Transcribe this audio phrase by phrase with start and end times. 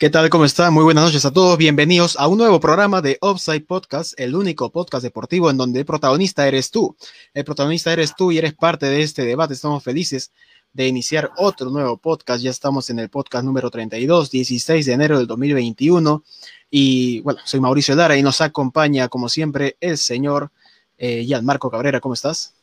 [0.00, 0.30] ¿Qué tal?
[0.30, 0.72] ¿Cómo están?
[0.72, 1.58] Muy buenas noches a todos.
[1.58, 5.84] Bienvenidos a un nuevo programa de Offside Podcast, el único podcast deportivo en donde el
[5.84, 6.96] protagonista eres tú.
[7.34, 9.52] El protagonista eres tú y eres parte de este debate.
[9.52, 10.32] Estamos felices
[10.72, 12.42] de iniciar otro nuevo podcast.
[12.42, 16.24] Ya estamos en el podcast número 32, 16 de enero del 2021.
[16.70, 20.50] Y bueno, soy Mauricio Lara y nos acompaña, como siempre, el señor
[20.96, 22.00] eh, Marco Cabrera.
[22.00, 22.54] ¿Cómo estás?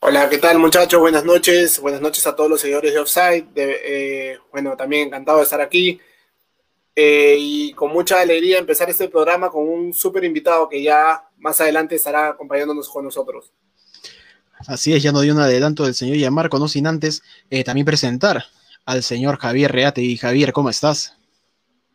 [0.00, 0.98] Hola, ¿qué tal muchachos?
[0.98, 1.78] Buenas noches.
[1.78, 3.48] Buenas noches a todos los seguidores de Offside.
[3.54, 6.00] Eh, bueno, también encantado de estar aquí.
[7.00, 11.60] Eh, y con mucha alegría empezar este programa con un súper invitado que ya más
[11.60, 13.52] adelante estará acompañándonos con nosotros.
[14.66, 17.84] Así es, ya no dio un adelanto del señor Yamarco, no sin antes eh, también
[17.84, 18.46] presentar
[18.84, 20.02] al señor Javier Reate.
[20.02, 21.16] Y Javier, ¿cómo estás?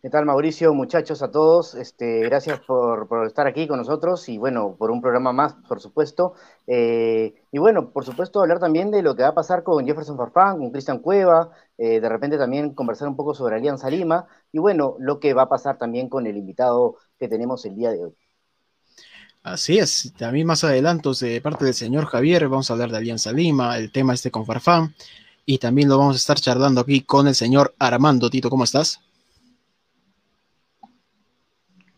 [0.03, 0.73] ¿Qué tal, Mauricio?
[0.73, 1.75] Muchachos, a todos.
[1.75, 6.33] Este, gracias por, estar aquí con nosotros y, bueno, por un programa más, por supuesto.
[6.67, 10.17] Eh, y, bueno, por supuesto, hablar también de lo que va a pasar con Jefferson
[10.17, 14.59] Farfán, con Cristian Cueva, eh, de repente también conversar un poco sobre Alianza Lima y,
[14.59, 18.03] bueno, lo que va a pasar también con el invitado que tenemos el día de
[18.03, 18.13] hoy.
[19.41, 23.31] Así es, también más adelantos de parte del señor Javier, vamos a hablar de Alianza
[23.31, 24.93] Lima, el tema este con Farfán,
[25.45, 28.29] y también lo vamos a estar charlando aquí con el señor Armando.
[28.29, 28.99] Tito, ¿cómo estás?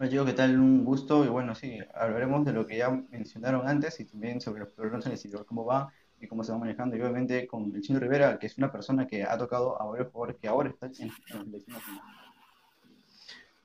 [0.03, 0.59] Chicos, ¿qué tal?
[0.59, 4.59] Un gusto y bueno, sí, hablaremos de lo que ya mencionaron antes y también sobre
[4.59, 7.81] los problemas en el cómo va y cómo se va manejando y obviamente con el
[7.81, 10.91] señor Rivera, que es una persona que ha tocado a varios jugadores que ahora están
[10.99, 11.77] en, la selección.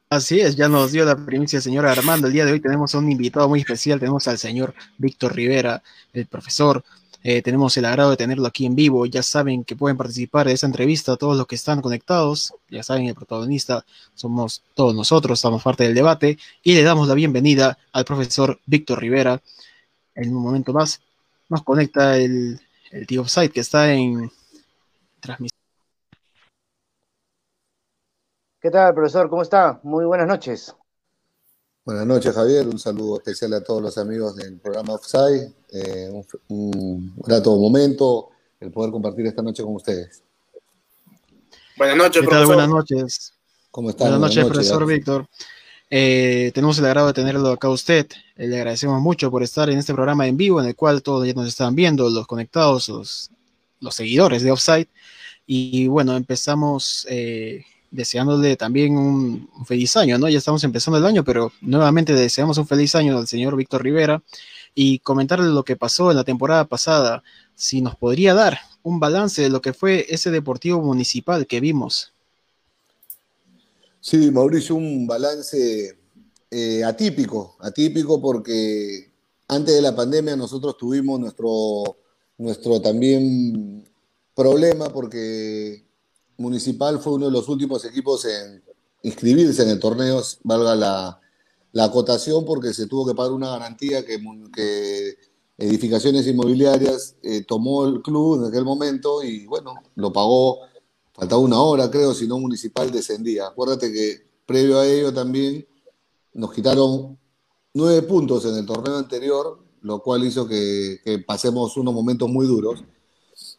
[0.09, 2.29] Así es, ya nos dio la primicia señor Armando.
[2.29, 5.83] El día de hoy tenemos a un invitado muy especial, tenemos al señor Víctor Rivera,
[6.13, 6.85] el profesor,
[7.23, 9.05] eh, tenemos el agrado de tenerlo aquí en vivo.
[9.07, 12.55] Ya saben que pueden participar de esa entrevista todos los que están conectados.
[12.69, 16.39] Ya saben, el protagonista somos todos nosotros, estamos parte del debate.
[16.63, 19.43] Y le damos la bienvenida al profesor Víctor Rivera.
[20.15, 21.01] En un momento más
[21.49, 22.61] nos conecta el,
[22.91, 24.31] el tío Offside que está en
[25.21, 25.59] transmisión.
[28.61, 29.29] ¿Qué tal, profesor?
[29.29, 29.81] ¿Cómo está?
[29.83, 30.77] Muy buenas noches.
[31.83, 32.69] Buenas noches, Javier.
[32.69, 35.51] Un saludo especial a todos los amigos del programa Offside.
[35.73, 36.11] Eh,
[36.49, 38.29] un, grato momento
[38.61, 40.23] el poder compartir esta noche con ustedes.
[41.79, 42.47] Buenas noches, profesor.
[42.47, 43.33] Buenas noches.
[43.71, 44.09] ¿Cómo están?
[44.09, 45.27] Buenas, noches, profesor Víctor.
[45.89, 48.07] Eh, tenemos el agrado de tenerlo acá a usted.
[48.37, 51.27] Eh, le agradecemos mucho por estar en este programa en vivo, en el cual todos
[51.27, 53.31] ya nos están viendo, los conectados, los,
[53.81, 54.89] los seguidores de Offside.
[55.47, 57.07] Y bueno, empezamos
[57.91, 60.29] deseándole también un, feliz año, ¿no?
[60.29, 64.23] Ya estamos empezando el año, pero nuevamente deseamos un feliz año al señor Víctor Rivera
[64.75, 67.23] y comentarle lo que pasó en la temporada pasada,
[67.55, 72.13] si nos podría dar un balance de lo que fue ese deportivo municipal que vimos.
[74.01, 75.99] Sí, Mauricio, un balance
[76.51, 79.11] eh, atípico, atípico porque
[79.49, 81.99] antes de la pandemia nosotros tuvimos nuestro,
[82.39, 83.85] nuestro también
[84.35, 85.85] problema porque
[86.41, 88.63] Municipal fue uno de los últimos equipos en
[89.03, 94.19] inscribirse en el torneo, valga la, acotación, porque se tuvo que pagar una garantía que,
[95.59, 100.61] Edificaciones Inmobiliarias eh, tomó el club en aquel momento y bueno, lo pagó,
[101.13, 103.49] faltaba una hora creo, si no Municipal descendía.
[103.49, 105.67] Acuérdate que previo a ello también
[106.33, 107.19] nos quitaron
[107.75, 112.83] nueve puntos en el torneo anterior, lo cual hizo que pasemos unos momentos muy duros.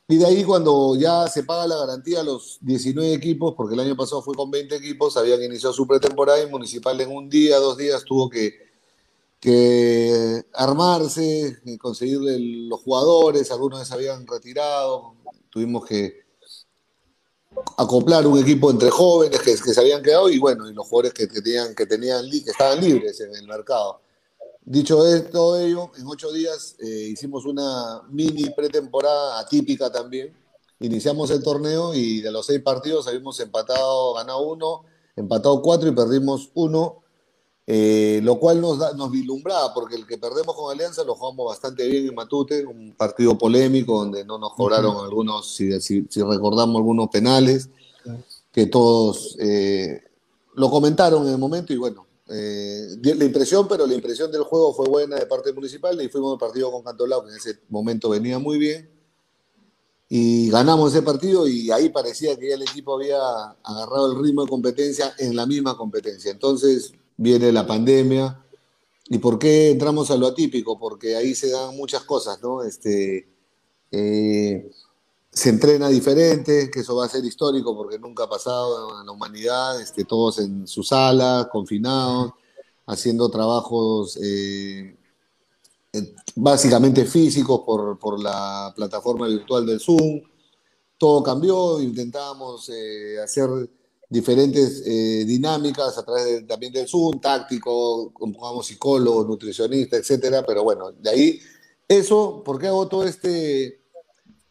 [0.07, 3.79] Y de ahí cuando ya se paga la garantía a los 19 equipos, porque el
[3.79, 7.57] año pasado fue con 20 equipos, habían iniciado su pretemporada y Municipal en un día,
[7.59, 8.53] dos días tuvo que,
[9.39, 15.15] que armarse, conseguir los jugadores, algunos se habían retirado,
[15.49, 16.21] tuvimos que
[17.77, 21.13] acoplar un equipo entre jóvenes que, que se habían quedado y bueno, y los jugadores
[21.13, 24.01] que, tenían, que, tenían, que estaban libres en el mercado.
[24.63, 24.99] Dicho
[25.31, 30.33] todo ello, en ocho días eh, hicimos una mini pretemporada atípica también.
[30.79, 34.83] Iniciamos el torneo y de los seis partidos habíamos empatado, ganado uno,
[35.15, 37.01] empatado cuatro y perdimos uno,
[37.65, 41.87] eh, lo cual nos, nos vislumbraba, porque el que perdemos con Alianza lo jugamos bastante
[41.87, 47.69] bien en Matute, un partido polémico donde no nos cobraron algunos, si, recordamos algunos penales,
[48.51, 50.03] que todos eh,
[50.55, 54.73] lo comentaron en el momento y bueno, eh, la impresión, pero la impresión del juego
[54.73, 58.09] fue buena de parte municipal y fuimos al partido con Cantolao, que en ese momento
[58.09, 58.89] venía muy bien.
[60.07, 63.17] Y ganamos ese partido y ahí parecía que ya el equipo había
[63.63, 66.31] agarrado el ritmo de competencia en la misma competencia.
[66.31, 68.43] Entonces viene la pandemia.
[69.09, 70.77] ¿Y por qué entramos a lo atípico?
[70.79, 72.63] Porque ahí se dan muchas cosas, ¿no?
[72.63, 73.27] Este,
[73.91, 74.71] eh,
[75.31, 79.11] se entrena diferente, que eso va a ser histórico porque nunca ha pasado en la
[79.13, 82.33] humanidad, este, todos en su sala, confinados,
[82.85, 84.97] haciendo trabajos eh,
[86.35, 90.21] básicamente físicos por, la plataforma virtual del Zoom.
[90.97, 93.49] Todo cambió, intentábamos eh, hacer
[94.09, 100.91] diferentes eh, dinámicas a través también del Zoom, táctico, pongamos psicólogo, nutricionista, etcétera, pero bueno,
[100.91, 101.39] de ahí,
[101.87, 103.80] eso, ¿por qué hago todo este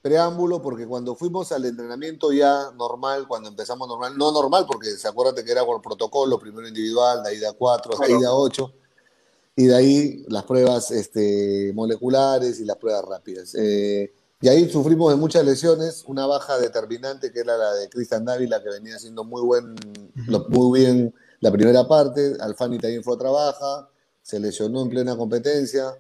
[0.03, 0.63] preámbulo?
[0.63, 5.45] Porque cuando fuimos al entrenamiento ya normal, cuando empezamos normal, no normal, porque se acuérdate
[5.45, 8.33] que era por protocolo, primero individual, de ahí de a 4, de ahí de a
[8.33, 8.73] 8,
[9.57, 13.55] y de ahí las pruebas este, moleculares y las pruebas rápidas.
[13.55, 14.13] Eh,
[14.43, 18.63] y ahí sufrimos de muchas lesiones, una baja determinante que era la de Cristian Dávila,
[18.63, 19.75] que venía haciendo muy, buen,
[20.49, 23.89] muy bien la primera parte, Alfani también fue a trabajar,
[24.23, 25.95] se lesionó en plena competencia,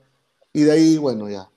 [0.52, 1.50] y de ahí, bueno, ya,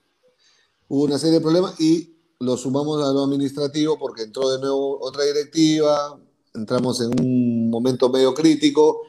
[0.88, 4.98] hubo una serie de problemas y lo sumamos a lo administrativo porque entró de nuevo
[5.00, 6.18] otra directiva,
[6.54, 9.02] entramos en un momento medio crítico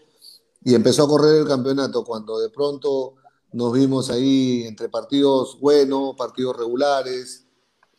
[0.63, 3.13] y empezó a correr el campeonato cuando de pronto
[3.53, 7.45] nos vimos ahí entre partidos buenos, partidos regulares,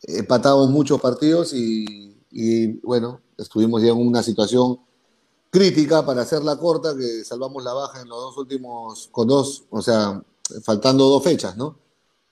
[0.03, 2.15] empatamos muchos partidos y,
[2.83, 4.79] bueno, estuvimos ya en una situación
[5.49, 9.81] crítica para hacerla corta, que salvamos la baja en los dos últimos, con dos, o
[9.81, 10.21] sea,
[10.63, 11.77] faltando dos fechas, ¿no?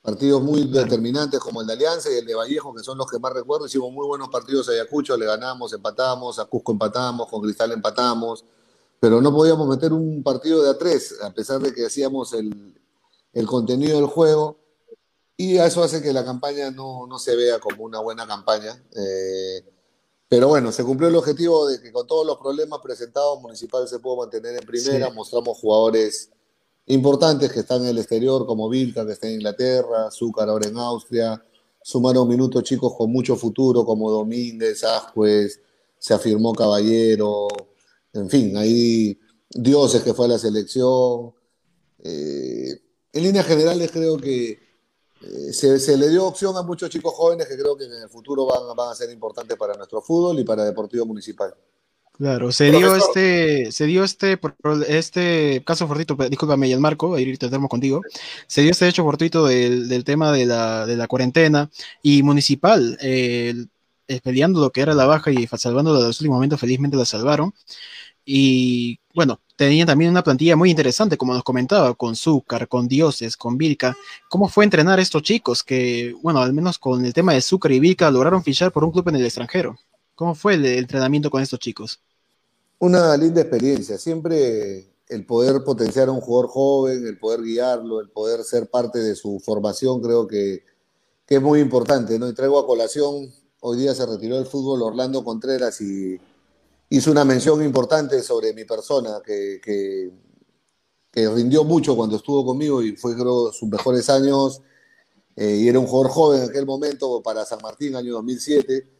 [0.05, 3.17] Partidos muy determinantes como el de Alianza y el de Vallejo, que son los que
[3.17, 3.65] más recuerdo.
[3.65, 8.45] Hicimos muy buenos partidos a Ayacucho, le ganamos, empatamos, a Cusco empatamos, con Cristal empatamos,
[8.99, 12.79] pero no podíamos meter un partido de a tres, a pesar de que hacíamos el,
[13.33, 14.59] el contenido del juego
[15.37, 18.81] y eso hace que la campaña no, no se vea como una buena campaña.
[18.95, 19.65] Eh,
[20.27, 23.99] pero bueno, se cumplió el objetivo de que con todos los problemas presentados, Municipal se
[23.99, 25.09] pudo mantener en primera.
[25.09, 26.29] Mostramos jugadores
[26.87, 30.77] importantes que están en el exterior, como Vilca, que está en Inglaterra, Zúcar ahora en
[30.77, 31.41] Austria.
[31.81, 35.59] Sumaron minutos chicos con mucho futuro, como Domínguez, Ascuez,
[35.97, 37.47] se afirmó Caballero.
[38.13, 41.33] En fin, ahí Dioses que fue a la selección.
[42.03, 42.81] Eh,
[43.13, 44.59] en líneas generales creo que
[45.21, 48.45] eh, se, le dio opción a muchos chicos jóvenes que creo que en el futuro
[48.45, 51.55] van, van a ser importantes para nuestro fútbol y para Deportivo Municipal.
[52.17, 54.39] Claro, se dio este, se dio este,
[54.87, 58.01] este caso fortuito, discúlpame, Marco, a ir termo contigo,
[58.47, 61.69] se dio este hecho fortuito del, del tema de la, de la, cuarentena
[62.01, 63.53] y municipal, eh,
[64.23, 67.53] peleando lo que era la baja y salvando los últimos momentos, felizmente la salvaron.
[68.23, 73.37] Y bueno, tenían también una plantilla muy interesante, como nos comentaba, con Zúcar, con Dioses,
[73.37, 73.95] con Vilca.
[74.29, 77.71] ¿Cómo fue entrenar a estos chicos que, bueno, al menos con el tema de Zúcar
[77.73, 79.77] y Vilca, lograron fichar por un club en el extranjero?
[80.15, 81.99] ¿Cómo fue el, entrenamiento con estos chicos?
[82.79, 83.97] Una linda experiencia.
[83.97, 88.99] Siempre el poder potenciar a un jugador joven, el poder guiarlo, el poder ser parte
[88.99, 90.63] de su formación, creo que,
[91.25, 92.17] que es muy importante.
[92.17, 92.29] ¿no?
[92.29, 96.17] Y traigo a colación, hoy día se retiró del fútbol Orlando Contreras y
[96.89, 100.11] hizo una mención importante sobre mi persona, que, que,
[101.29, 104.61] rindió mucho cuando estuvo conmigo y fue, creo, sus mejores años.
[105.35, 108.94] Eh, y era un jugador joven en aquel momento para San Martín, año 2007.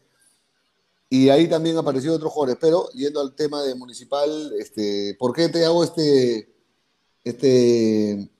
[1.08, 2.58] Y ahí también apareció otros jugadores.
[2.60, 6.52] Pero yendo al tema de Municipal, este, ¿por qué te hago este,
[7.24, 8.30] este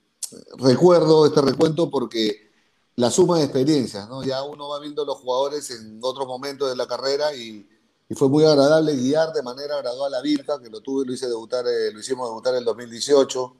[0.57, 1.89] recuerdo, este recuento?
[1.89, 2.47] Porque
[2.95, 4.23] la suma de experiencias, ¿no?
[4.23, 7.67] Ya uno va viendo los jugadores en otros momentos de la carrera y,
[8.15, 11.67] fue muy agradable guiar de manera gradual a Virka, que lo tuve, lo hice debutar,
[11.67, 13.55] eh, lo hicimos debutar en el 2018.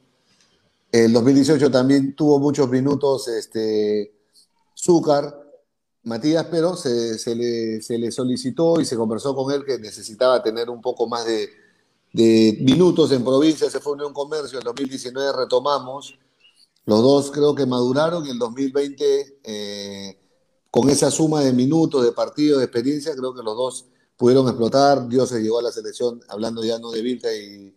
[0.90, 4.10] El 2018 también tuvo muchos minutos este,
[4.74, 5.47] Zúcar,
[6.04, 10.70] Matías, pero se, le, se, le, solicitó y se conversó con él que necesitaba tener
[10.70, 11.48] un poco más de,
[12.60, 16.18] minutos en provincia, se fue a Unión Comercio, en 2019 retomamos,
[16.86, 20.18] los dos creo que maduraron y en el 2020 eh,
[20.70, 25.08] con esa suma de minutos, de partidos, de experiencia, creo que los dos pudieron explotar.
[25.08, 27.74] Dios se llegó a la selección, hablando ya no de Vilca y,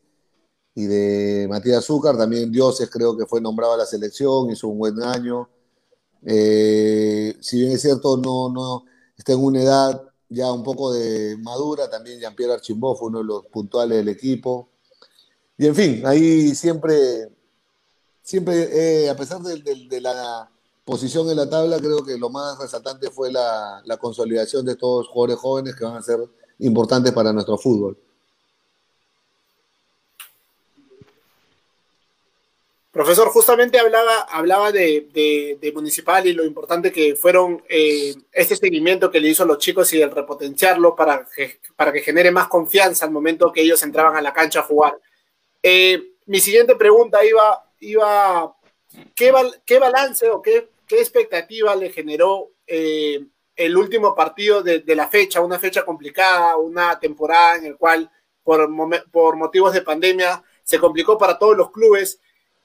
[0.75, 2.17] y de Matías Azúcar.
[2.17, 5.49] También Dioses creo que fue nombrado a la selección, hizo un buen año.
[6.25, 8.85] Eh, si bien es cierto, no, no
[9.17, 13.25] está en una edad ya un poco de madura, también Jean-Pierre Archimbó fue uno de
[13.25, 14.69] los puntuales del equipo.
[15.57, 17.29] Y en fin, ahí siempre,
[18.23, 20.49] siempre eh, a pesar de, de, la
[20.85, 25.37] posición en la tabla, creo que lo más resaltante fue la, consolidación de estos jugadores
[25.37, 26.19] jóvenes que van a ser
[26.59, 27.97] importantes para nuestro fútbol.
[32.91, 39.21] Profesor, justamente hablaba, hablaba de, Municipal y lo importante que fueron eh, este seguimiento que
[39.21, 43.05] le hizo a los chicos y el repotenciarlo para que, para que genere más confianza
[43.05, 44.99] al momento que ellos entraban a la cancha a jugar.
[45.63, 48.55] Eh, mi siguiente pregunta iba, iba
[49.15, 49.33] ¿qué,
[49.65, 55.39] ¿qué balance o qué ¿qué expectativa le generó eh, el último partido de, la fecha,
[55.39, 58.11] una fecha complicada, una temporada en la cual
[58.43, 58.69] por,
[59.09, 62.19] por, motivos de pandemia se complicó para todos los clubes?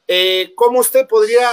[0.07, 1.51] Eh, ¿Cómo usted podría,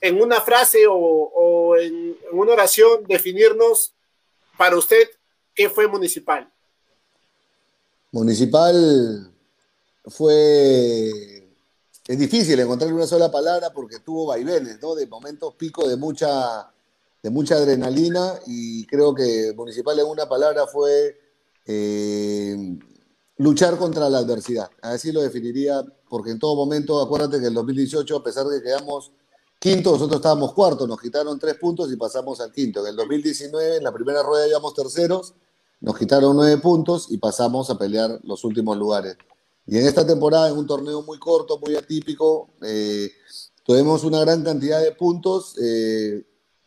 [0.00, 3.94] en una frase o, en, una oración, definirnos
[4.58, 5.08] para usted
[5.54, 6.50] qué fue municipal?
[8.12, 9.32] Municipal
[10.06, 11.10] fue...
[12.06, 14.94] Es difícil encontrar una sola palabra porque tuvo vaivenes, ¿no?
[14.94, 16.70] De momentos pico de mucha,
[17.22, 21.18] de mucha adrenalina y creo que Municipal en una palabra fue
[21.64, 22.76] eh,
[23.38, 24.70] luchar contra la adversidad.
[24.82, 25.82] Así lo definiría
[26.14, 29.10] porque en todo momento, acuérdate que en el 2018, a pesar de que quedamos
[29.58, 32.82] quinto, nosotros estábamos cuarto, nos quitaron tres puntos y pasamos al quinto.
[32.82, 35.34] En el 2019, en la primera rueda íbamos terceros,
[35.80, 39.16] nos quitaron nueve puntos y pasamos a pelear los últimos lugares.
[39.66, 43.10] Y en esta temporada, en un torneo muy corto, muy atípico, eh,
[43.64, 46.24] tuvimos una gran cantidad de puntos eh,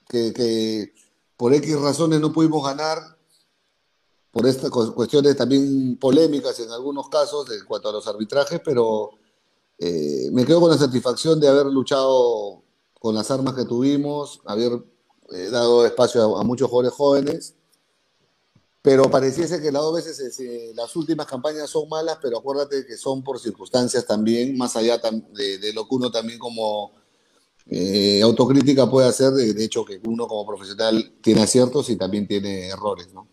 [0.09, 0.93] que, que,
[1.37, 2.99] por X razones no pudimos ganar,
[4.29, 9.11] por estas cuestiones también polémicas en algunos casos en cuanto a los arbitrajes, pero
[9.79, 12.63] eh, me quedo con la satisfacción de haber luchado
[12.99, 14.71] con las armas que tuvimos, haber
[15.31, 17.53] eh, dado espacio a, muchos jóvenes jóvenes
[18.81, 24.05] pero pareciese que eh, las últimas campañas son malas, pero acuérdate que son por circunstancias
[24.05, 26.93] también, más allá de, lo que uno también como
[28.23, 32.69] autocrítica puede hacer, de, de, hecho que uno como profesional tiene aciertos y también tiene
[32.69, 33.27] errores, ¿no?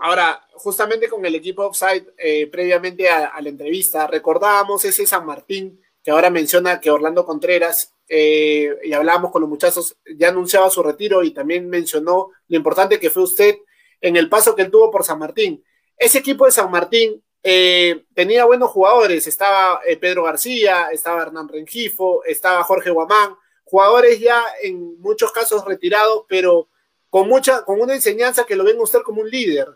[0.00, 5.80] Ahora, justamente con el equipo Offside, eh, previamente a, la entrevista, recordábamos ese San Martín
[6.02, 10.82] que ahora menciona que Orlando Contreras, eh, y hablábamos con los muchachos, ya anunciaba su
[10.82, 13.58] retiro y también mencionó lo importante que fue usted
[14.00, 15.62] en el paso que él tuvo por San Martín.
[15.96, 21.48] Ese equipo de San Martín eh, tenía buenos jugadores, estaba eh, Pedro García, estaba Hernán
[21.48, 26.68] Rengifo, estaba Jorge Guamán, jugadores ya en muchos casos retirados, pero
[27.10, 29.68] con mucha, con una enseñanza que lo ven usted como un líder,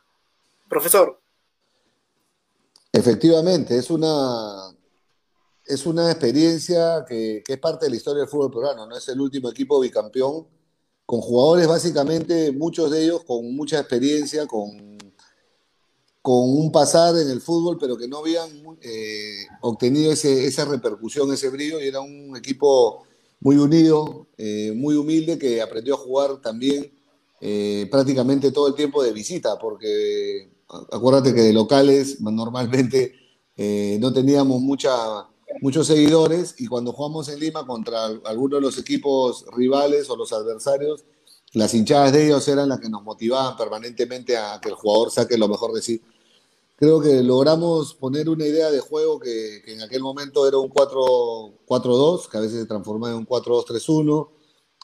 [0.73, 1.21] profesor.
[2.91, 4.75] Efectivamente, es una,
[5.67, 9.21] es una experiencia que, es parte de la historia del fútbol peruano, no es el
[9.21, 10.47] último equipo bicampeón
[11.05, 14.97] con jugadores básicamente, muchos de ellos con mucha experiencia, con,
[16.23, 18.49] con un pasar en el fútbol, pero que no habían
[18.81, 23.05] eh, obtenido ese, esa repercusión, ese brillo, y era un equipo
[23.41, 26.91] muy unido, eh, muy humilde, que aprendió a jugar también
[27.45, 30.49] eh, prácticamente todo el tiempo de visita, porque
[30.91, 33.15] acuérdate que de locales normalmente
[33.57, 35.29] eh, no teníamos mucha
[35.61, 40.33] muchos seguidores y cuando jugamos en Lima contra algunos de los equipos rivales o los
[40.33, 41.05] adversarios,
[41.53, 45.37] las hinchadas de ellos eran las que nos motivaban permanentemente a que el jugador saque
[45.37, 46.03] lo mejor de sí.
[46.77, 50.71] Creo que logramos poner una idea de juego que, que en aquel momento era un
[50.71, 54.31] 4-2, que a veces se transformaba en un 4-2-3-1.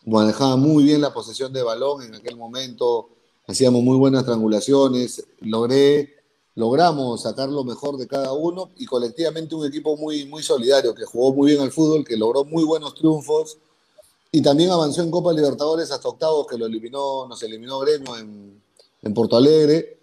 [0.06, 3.08] Manejaba muy bien la posesión de balón en aquel momento,
[3.48, 5.26] hacíamos muy buenas triangulaciones.
[5.40, 6.18] Logré
[6.58, 11.04] logramos sacar lo mejor de cada uno y colectivamente un equipo muy, muy solidario, que
[11.04, 13.58] jugó muy bien al fútbol, que logró muy buenos triunfos
[14.32, 18.60] y también avanzó en Copa Libertadores hasta octavos, que lo eliminó, nos eliminó Gremio en,
[19.02, 20.00] en Porto Alegre.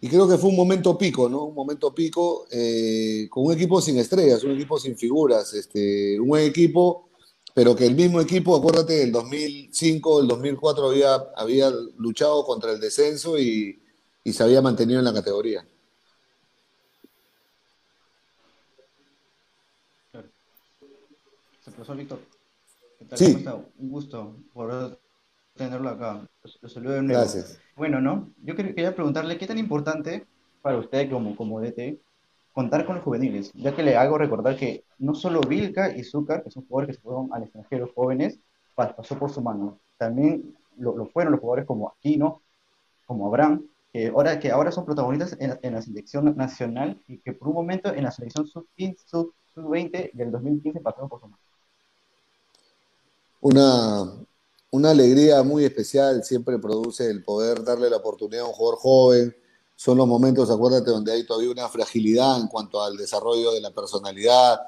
[0.00, 1.42] Y creo que fue un momento pico, ¿no?
[1.42, 6.38] Un momento pico eh, con un equipo sin estrellas, un equipo sin figuras, este, un
[6.38, 7.07] equipo,
[7.58, 12.78] pero que el mismo equipo, acuérdate, el 2005, el 2004 había, había luchado contra el
[12.78, 13.82] descenso y,
[14.22, 15.66] y se había mantenido en la categoría.
[21.64, 22.20] profesor Víctor.
[23.16, 23.24] Sí.
[23.24, 23.54] ¿Cómo está?
[23.56, 25.00] Un gusto por
[25.56, 26.28] tenerlo acá.
[26.60, 27.20] Lo saludo de nuevo.
[27.20, 27.58] Gracias.
[27.74, 28.32] Bueno, ¿no?
[28.44, 30.28] Yo quería preguntarle qué tan importante
[30.62, 31.98] para usted como, como DT
[32.58, 36.42] contar con los juveniles, ya que le hago recordar que no solo Vilca y Zúcar,
[36.42, 38.40] que son jugadores que se fueron al extranjero jóvenes,
[38.74, 39.78] pasó por su mano.
[39.96, 42.42] También lo, fueron los jugadores como Aquino,
[43.06, 47.32] como Abraham, que ahora, que ahora son protagonistas en, en, la selección nacional y que
[47.32, 49.72] por un momento en la selección sub-20 sub, sub
[50.12, 51.38] del 2015 pasaron por su mano
[53.40, 54.12] una,
[54.72, 59.36] una alegría muy especial siempre produce el poder darle la oportunidad a un jugador joven.
[59.80, 63.70] Son los momentos, acuérdate, donde hay todavía una fragilidad en cuanto al desarrollo de la
[63.70, 64.58] personalidad,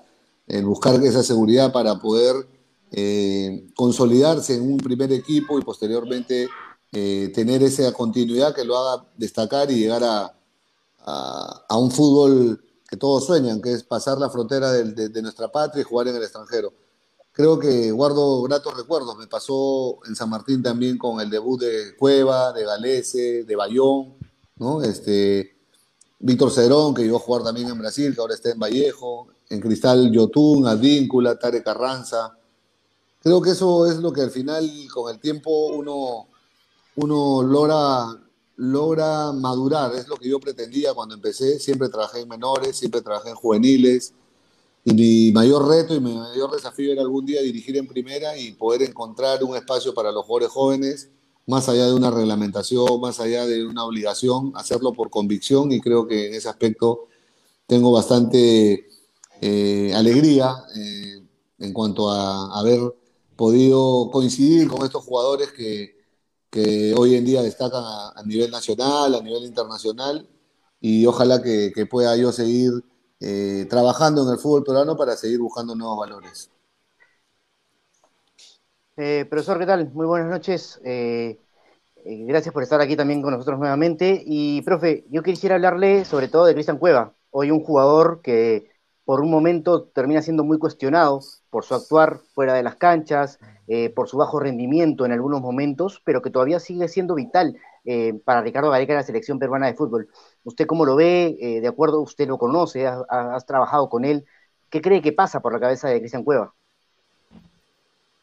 [0.46, 2.46] el buscar esa seguridad para poder
[2.92, 6.48] eh, consolidarse en un primer equipo y posteriormente
[6.92, 10.32] eh, tener esa continuidad que lo haga destacar y llegar a,
[11.00, 15.22] a, a, un fútbol que todos sueñan, que es pasar la frontera de, de, de
[15.22, 16.72] nuestra patria y jugar en el extranjero
[17.32, 19.16] creo que guardo gratos recuerdos.
[19.16, 24.19] Me pasó en San Martín también con el debut de Cueva, de Galese, de Bayón,
[24.60, 24.82] ¿no?
[24.82, 25.56] Este,
[26.20, 29.58] Víctor Cerón, que iba a jugar también en Brasil, que ahora está en Vallejo, en
[29.58, 32.36] Cristal Yotún, Advíncula, Tare Carranza.
[33.22, 36.28] Creo que eso es lo que al final, con el tiempo, uno,
[36.96, 38.06] uno logra,
[38.56, 39.94] logra madurar.
[39.94, 41.58] Es lo que yo pretendía cuando empecé.
[41.58, 44.12] Siempre trabajé en menores, siempre trabajé en juveniles
[44.84, 48.52] y mi mayor reto y mi mayor desafío era algún día dirigir en primera y
[48.52, 51.10] poder encontrar un espacio para los jugadores jóvenes
[51.46, 56.06] más allá de una reglamentación, más allá de una obligación, hacerlo por convicción y creo
[56.06, 57.08] que en ese aspecto
[57.66, 58.86] tengo bastante
[59.40, 61.22] eh, alegría eh,
[61.58, 62.80] en cuanto a haber
[63.36, 66.00] podido coincidir con estos jugadores que,
[66.50, 70.28] que hoy en día destacan a, nivel nacional, a nivel internacional,
[70.80, 72.72] y ojalá que, pueda yo seguir
[73.20, 76.50] eh, trabajando en el fútbol peruano para seguir buscando nuevos valores.
[79.02, 79.90] Eh, profesor, ¿qué tal?
[79.94, 80.78] Muy buenas noches.
[80.84, 81.38] Eh,
[82.04, 84.22] gracias por estar aquí también con nosotros nuevamente.
[84.26, 88.68] Y, profe, yo quisiera hablarle sobre todo de Cristian Cueva, hoy un jugador que
[89.06, 93.38] por un momento termina siendo muy cuestionado por su actuar fuera de las canchas,
[93.68, 98.12] eh, por su bajo rendimiento en algunos momentos, pero que todavía sigue siendo vital eh,
[98.24, 100.08] para Ricardo Gareca en la selección peruana de fútbol.
[100.44, 101.38] ¿Usted cómo lo ve?
[101.40, 104.26] Eh, de acuerdo, usted lo conoce, has, trabajado con él.
[104.68, 106.54] ¿Qué cree que pasa por la cabeza de Cristian Cueva?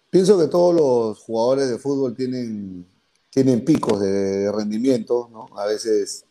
[0.10, 2.88] Pienso que todos los jugadores de fútbol tienen,
[3.30, 5.48] tienen picos de rendimiento, ¿no?
[5.58, 6.26] A veces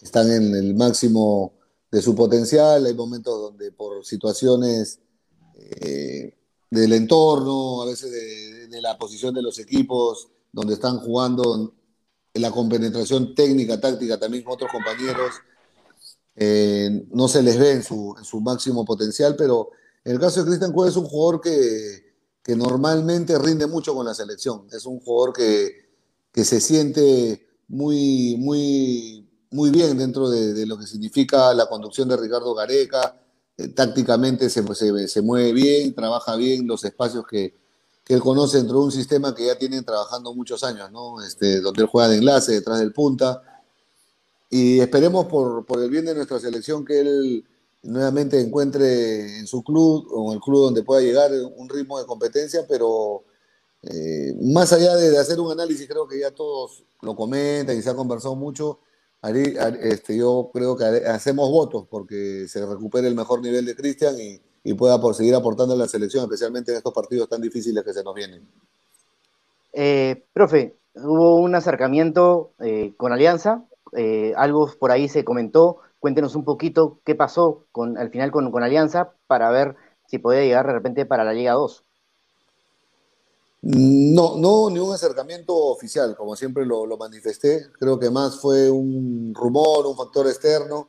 [0.00, 1.52] están en el máximo
[1.90, 5.00] de su potencial, hay momentos donde por situaciones
[6.70, 11.74] del entorno, a veces de, la posición de los equipos, donde están jugando
[12.32, 15.34] en la compenetración técnica, táctica también con otros compañeros.
[16.36, 19.70] Eh, no se les ve en su, máximo potencial, pero
[20.04, 22.07] en el caso de Cristian Cueva es un jugador que,
[22.56, 24.66] normalmente rinde mucho con la selección.
[24.72, 25.88] Es un jugador que,
[26.44, 32.54] se siente muy, muy, muy bien dentro de, lo que significa la conducción de Ricardo
[32.54, 33.20] Gareca,
[33.56, 34.62] eh, tácticamente se,
[35.08, 37.54] se, mueve bien, trabaja bien los espacios que,
[38.06, 41.22] él conoce dentro de un sistema que ya tienen trabajando muchos años, ¿no?
[41.22, 43.42] Este, donde él juega de enlace, detrás del punta.
[44.48, 47.44] Y esperemos por, el bien de nuestra selección que él
[47.82, 52.06] nuevamente encuentre en su club o en el club donde pueda llegar un ritmo de
[52.06, 53.24] competencia, pero
[53.82, 57.90] eh, más allá de, hacer un análisis, creo que ya todos lo comentan y se
[57.90, 58.80] ha conversado mucho,
[59.22, 64.40] este, yo creo que hacemos votos porque se recupere el mejor nivel de Cristian y,
[64.74, 68.14] pueda seguir aportando a la selección, especialmente en estos partidos tan difíciles que se nos
[68.14, 68.46] vienen.
[69.72, 73.64] Eh, profe, hubo un acercamiento eh, con Alianza,
[74.36, 75.78] algo por ahí se comentó.
[76.00, 80.66] Cuéntenos un poquito qué pasó con, al final con, Alianza para ver si podía llegar
[80.66, 81.84] de repente para la Liga 2.
[83.60, 87.66] No, no, ni un acercamiento oficial, como siempre lo, manifesté.
[87.78, 90.88] Creo que más fue un rumor, un factor externo.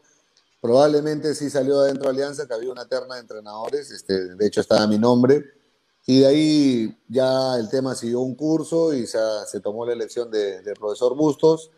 [0.61, 4.61] Probablemente sí salió adentro de Alianza que había una terna de entrenadores, este, de hecho
[4.61, 5.43] estaba mi nombre.
[6.05, 10.29] Y de ahí ya el tema siguió un curso y se, se tomó la elección
[10.29, 11.71] del profesor Bustos.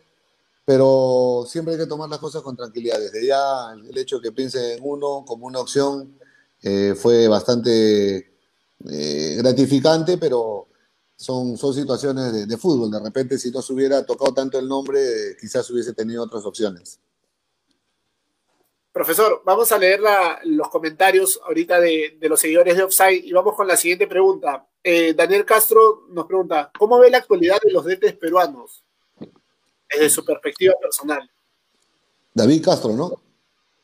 [0.64, 2.98] Pero siempre hay que tomar las cosas con tranquilidad.
[2.98, 6.18] Desde ya el hecho de que piense en uno como una opción
[6.62, 8.36] eh, fue bastante
[8.88, 10.68] eh, gratificante, pero
[11.16, 12.90] son, son situaciones de, fútbol.
[12.90, 17.00] De repente, si no se hubiera tocado tanto el nombre, quizás hubiese tenido otras opciones.
[18.92, 20.00] Profesor, vamos a leer
[20.44, 24.68] los comentarios ahorita de, los seguidores de Offside y vamos con la siguiente pregunta.
[24.84, 28.81] Eh, Daniel Castro nos pregunta, ¿cómo ve la actualidad de los DTs peruanos
[29.92, 31.30] desde su perspectiva personal?
[32.34, 33.22] David Castro, ¿no?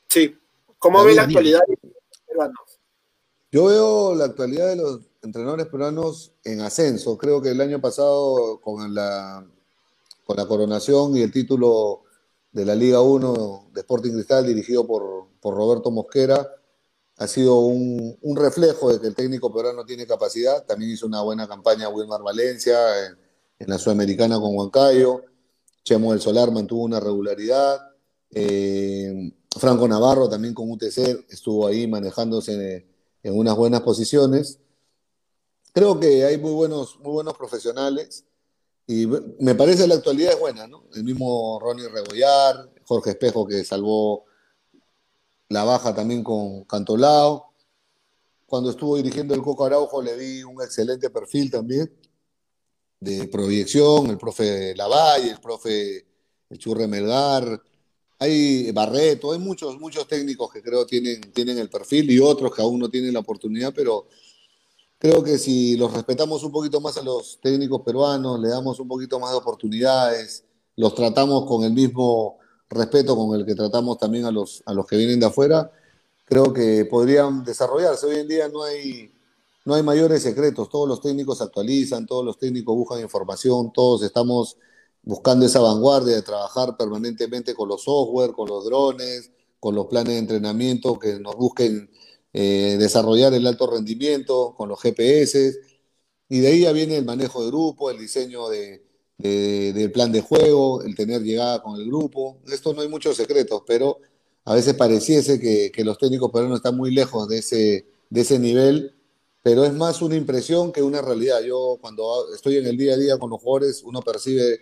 [0.08, 0.36] Sí.
[0.78, 2.80] ¿Cómo ve la actualidad de los peruanos?
[3.50, 7.16] Yo veo la actualidad de los entrenadores peruanos en ascenso.
[7.18, 9.44] Creo que el año pasado, con la,
[10.24, 12.02] con la coronación y el título
[12.52, 16.46] de la Liga 1 de Sporting Cristal, dirigido por, Roberto Mosquera,
[17.16, 20.64] ha sido un, reflejo de que el técnico peruano tiene capacidad.
[20.66, 25.22] También hizo una buena campaña Wilmar Valencia en, la Sudamericana con Huancayo.
[25.88, 27.78] Chemo del Solar mantuvo una regularidad.
[28.30, 32.86] Eh, Franco Navarro también con UTC estuvo ahí manejándose
[33.22, 34.60] en unas buenas posiciones
[35.78, 38.24] creo que hay muy buenos, muy buenos profesionales
[38.86, 40.84] y me parece la actualidad es buena, ¿no?
[40.92, 44.24] El mismo Ronnie Rebollar, Jorge Espejo que salvó
[45.48, 47.52] la baja también con Cantolao.
[48.46, 51.92] Cuando estuvo dirigiendo el Coco Araujo le di un excelente perfil también
[53.00, 56.06] de proyección, el profe Lavalle, el profe
[56.56, 57.62] Churre Melgar,
[58.18, 62.62] hay Barreto, hay muchos, muchos técnicos que creo tienen, tienen el perfil y otros que
[62.62, 64.06] aún no tienen la oportunidad, pero
[64.98, 68.88] Creo que si los respetamos un poquito más a los técnicos peruanos, le damos un
[68.88, 74.24] poquito más de oportunidades, los tratamos con el mismo respeto con el que tratamos también
[74.24, 75.70] a los, a los que vienen de afuera,
[76.24, 78.06] creo que podrían desarrollarse.
[78.06, 79.12] Hoy en día no hay,
[79.68, 84.56] no hay mayores secretos, todos los técnicos actualizan, todos los técnicos buscan información, todos estamos
[85.02, 90.14] buscando esa vanguardia de trabajar permanentemente con los software, con los drones, con los planes
[90.14, 91.90] de entrenamiento que nos busquen
[92.32, 95.54] eh, desarrollar el alto rendimiento con los GPS,
[96.30, 98.82] y de ahí ya viene el manejo de grupo, el diseño de,
[99.18, 102.38] del plan de juego, el tener llegada con el grupo.
[102.50, 103.98] Esto no hay muchos secretos, pero
[104.46, 108.38] a veces pareciese que, que los técnicos peruanos están muy lejos de ese, de ese
[108.38, 108.94] nivel,
[109.42, 111.40] pero es más una impresión que una realidad.
[111.42, 114.60] Yo cuando estoy en el día a día con los jugadores, uno percibe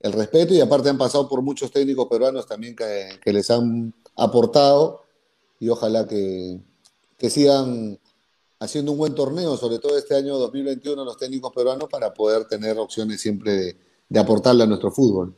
[0.00, 5.02] el respeto y aparte han pasado por muchos técnicos peruanos también que, les han aportado
[5.58, 6.60] y ojalá que,
[7.16, 7.98] que sigan
[8.60, 12.78] haciendo un buen torneo, sobre todo este año 2021 los técnicos peruanos para poder tener
[12.78, 13.76] opciones siempre
[14.08, 15.34] de, aportarle a nuestro fútbol.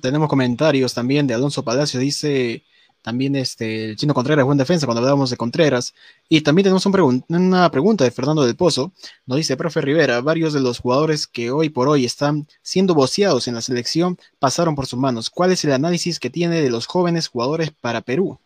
[0.00, 2.64] Tenemos comentarios también de Alonso Palacio, dice
[3.06, 5.94] también este, el chino Contreras, buen defensa cuando hablábamos de Contreras.
[6.28, 6.84] Y también tenemos
[7.28, 8.90] una pregunta de Fernando del Pozo.
[9.26, 13.46] Nos dice, profe Rivera, varios de los jugadores que hoy por hoy están siendo boceados
[13.46, 15.30] en la selección pasaron por sus manos.
[15.30, 18.40] ¿Cuál es el análisis que tiene de los jóvenes jugadores para Perú?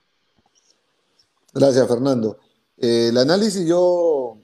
[1.54, 2.36] Gracias, Fernando.
[2.76, 4.36] Eh, el análisis yo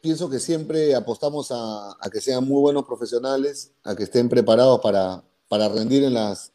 [0.00, 5.22] pienso que siempre apostamos a, que sean muy buenos profesionales, a que estén preparados para,
[5.46, 6.50] para rendir en las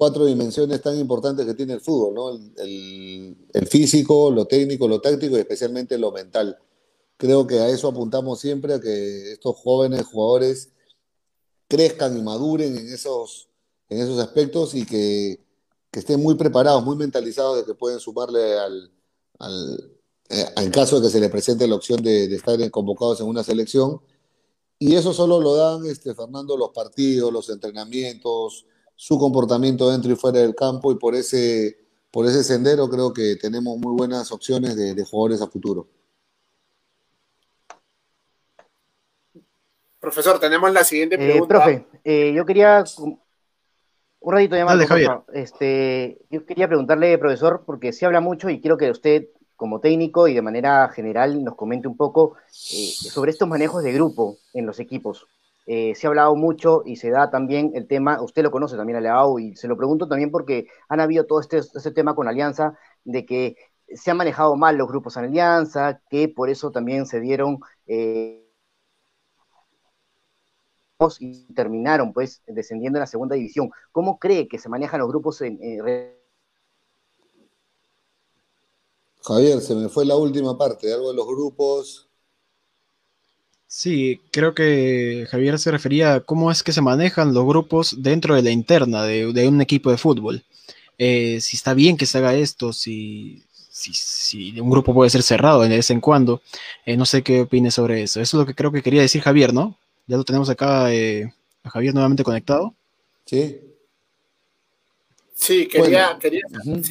[0.00, 2.30] cuatro dimensiones tan importantes que tiene el fútbol, ¿no?
[2.30, 6.58] El, el, físico, lo técnico, lo táctico y especialmente lo mental.
[7.18, 10.70] Creo que a eso apuntamos siempre, a que estos jóvenes jugadores
[11.68, 13.50] crezcan y maduren en esos,
[13.90, 15.38] en esos aspectos y que,
[15.90, 18.90] que estén muy preparados, muy mentalizados de que pueden sumarle al,
[19.38, 19.92] al,
[20.30, 23.44] eh, en caso de que se le presente la opción de, estar convocados en una
[23.44, 24.00] selección.
[24.78, 28.64] Y eso solo lo dan, este, Fernando, los partidos, los entrenamientos,
[29.00, 31.78] su comportamiento dentro y fuera del campo, y por ese,
[32.10, 35.88] por ese sendero creo que tenemos muy buenas opciones de, jugadores a futuro.
[39.98, 41.46] Profesor, tenemos la siguiente eh, pregunta.
[41.48, 45.24] profe, eh, yo quería un ratito llamado.
[45.32, 50.28] Este, yo quería preguntarle, profesor, porque se habla mucho y quiero que usted, como técnico
[50.28, 54.66] y de manera general, nos comente un poco eh, sobre estos manejos de grupo en
[54.66, 55.26] los equipos.
[55.72, 58.96] Eh, se ha hablado mucho y se da también el tema, usted lo conoce también
[58.96, 62.26] a Leao, y se lo pregunto también porque han habido todo este, este tema con
[62.26, 63.54] Alianza de que
[63.86, 68.50] se han manejado mal los grupos en Alianza, que por eso también se dieron eh,
[71.20, 73.70] y terminaron pues descendiendo en la segunda división.
[73.92, 75.56] ¿Cómo cree que se manejan los grupos en,
[79.22, 82.09] Javier, se me fue la última parte, algo de los grupos.
[83.72, 88.34] Sí, creo que Javier se refería a cómo es que se manejan los grupos dentro
[88.34, 90.42] de la interna de, un equipo de fútbol.
[90.98, 95.60] Eh, si está bien que se haga esto, si, si, un grupo puede ser cerrado
[95.60, 96.42] de vez en cuando.
[96.84, 98.20] Eh, no sé qué opine sobre eso.
[98.20, 99.78] Eso es lo que creo que quería decir Javier, ¿no?
[100.08, 102.74] Ya lo tenemos acá eh, a Javier nuevamente conectado.
[103.24, 103.60] Sí.
[105.32, 106.42] Sí, quería, quería,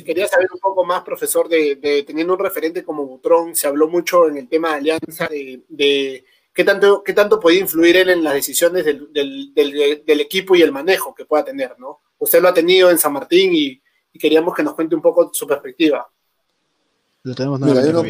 [0.05, 4.29] quería, saber un poco más, profesor, de, teniendo un referente como Butrón, se habló mucho
[4.29, 5.29] en el tema de alianza,
[5.67, 10.61] de, qué, tanto, qué tanto podía influir él en las decisiones del, del, equipo y
[10.61, 11.99] el manejo que pueda tener, ¿no?
[12.17, 13.81] Usted lo ha tenido en San Martín y,
[14.19, 16.05] queríamos que nos cuente un poco su perspectiva.
[17.23, 18.03] Tenemos Mira, yo, no,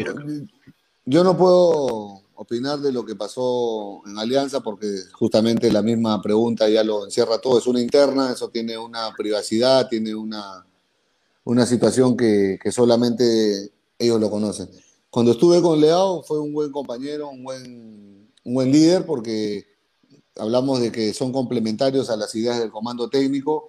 [1.04, 6.68] yo no puedo opinar de lo que pasó en Alianza, porque justamente la misma pregunta
[6.70, 7.58] ya lo encierra todo.
[7.58, 10.66] Es una interna, eso tiene una privacidad, tiene una,
[11.44, 14.70] una situación que, solamente ellos lo conocen.
[15.10, 18.09] Cuando estuve con Leao fue un buen compañero, un buen,
[18.44, 19.66] un buen líder, porque
[20.36, 23.68] hablamos de que son complementarios a las ideas del comando técnico,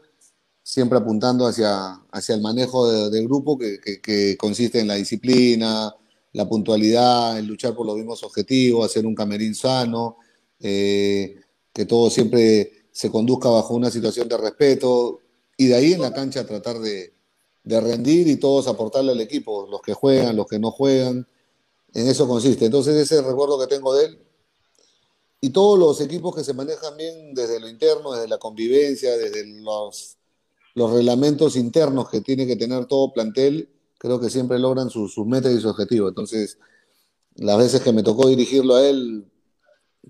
[0.63, 5.93] siempre apuntando hacia, hacia el manejo del grupo, que, que consiste en la disciplina,
[6.33, 10.17] la puntualidad, el luchar por los mismos objetivos, hacer un camerín sano,
[10.59, 11.35] eh,
[11.73, 15.19] que todo siempre se conduzca bajo una situación de respeto
[15.57, 17.13] y de ahí en la cancha tratar de,
[17.63, 21.27] rendir y todos aportarle al equipo, los que juegan, los que no juegan,
[21.93, 22.65] en eso consiste.
[22.65, 24.19] Entonces ese recuerdo que tengo de él.
[25.41, 29.45] Y todos los equipos que se manejan bien desde lo interno, desde la convivencia, desde
[29.61, 30.17] los,
[30.75, 35.51] los reglamentos internos que tiene que tener todo plantel, creo que siempre logran sus metas
[35.51, 36.09] y sus objetivos.
[36.09, 36.59] Entonces,
[37.35, 39.25] las veces que me tocó dirigirlo a él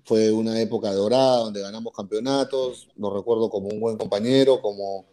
[0.04, 5.06] fue una época dorada donde ganamos campeonatos, lo recuerdo como un buen compañero, como,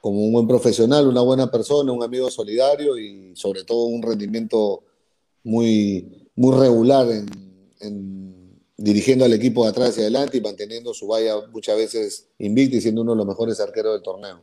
[0.00, 4.82] como un buen profesional, una buena persona, un amigo solidario y sobre todo un rendimiento
[5.44, 8.39] muy, muy regular en,
[8.80, 12.80] dirigiendo al equipo de atrás y adelante y manteniendo su valla muchas veces invicta y
[12.80, 14.40] siendo uno de los mejores arqueros del torneo.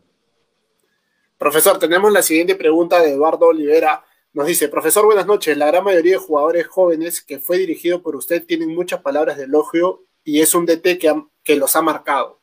[1.39, 4.05] Profesor, tenemos la siguiente pregunta de Eduardo Olivera.
[4.33, 5.57] Nos dice, profesor, buenas noches.
[5.57, 9.45] La gran mayoría de jugadores jóvenes que fue dirigido por usted tienen muchas palabras de
[9.45, 12.39] elogio y es un DT que, que los ha marcado.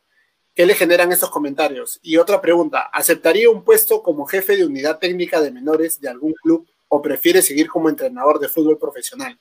[0.53, 2.01] ¿Qué le generan estos comentarios?
[2.03, 6.33] Y otra pregunta, ¿aceptaría un puesto como jefe de unidad técnica de menores de algún
[6.43, 9.39] club o prefiere seguir como entrenador de fútbol profesional?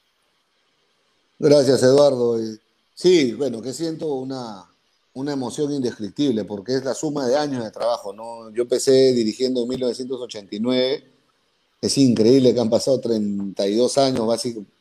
[1.43, 2.39] Gracias, Eduardo.
[2.93, 4.63] Sí, bueno, que siento una,
[5.13, 8.13] una emoción indescriptible porque es la suma de años de trabajo.
[8.13, 8.49] ¿no?
[8.51, 11.03] Yo empecé dirigiendo en 1989,
[11.81, 14.25] es increíble que han pasado 32 años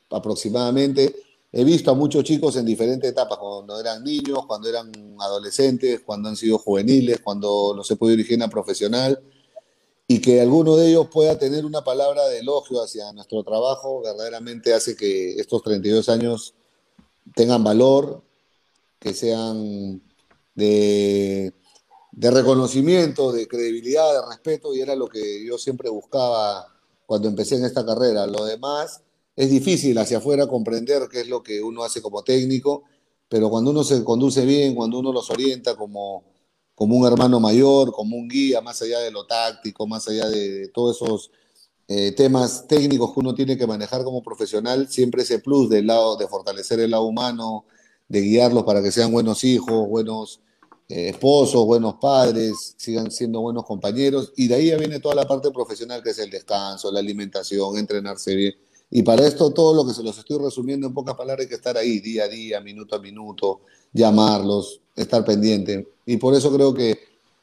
[0.08, 1.16] aproximadamente.
[1.50, 6.28] He visto a muchos chicos en diferentes etapas, cuando eran niños, cuando eran adolescentes, cuando
[6.28, 9.20] han sido juveniles, cuando no se puede dirigir en profesional,
[10.06, 14.74] y que alguno de ellos pueda tener una palabra de elogio hacia nuestro trabajo, verdaderamente
[14.74, 16.54] hace que estos 32 años
[17.34, 18.22] tengan valor,
[18.98, 20.02] que sean
[20.54, 21.52] de,
[22.12, 26.66] reconocimiento, de credibilidad, de respeto, y era lo que yo siempre buscaba
[27.06, 28.26] cuando empecé en esta carrera.
[28.26, 29.02] Lo demás
[29.34, 32.84] es difícil hacia afuera comprender qué es lo que uno hace como técnico,
[33.28, 36.31] pero cuando uno se conduce bien, cuando uno los orienta como,
[36.74, 40.68] como un hermano mayor, como un guía, más allá de lo táctico, más allá de,
[40.68, 41.30] todos esos
[41.88, 46.16] eh, temas técnicos que uno tiene que manejar como profesional, siempre ese plus del lado
[46.16, 47.66] de fortalecer el lado humano,
[48.08, 50.40] de guiarlos para que sean buenos hijos, buenos
[50.88, 54.32] eh, esposos, buenos padres, sigan siendo buenos compañeros.
[54.36, 57.78] Y de ahí ya viene toda la parte profesional que es el descanso, la alimentación,
[57.78, 58.54] entrenarse bien.
[58.90, 61.54] Y para esto todo lo que se los estoy resumiendo en pocas palabras hay que
[61.54, 65.88] estar ahí día a día, minuto a minuto, llamarlos, estar pendiente.
[66.06, 66.98] Y por eso creo que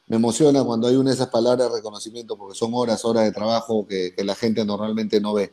[0.07, 3.31] me emociona cuando hay una de esas palabras de reconocimiento, porque son horas, horas de
[3.31, 5.51] trabajo que, que la gente normalmente no ve.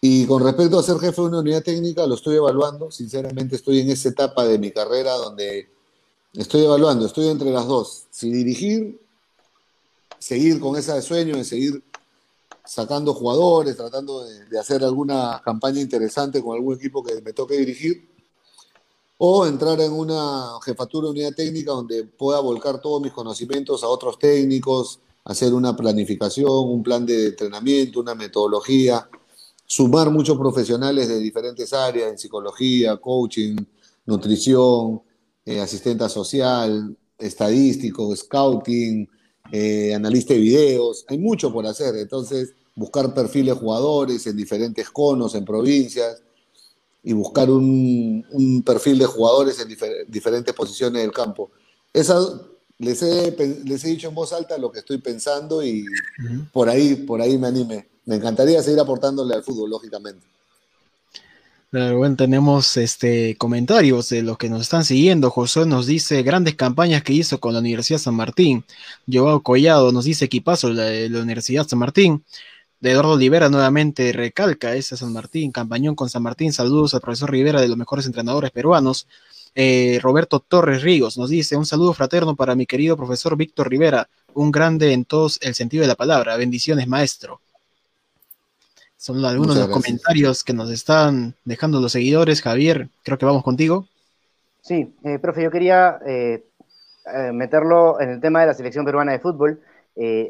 [0.00, 2.90] Y con respecto a ser jefe de una unidad técnica, lo estoy evaluando.
[2.90, 5.68] Sinceramente, estoy en esa etapa de mi carrera donde
[6.34, 8.04] estoy evaluando, estoy entre las dos.
[8.10, 9.00] Si dirigir,
[10.18, 11.82] seguir con ese sueño de seguir
[12.64, 18.08] sacando jugadores, tratando de, hacer alguna campaña interesante con algún equipo que me toque dirigir,
[19.18, 23.88] o entrar en una jefatura de unidad técnica donde pueda volcar todos mis conocimientos a
[23.88, 29.08] otros técnicos, hacer una planificación, un plan de entrenamiento, una metodología
[29.68, 33.56] sumar muchos profesionales de diferentes áreas, en psicología, coaching,
[34.06, 35.02] nutrición,
[35.44, 39.06] eh, asistente social, estadístico, scouting,
[39.52, 45.34] eh, analista de videos, hay mucho por hacer, entonces buscar perfiles jugadores en diferentes conos,
[45.34, 46.22] en provincias,
[47.02, 49.68] y buscar un, perfil de jugadores en
[50.08, 51.50] diferentes posiciones del campo.
[51.92, 52.18] Esa,
[52.78, 55.84] les, he, les he dicho en voz alta lo que estoy pensando y
[56.52, 60.26] por ahí, por ahí me anime me encantaría seguir aportándole al fútbol, lógicamente.
[61.70, 65.28] bueno, tenemos este comentarios de los que nos están siguiendo.
[65.30, 68.64] José nos dice grandes campañas que hizo con la Universidad San Martín.
[69.12, 72.24] Joao Collado nos dice equipazo de la Universidad San Martín.
[72.80, 76.52] De Eduardo Olivera nuevamente recalca ese San Martín, campañón con San Martín.
[76.52, 79.08] Saludos al profesor Rivera de los mejores entrenadores peruanos.
[79.54, 84.08] Eh, Roberto Torres Ríos nos dice un saludo fraterno para mi querido profesor Víctor Rivera,
[84.34, 86.36] un grande en todos el sentido de la palabra.
[86.36, 87.40] Bendiciones, maestro.
[88.96, 92.42] Son algunos de los comentarios que nos están dejando los seguidores.
[92.42, 93.86] Javier, creo que vamos contigo.
[94.60, 96.44] Sí, eh, profe, yo quería eh,
[97.14, 99.60] eh, meterlo en el tema de la selección peruana de fútbol.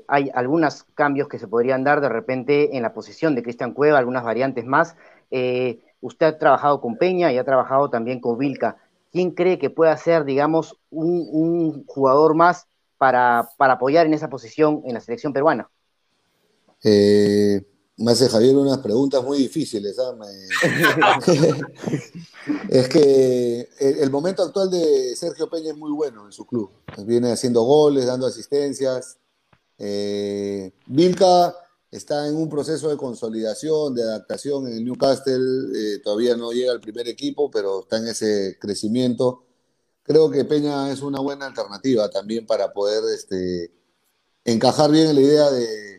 [0.09, 3.99] Hay algunos cambios que se podrían dar de repente en la posición de Cristian Cueva,
[3.99, 4.97] algunas variantes más.
[6.01, 8.79] usted ha trabajado con Peña y ha trabajado también con Vilca.
[9.13, 12.67] ¿Quién cree que pueda ser, digamos, un, jugador más
[12.99, 15.71] para, para, apoyar en esa posición en la selección peruana?
[16.83, 17.65] Eh,
[17.97, 19.99] me hace Javier unas preguntas muy difíciles.
[19.99, 20.15] ¿ah?
[22.69, 26.71] es que el, momento actual de Sergio Peña es muy bueno en su club.
[27.05, 29.17] Viene haciendo goles, dando asistencias.
[29.79, 31.55] Eh, Vilca
[31.91, 35.37] está en un proceso de consolidación, de adaptación en el Newcastle.
[35.75, 39.45] Eh, todavía no llega al primer equipo, pero está en ese crecimiento.
[40.03, 43.73] Creo que Peña es una buena alternativa también para poder este,
[44.45, 45.99] encajar bien en la idea de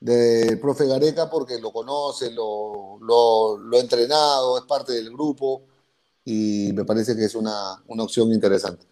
[0.00, 5.64] del profe Gareca porque lo conoce, lo, lo, ha entrenado, es parte del grupo
[6.24, 8.86] y me parece que es una, opción interesante.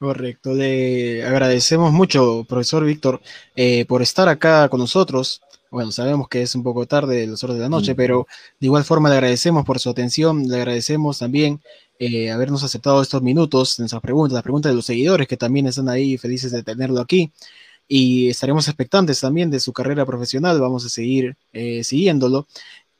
[0.00, 3.20] Correcto, le agradecemos mucho, profesor Víctor,
[3.56, 5.42] eh, por estar acá con nosotros.
[5.72, 7.96] Bueno, sabemos que es un poco tarde, las horas de la noche, mm.
[7.96, 8.26] pero
[8.60, 11.60] de igual forma le agradecemos por su atención, le agradecemos también
[11.98, 15.88] eh, habernos aceptado estos minutos, nuestras preguntas, las preguntas de los seguidores que también están
[15.88, 17.32] ahí felices de tenerlo aquí
[17.88, 22.46] y estaremos expectantes también de su carrera profesional, vamos a seguir eh, siguiéndolo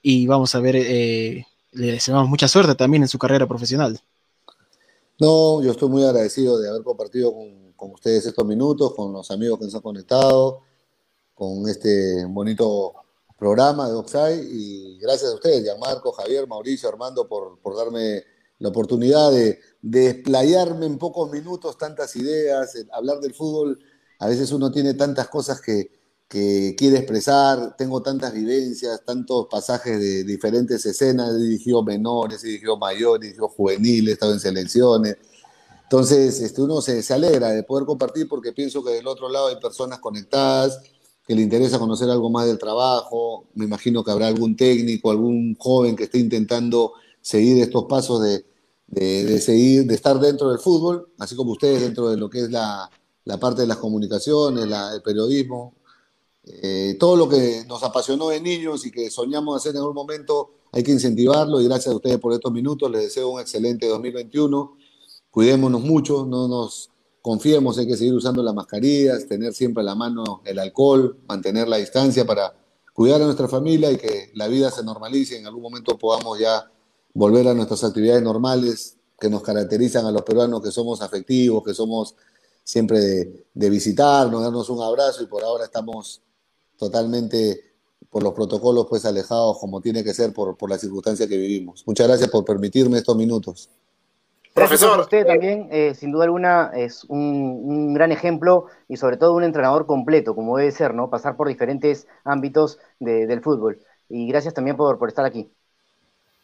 [0.02, 4.00] y vamos a ver, eh, le deseamos mucha suerte también en su carrera profesional.
[5.20, 7.35] No, yo estoy muy agradecido de haber compartido
[7.76, 10.62] con, ustedes estos minutos, con los amigos que nos han conectado,
[11.35, 12.94] con este bonito
[13.37, 18.22] programa de Oxide y gracias a ustedes, Gianmarco, Javier, Mauricio, Armando, por, por darme
[18.59, 23.81] la oportunidad de, de desplayarme en pocos minutos tantas ideas, hablar del fútbol.
[24.20, 25.97] A veces uno tiene tantas cosas que,
[26.28, 32.48] que quiere expresar, tengo tantas vivencias, tantos pasajes de diferentes escenas, he dirigido menores, he
[32.48, 35.16] dirigido mayores, he dirigido juveniles, he estado en selecciones.
[35.84, 39.46] Entonces, este, uno se, se alegra de poder compartir porque pienso que del otro lado
[39.48, 40.80] hay personas conectadas,
[41.26, 43.46] que le interesa conocer algo más del trabajo.
[43.54, 48.44] Me imagino que habrá algún técnico, algún joven que esté intentando seguir estos pasos de,
[48.86, 52.50] de, seguir, de estar dentro del fútbol, así como ustedes dentro de lo que es
[52.50, 52.90] la,
[53.24, 55.74] la parte de las comunicaciones, el periodismo,
[56.62, 60.50] eh, todo lo que nos apasionó de niños y que soñamos hacer en algún momento,
[60.72, 64.76] hay que incentivarlo y gracias a ustedes por estos minutos, les deseo un excelente 2021,
[65.30, 66.90] cuidémonos mucho, no nos
[67.22, 71.68] confiemos, hay que seguir usando las mascarillas, tener siempre a la mano el alcohol, mantener
[71.68, 72.54] la distancia para
[72.94, 76.38] cuidar a nuestra familia y que la vida se normalice y en algún momento podamos
[76.38, 76.70] ya
[77.14, 81.74] volver a nuestras actividades normales que nos caracterizan a los peruanos, que somos afectivos, que
[81.74, 82.14] somos
[82.62, 86.22] siempre de, de visitarnos, darnos un abrazo y por ahora estamos
[86.78, 87.60] totalmente
[88.10, 91.84] por los protocolos pues alejados como tiene que ser por, por la circunstancia que vivimos.
[91.86, 93.68] Muchas gracias por permitirme estos minutos.
[94.54, 99.34] Profesor, usted también, eh, sin duda alguna, es un, un, gran ejemplo y sobre todo
[99.34, 101.10] un entrenador completo, como debe ser, ¿no?
[101.10, 103.78] Pasar por diferentes ámbitos de, del fútbol.
[104.08, 105.48] Y gracias también por, por, estar aquí.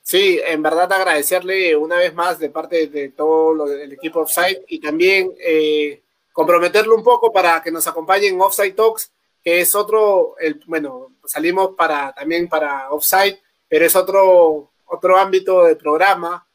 [0.03, 4.79] Sí, en verdad agradecerle una vez más de parte de todo el equipo Offside y
[4.79, 6.01] también eh,
[6.33, 9.11] comprometerlo un poco para que nos acompañen en Offside Talks
[9.45, 15.65] que es otro, el, bueno, salimos para, también para Offside, pero es otro, otro ámbito
[15.65, 16.47] del programa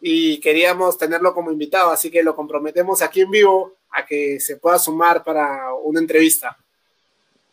[0.00, 4.56] y queríamos tenerlo como invitado, así que lo comprometemos aquí en vivo a que se
[4.56, 6.56] pueda sumar para una entrevista.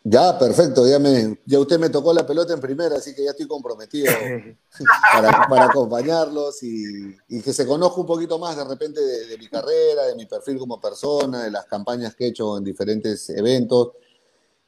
[0.04, 3.32] Ya, perfecto, ya, me, ya usted me tocó la pelota en primera, así que ya
[3.32, 4.14] estoy comprometido
[5.14, 9.38] para, para acompañarlos y, y, que se conozca un poquito más de repente de, de
[9.40, 13.32] mi carrera, de mi perfil como persona, de las campañas que he hecho en diferentes
[13.32, 13.94] eventos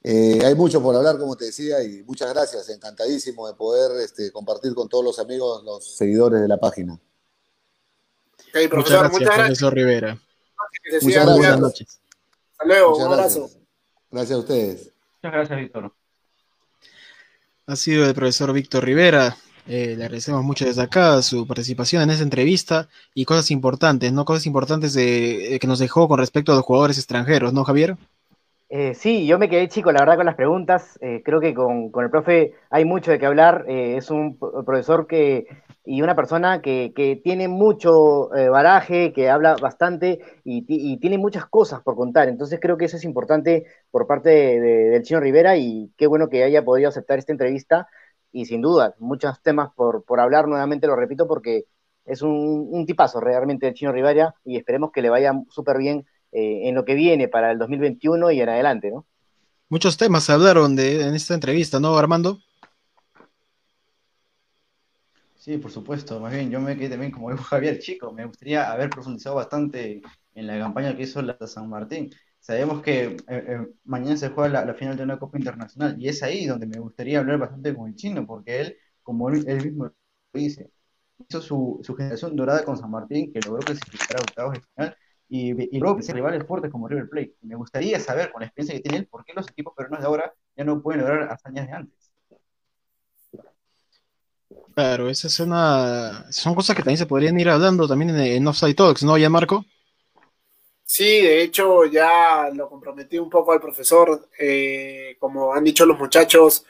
[0.10, 2.70] eh, hay mucho por hablar, como te decía, y muchas gracias.
[2.70, 6.98] Encantadísimo de poder este, compartir con todos los amigos, los seguidores de la página.
[8.48, 9.46] Okay, profesor, muchas gracias, muchas gracias.
[9.48, 10.13] profesor Rivera.
[10.13, 11.38] Muchas gracias.
[11.38, 12.00] Buenas noches.
[12.52, 13.39] Hasta luego, muchas un abrazo.
[13.41, 13.60] Gracias.
[14.12, 14.78] gracias a ustedes.
[15.15, 15.93] Muchas gracias, Víctor.
[17.65, 19.38] Ha sido el profesor Víctor Rivera.
[19.67, 24.24] Eh, le agradecemos mucho desde acá su participación en esta entrevista y cosas importantes, ¿no?
[24.24, 27.98] Cosas importantes de, de que nos dejó con respecto a los jugadores extranjeros, ¿no, Javier?
[28.70, 30.98] Eh, sí, yo me quedé chico, la verdad, con las preguntas.
[31.02, 33.66] Eh, creo que con, con, el profe hay mucho de qué hablar.
[33.68, 35.48] Eh, es un profesor que
[35.86, 41.46] y una persona que, que tiene mucho eh, baraje, que habla bastante y, tiene muchas
[41.46, 42.28] cosas por contar.
[42.28, 46.08] Entonces creo que eso es importante por parte de, de, del Chino Rivera y qué
[46.08, 47.88] bueno que haya podido aceptar esta entrevista.
[48.34, 51.66] Y sin duda, muchos temas por, por hablar, nuevamente lo repito, porque
[52.06, 56.06] es un, un tipazo realmente el Chino Rivera y esperemos que le vaya súper bien
[56.39, 59.08] eh, en lo que viene para el 2021 y en adelante, ¿no?
[59.69, 62.39] Muchos temas se hablaron de, en esta entrevista, ¿no, Armando?
[65.34, 66.19] Sí, por supuesto.
[66.19, 68.13] Más bien, yo me quedé también como dijo Javier Chico.
[68.13, 70.04] Me gustaría haber profundizado bastante
[70.36, 72.12] en la campaña que hizo la San Martín.
[72.39, 76.08] Sabemos que eh, eh, mañana se juega la, la, final de una Copa Internacional y
[76.08, 79.65] es ahí donde me gustaría hablar bastante con el chino, porque él, como él, él
[79.65, 79.91] mismo
[80.34, 80.69] dice,
[81.28, 84.97] hizo su, su generación dorada con San Martín, que logró clasificar a octavos de final
[85.30, 87.34] y, y luego que rivales fuertes como River Plate.
[87.42, 90.06] Me gustaría saber, con la experiencia que tiene él, por qué los equipos peruanos de
[90.08, 92.12] ahora ya no pueden lograr hazañas de antes.
[94.74, 98.48] Claro, esa es una, son cosas que también se podrían ir hablando también en, en
[98.48, 99.66] Offside Talks, ¿no, ya Marco?
[100.84, 106.00] Sí, de hecho ya lo comprometí un poco al profesor, eh, como han dicho los
[106.00, 106.66] muchachos,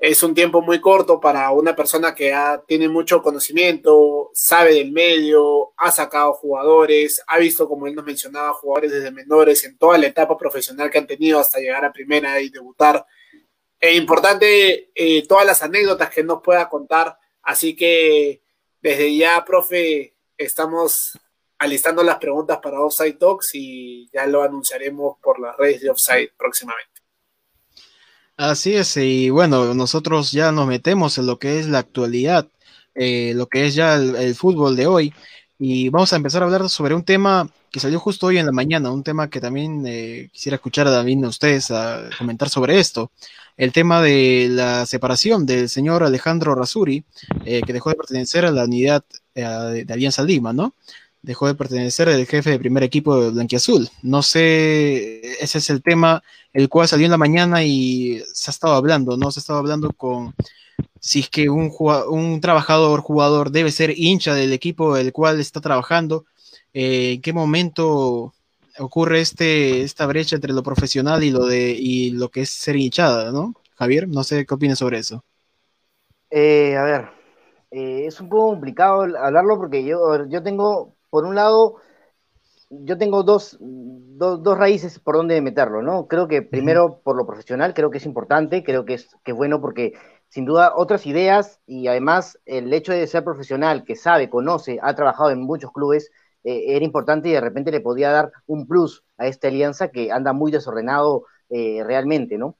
[0.00, 4.92] es un tiempo muy corto para una persona que ha, tiene mucho conocimiento, sabe del
[4.92, 9.98] medio, ha sacado jugadores, ha visto, como él nos mencionaba, jugadores desde menores en toda
[9.98, 13.04] la etapa profesional que han tenido hasta llegar a primera y debutar.
[13.80, 18.42] Es importante eh, todas las anécdotas que nos pueda contar, así que
[18.80, 21.18] desde ya, profe, estamos
[21.58, 26.32] alistando las preguntas para Offside Talks y ya lo anunciaremos por las redes de Offside
[26.36, 26.97] próximamente.
[28.38, 32.46] Así es, y bueno, nosotros ya nos metemos en lo que es la actualidad,
[32.94, 35.12] eh, lo que es ya el, fútbol de hoy,
[35.58, 38.52] y vamos a empezar a hablar sobre un tema que salió justo hoy en la
[38.52, 42.78] mañana, un tema que también eh, quisiera escuchar a David a ustedes a comentar sobre
[42.78, 43.10] esto,
[43.56, 47.04] el tema de la separación del señor Alejandro Rasuri,
[47.44, 49.02] eh, que dejó de pertenecer a la unidad
[49.34, 50.74] eh, de Alianza Lima, ¿no?
[51.22, 53.88] Dejó de pertenecer el jefe de primer equipo de Blanquiazul.
[54.02, 58.52] No sé, ese es el tema el cual salió en la mañana y se ha
[58.52, 59.30] estado hablando, ¿no?
[59.30, 60.34] Se ha estado hablando con
[61.00, 61.72] si es que un,
[62.08, 66.24] un trabajador, jugador debe ser hincha del equipo del cual está trabajando,
[66.72, 68.34] eh, en qué momento
[68.78, 72.76] ocurre este, esta brecha entre lo profesional y lo, de, y lo que es ser
[72.76, 73.54] hinchada, ¿no?
[73.76, 75.24] Javier, no sé qué opinas sobre eso.
[76.30, 77.10] Eh, a ver,
[77.70, 81.76] eh, es un poco complicado hablarlo porque yo, yo tengo, por un lado,
[82.70, 86.06] yo tengo dos, dos, raíces por donde meterlo, ¿no?
[86.06, 89.36] Creo que primero por lo profesional, creo que es importante, creo que es, que es
[89.36, 89.94] bueno porque
[90.28, 94.94] sin duda otras ideas y además el hecho de ser profesional, que sabe, conoce, ha
[94.94, 96.10] trabajado en muchos clubes,
[96.44, 100.12] eh, era importante y de repente le podía dar un plus a esta alianza que
[100.12, 102.58] anda muy desordenado eh, realmente, ¿no?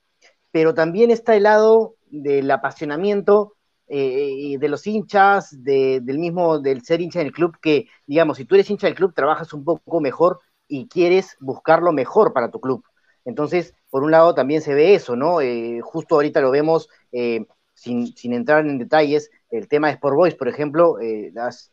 [0.51, 3.58] Pero también está el lado del apasionamiento
[3.91, 8.55] eh, de los hinchas, del mismo, del ser hincha del club, que, digamos, si tú
[8.55, 12.61] eres hincha del club, trabajas un poco mejor y quieres buscar lo mejor para tu
[12.61, 12.85] club.
[13.25, 15.41] Entonces, por un lado también se ve eso, ¿no?
[15.41, 20.17] Eh, justo ahorita lo vemos, eh, sin, sin, entrar en detalles, el tema de Sport
[20.17, 20.97] Boys, por ejemplo,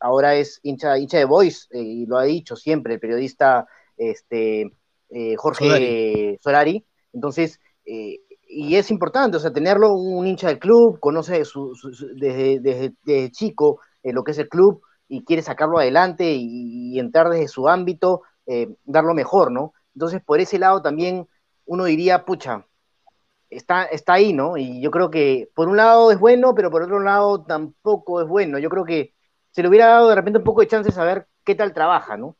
[0.00, 3.66] ahora es hincha, hincha de Boys, y lo ha dicho siempre el periodista
[3.98, 4.70] este,
[5.36, 6.86] Jorge Solari.
[7.12, 7.60] Entonces,
[8.48, 11.42] y es importante, o sea, tenerlo un hincha del club, conoce
[12.14, 17.28] desde, desde, chico eh, lo que es el club y quiere sacarlo adelante y, entrar
[17.28, 19.74] desde su ámbito, eh, dar lo mejor, ¿no?
[19.94, 21.28] Entonces, por ese lado también
[21.66, 22.64] uno diría, pucha,
[23.50, 24.56] está, está ahí, ¿no?
[24.56, 28.28] Y yo creo que por un lado es bueno, pero por otro lado tampoco es
[28.28, 28.58] bueno.
[28.58, 29.14] Yo creo que
[29.50, 32.16] se le hubiera dado de repente un poco de chance de saber qué tal trabaja,
[32.16, 32.36] ¿no?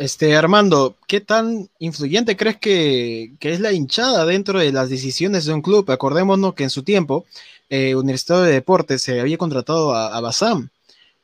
[0.00, 5.52] Este, Armando, ¿qué tan influyente crees que, es la hinchada dentro de las decisiones de
[5.52, 5.90] un club?
[5.90, 7.26] Acordémonos que en su tiempo,
[7.68, 10.32] eh, Universidad de Deportes se había contratado a, a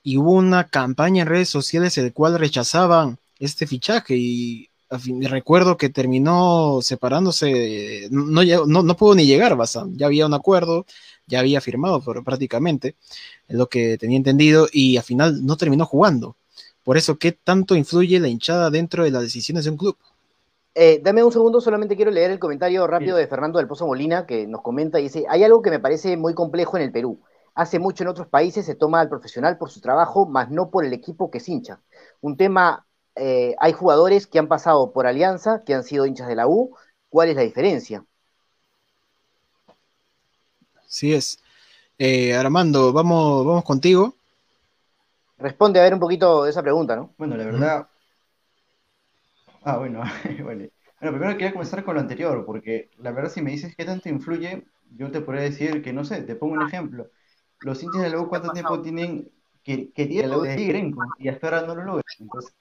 [0.03, 5.79] y hubo una campaña en redes sociales en la cual rechazaban este fichaje y recuerdo
[5.79, 10.85] que terminó separándose, no, no, no pudo ni llegar Basam, ya había un acuerdo,
[11.27, 12.95] ya había firmado prácticamente,
[13.49, 16.37] es lo que tenía entendido, y al final no terminó jugando.
[16.87, 19.97] Por eso, ¿qué tanto influye la hinchada dentro de las decisiones de un club?
[20.73, 24.25] Eh, dame un segundo, solamente quiero leer el comentario rápido de Fernando del Pozo Molina,
[24.25, 27.19] que nos comenta y dice, hay algo que me parece muy complejo en el Perú.
[27.57, 30.85] Hace mucho en otros países se toma al profesional por su trabajo, más no por
[30.85, 31.81] el equipo que es hincha.
[32.21, 36.37] Un tema, eh, hay jugadores que han pasado por Alianza, que han sido hinchas de
[36.37, 36.77] la U.
[37.09, 38.05] ¿Cuál es la diferencia?
[40.87, 41.41] Sí es.
[41.99, 44.15] Eh, Armando, vamos, vamos contigo
[45.39, 47.15] responde a ver un poquito esa pregunta, ¿no?
[47.19, 47.89] Bueno, la verdad.
[49.63, 50.03] Ah, bueno,
[50.43, 50.69] bueno.
[51.01, 54.67] primero quería comenzar con lo anterior, porque la verdad, si me dices qué tanto influye,
[54.97, 57.11] yo te podría decir que no sé, te pongo un ejemplo.
[57.61, 59.31] Los hinchas de la U, ¿cuánto tiempo tienen
[59.65, 62.05] que, que tienen la U de y hasta ahora no lo logran?
[62.21, 62.55] Entonces,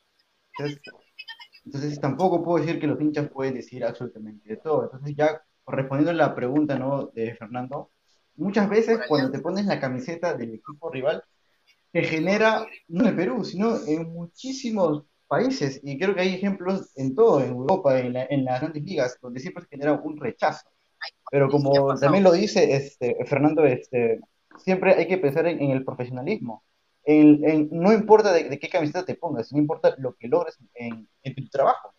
[1.65, 4.83] entonces, tampoco puedo decir que los hinchas pueden decir absolutamente de todo.
[4.83, 7.07] Entonces, ya respondiendo a la pregunta ¿no?
[7.07, 7.91] de Fernando,
[8.35, 11.23] muchas veces cuando te pones la camiseta del equipo rival,
[11.95, 17.15] que genera, no en Perú, sino en muchísimos países, y creo que hay ejemplos en
[17.15, 20.67] todo, en Europa, en, en las grandes ligas, donde siempre se genera un rechazo.
[21.31, 24.19] Pero como también lo dice este, Fernando, este,
[24.57, 26.65] siempre hay que pensar en, el profesionalismo.
[27.05, 31.47] En, no importa de, qué camiseta te pongas, no importa lo que logres en tu
[31.47, 31.95] trabajo.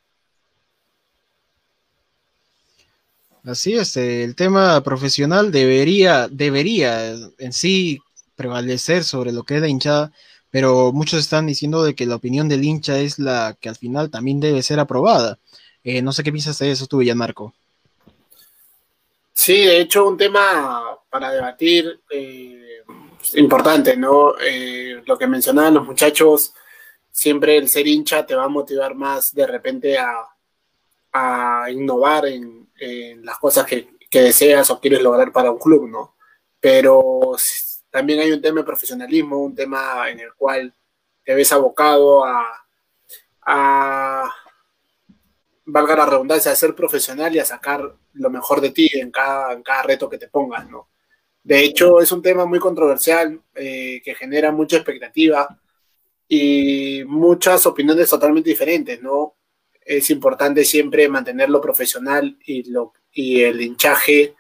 [3.45, 8.01] Así es, el tema profesional debería, debería en sí
[8.37, 10.13] prevalecer sobre lo que es la hinchada,
[10.51, 14.11] pero muchos están diciendo de que la opinión del hincha es la que al final
[14.11, 15.39] también debe ser aprobada.
[15.83, 17.55] Eh, no sé qué piensas de eso tú, Marco.
[19.33, 22.83] Sí, de hecho, un tema para debatir eh,
[23.35, 24.35] importante, ¿no?
[24.41, 26.55] Eh, lo que mencionaban los muchachos,
[27.11, 30.29] siempre el ser hincha te va a motivar más de repente a,
[31.71, 32.69] innovar en,
[33.25, 36.15] las cosas que, que, deseas o quieres lograr para un club, ¿no?
[36.61, 37.37] Pero
[37.97, 40.75] también hay un tema de profesionalismo, un tema en el cual
[41.25, 44.31] te ves abocado a,
[45.65, 49.63] valga la redundancia, a ser profesional y a sacar lo mejor de ti en cada,
[49.63, 50.91] cada reto que te pongas, ¿no?
[51.43, 55.59] De hecho, es un tema muy controversial eh, que genera mucha expectativa
[56.29, 59.37] y muchas opiniones totalmente diferentes, ¿no?
[59.81, 64.35] Es importante siempre mantenerlo profesional y, lo, y el hinchaje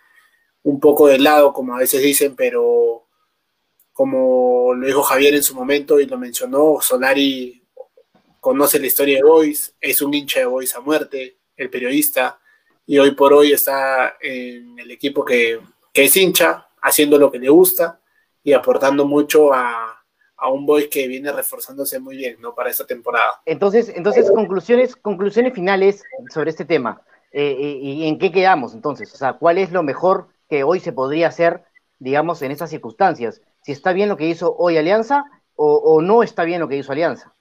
[0.64, 3.05] un poco de lado, como a veces dicen, pero
[3.96, 7.62] como lo dijo Javier en su momento y lo mencionó, Solari
[8.40, 12.38] conoce la historia de Boys, es un hincha de Boys a muerte, el periodista,
[12.84, 15.60] y hoy por hoy está en el equipo que,
[15.94, 17.98] es hincha, haciendo lo que le gusta
[18.44, 20.04] y aportando mucho a,
[20.52, 22.54] un Boys que viene reforzándose muy bien ¿no?
[22.54, 23.40] para esta temporada.
[23.46, 27.00] Entonces, entonces conclusiones, conclusiones finales sobre este tema.
[27.32, 29.12] Eh, eh, ¿Y en qué quedamos entonces?
[29.14, 31.64] O sea, ¿cuál es lo mejor que hoy se podría hacer,
[31.98, 33.40] digamos, en estas circunstancias?
[33.66, 35.24] Si está bien lo que hizo hoy Alianza
[35.56, 37.34] o, no está bien lo que hizo Alianza.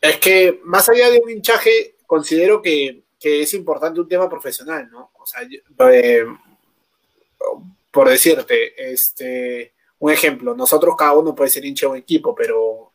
[0.00, 5.10] Es que más allá de un hinchaje, considero que, es importante un tema profesional, ¿no?
[5.14, 5.40] O sea,
[5.90, 6.24] eh,
[7.90, 12.92] por decirte, este, un ejemplo, nosotros cada uno puede ser hincha de un equipo, pero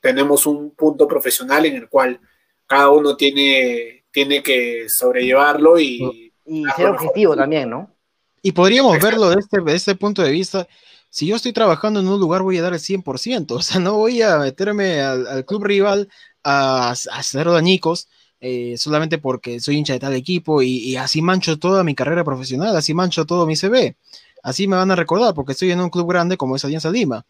[0.00, 2.18] tenemos un punto profesional en el cual
[2.66, 6.32] cada uno tiene, tiene que sobrellevarlo y...
[6.44, 7.94] Y ser objetivo también, ¿no?
[8.42, 10.66] Y podríamos verlo desde este, este punto de vista.
[11.14, 13.52] Si yo estoy trabajando en un lugar, voy a dar el 100%.
[13.54, 16.08] O sea, no voy a meterme al, club rival
[16.42, 18.08] a, hacer dañicos
[18.40, 22.76] eh, solamente porque soy hincha de tal equipo y, así mancho toda mi carrera profesional,
[22.76, 23.94] así mancho todo mi CV.
[24.42, 27.24] Así me van a recordar porque estoy en un club grande como es Alianza Lima.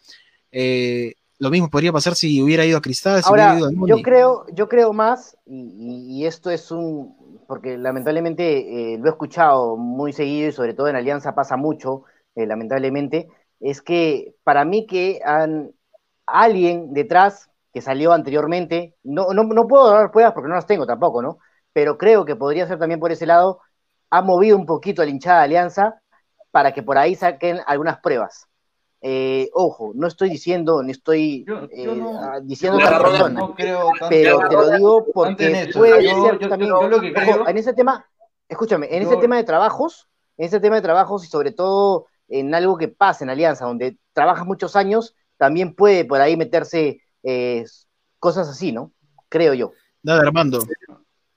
[0.51, 4.47] Eh, lo mismo podría pasar si hubiera ido a Cristal, si hubiera ido Yo creo,
[4.55, 10.49] yo creo más, y, esto es un, porque lamentablemente eh, lo he escuchado muy seguido
[10.49, 12.05] y sobre todo en Alianza pasa mucho,
[12.35, 13.29] lamentablemente,
[13.61, 15.73] es que para mí que han,
[16.27, 20.87] alguien detrás que salió anteriormente, no, no, no puedo dar pruebas porque no las tengo
[20.87, 21.39] tampoco, ¿no?
[21.73, 23.61] Pero creo que podría ser también por ese lado,
[24.11, 26.01] ha movido un poquito a la hinchada de Alianza
[26.53, 28.47] para que por ahí saquen algunas pruebas.
[29.07, 33.41] Eh, ojo, no estoy diciendo, ni estoy eh, ah, diciendo otra persona,
[34.09, 36.73] pero te lo digo porque puede ser también.
[37.47, 38.07] en ese tema,
[38.49, 42.53] escúchame, en ese tema de trabajos, en ese tema de trabajos y sobre todo en
[42.53, 47.65] algo que pasa en Alianza, donde trabajas muchos años, también puede por ahí meterse eh,
[48.19, 48.93] cosas así, ¿no?
[49.29, 49.73] Creo yo.
[50.03, 50.59] Nada, Armando.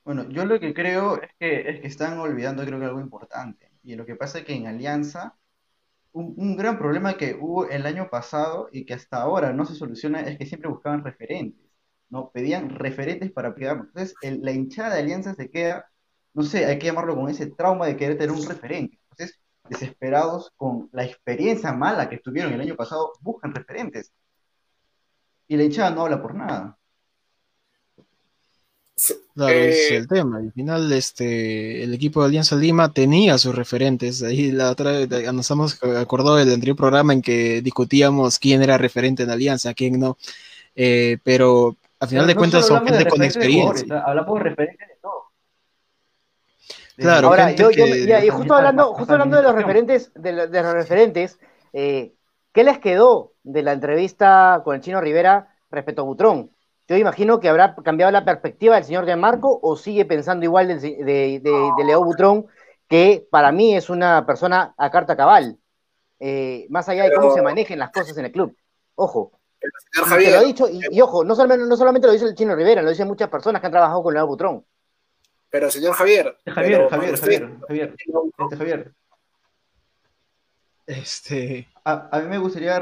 [0.04, 3.72] Bueno, yo lo que creo es que, es que están olvidando, creo que algo importante.
[3.84, 5.38] Y lo que pasa es que en Alianza,
[6.14, 10.22] un, gran problema que hubo el año pasado y que hasta ahora no se soluciona
[10.22, 11.70] es que siempre buscaban referentes,
[12.10, 12.32] ¿no?
[12.32, 13.78] Pedían referentes para pegar.
[13.88, 15.92] Entonces, la hinchada de Alianza se queda,
[16.34, 19.00] no sé, hay que llamarlo con ese trauma de querer tener un referente.
[19.70, 24.12] Desesperados con la experiencia mala que tuvieron el año pasado, buscan referentes
[25.48, 26.78] y la hinchada no habla por nada.
[29.36, 30.38] Claro, es eh, el tema.
[30.38, 34.24] Al final, este, el equipo de Alianza Lima tenía sus referentes.
[34.24, 38.78] Ahí la otra vez nos hemos acordado del anterior programa en que discutíamos quién era
[38.78, 40.18] referente en Alianza, quién no.
[40.76, 44.02] Eh, pero al final de cuentas son gente con experiencia.
[44.02, 44.97] hablamos de referentes.
[46.98, 51.40] Claro, Ahora, yo, y justo hablando, justo hablando de los referentes, de, los referentes,
[51.72, 52.14] eh,
[52.52, 56.52] ¿qué les quedó de la entrevista con el Chino Rivera respecto a Butrón.
[56.88, 60.80] Yo imagino que habrá cambiado la perspectiva del señor Marco o sigue pensando igual de,
[60.80, 62.48] de, Leo Butrón,
[62.88, 65.58] que para mí es una persona a carta cabal,
[66.20, 68.56] eh, más allá de cómo se manejen las cosas en el club.
[68.96, 69.34] Ojo.
[69.92, 72.82] Javier, lo ha dicho, y, ojo, no solamente, no solamente lo dice el Chino Rivera,
[72.82, 74.64] lo dicen muchas personas que han trabajado con Leo Butrón.
[75.50, 76.38] Pero señor Javier.
[76.46, 78.94] Javier, Javier, Javier, Javier, este, Javier.
[80.86, 81.68] Este.
[81.84, 82.80] a, mí me gustaría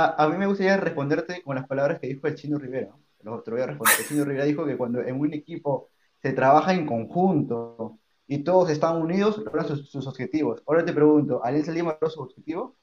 [0.00, 2.94] a, mí me gustaría responderte con las palabras que dijo el Chino Rivera.
[3.18, 3.96] Te voy a responder.
[3.98, 5.90] El Chino Rivera dijo que cuando en un equipo
[6.22, 10.62] se trabaja en conjunto y todos están unidos, logran sus, objetivos.
[10.68, 12.76] Ahora te pregunto, ¿Alianza Lima logró su objetivo?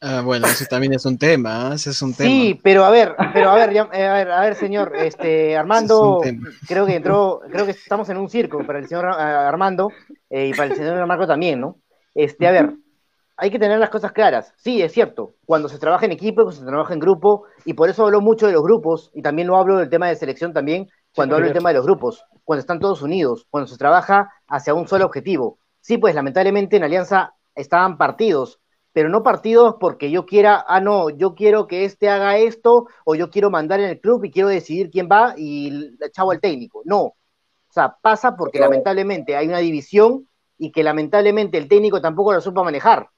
[0.00, 1.74] Ah, bueno, eso también es un tema, ¿eh?
[1.76, 2.28] ese es un tema.
[2.28, 6.20] Sí, pero a ver, pero a ver, eh, a ver, a ver, señor, este, Armando,
[6.68, 9.90] creo que entró, creo que estamos en un circo para el señor eh, Armando
[10.28, 11.78] y para el señor Marco también, ¿no?
[12.14, 12.74] Este, a ver,
[13.38, 14.52] hay que tener las cosas claras.
[14.56, 17.88] Sí, es cierto, cuando se trabaja en equipo, cuando se trabaja en grupo, y por
[17.88, 20.90] eso hablo mucho de los grupos, y también lo hablo del tema de selección también,
[21.14, 24.74] cuando hablo del tema de los grupos, cuando están todos unidos, cuando se trabaja hacia
[24.74, 25.58] un solo objetivo.
[25.80, 28.60] Sí, pues lamentablemente en Alianza estaban partidos,
[28.96, 33.14] pero no partidos porque yo quiera, ah, no, yo quiero que este haga esto, o
[33.14, 35.70] yo quiero mandar en el club y quiero decidir quién va y
[36.12, 36.80] chavo al técnico.
[36.86, 37.02] No.
[37.02, 37.14] O
[37.68, 40.26] sea, pasa porque lamentablemente hay una división
[40.56, 43.10] y que lamentablemente el técnico tampoco lo supo manejar.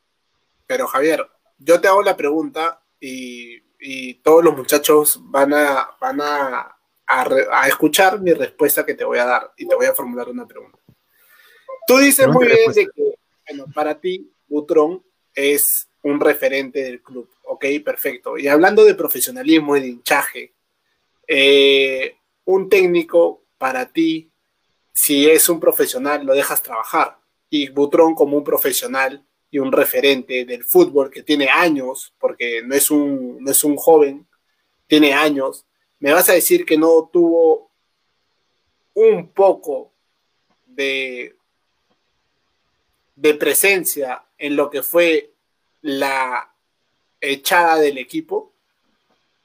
[0.67, 1.25] Pero Javier,
[1.59, 3.61] yo te hago la pregunta y,
[4.25, 6.77] todos los muchachos van a, van a,
[7.69, 10.77] escuchar mi respuesta que te voy a dar y te voy a formular una pregunta.
[11.87, 13.15] Tú dices muy bien de que,
[13.49, 15.05] bueno, para ti, Butrón
[15.39, 17.31] es un referente del club.
[17.45, 18.37] Ok, perfecto.
[18.37, 20.53] Y hablando de profesionalismo y de hinchaje,
[21.27, 24.31] eh, un técnico para ti,
[24.93, 27.19] si es un profesional, lo dejas trabajar.
[27.49, 32.75] Y Butrón como un profesional y un referente del fútbol que tiene años, porque no
[32.75, 34.27] es un, no es un joven,
[34.87, 35.67] tiene años,
[36.01, 37.71] me vas a decir que no tuvo
[38.95, 39.93] un poco
[40.67, 41.38] de,
[43.21, 45.33] de presencia en lo que fue
[45.81, 46.55] la
[47.21, 48.53] echada del equipo,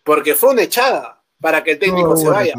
[0.04, 2.54] porque fue una echada para que el técnico se vaya.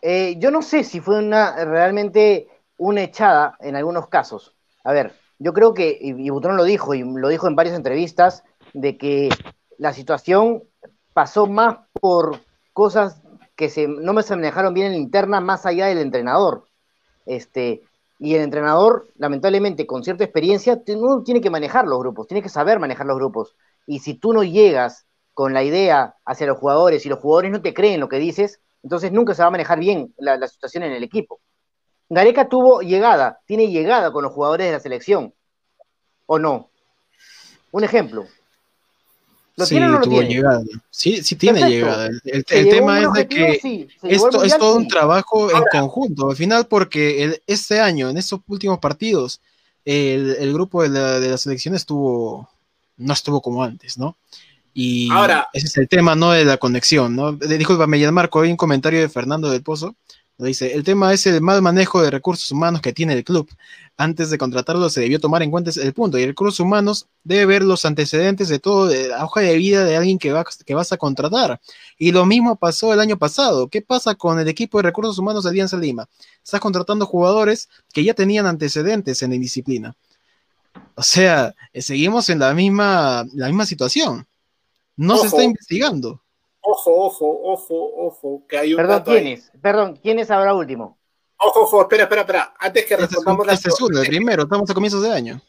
[0.00, 2.48] Eh, yo no sé si fue una realmente
[2.78, 4.54] una echada en algunos casos.
[4.84, 8.42] A ver, yo creo que, y, Butrón lo dijo, y lo dijo en varias entrevistas,
[8.72, 9.28] de que
[9.76, 10.64] la situación
[11.12, 12.40] pasó más por
[12.72, 13.20] cosas
[13.54, 16.64] que se, no me se manejaron bien en la interna más allá del entrenador.
[17.26, 17.82] Este,
[18.18, 22.48] y el entrenador, lamentablemente, con cierta experiencia, uno tiene que manejar los grupos, tiene que
[22.48, 23.56] saber manejar los grupos.
[23.86, 27.60] Y si tú no llegas con la idea hacia los jugadores y los jugadores no
[27.60, 30.92] te creen lo que dices, entonces nunca se va a manejar bien la, situación en
[30.92, 31.40] el equipo.
[32.08, 35.34] Gareca tuvo llegada, tiene llegada con los jugadores de la selección,
[36.26, 36.70] ¿o no?
[37.72, 38.26] Un ejemplo.
[39.56, 40.28] ¿Lo sí, tiene o no lo tiene?
[40.28, 40.62] Llegada.
[40.90, 42.08] Sí, sí tiene llegada.
[42.24, 46.30] El, tema es de que esto es todo un trabajo en conjunto.
[46.30, 49.40] Al final, porque este año, en estos últimos partidos,
[49.84, 52.48] el, grupo de la, de la selección estuvo,
[52.96, 54.16] no estuvo como antes, ¿no?
[54.76, 56.32] Y Ahora, ese es el tema, ¿no?
[56.32, 57.32] De la conexión, ¿no?
[57.32, 59.94] Disculpame, Marco, hay un comentario de Fernando del Pozo.
[60.36, 63.48] Dice, el tema es el mal manejo de recursos humanos que tiene el club.
[63.96, 66.18] Antes de contratarlo se debió tomar en cuenta el punto.
[66.18, 69.96] Y recursos humanos debe ver los antecedentes de todo, de la hoja de vida de
[69.96, 71.60] alguien que, va, que vas a contratar.
[71.96, 73.68] Y lo mismo pasó el año pasado.
[73.68, 76.08] ¿Qué pasa con el equipo de recursos humanos de Alianza Lima?
[76.42, 79.94] Estás contratando jugadores que ya tenían antecedentes en la indisciplina.
[80.96, 84.26] O sea, eh, seguimos en la misma, la misma situación.
[84.96, 86.20] No se está investigando.
[86.60, 89.52] Ojo, ojo, ojo, ojo, que hay un Perdón, ¿quién es?
[89.60, 90.98] Perdón, ¿quién es ahora último?
[91.38, 92.54] Ojo, ojo, espera, espera, espera.
[92.58, 95.40] Antes que este respondamos este es uno, el primero, estamos a comienzos de año.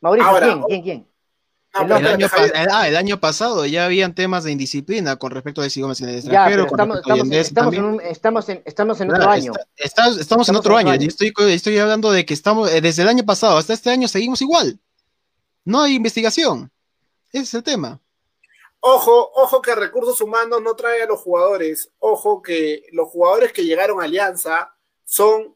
[0.00, 0.62] Mauricio, ¿quién?
[0.62, 0.82] ¿Quién?
[0.82, 1.12] ¿Quién?
[1.80, 2.28] el, año
[2.70, 6.10] ah, el año pasado ya habían temas de indisciplina con respecto a si Gómez en
[6.10, 6.66] el extranjero.
[6.66, 9.52] estamos, estamos, estamos, en un, estamos, en, estamos en otro año.
[9.76, 10.92] estamos, en otro año.
[10.92, 14.42] estoy, estoy hablando de que estamos, eh, desde el año pasado hasta este año seguimos
[14.42, 14.78] igual.
[15.64, 16.70] No hay investigación.
[17.32, 18.00] Ese es el tema.
[18.80, 21.90] Ojo, ojo que recursos humanos no trae a los jugadores.
[22.00, 24.74] Ojo que los jugadores que llegaron a Alianza
[25.12, 25.54] son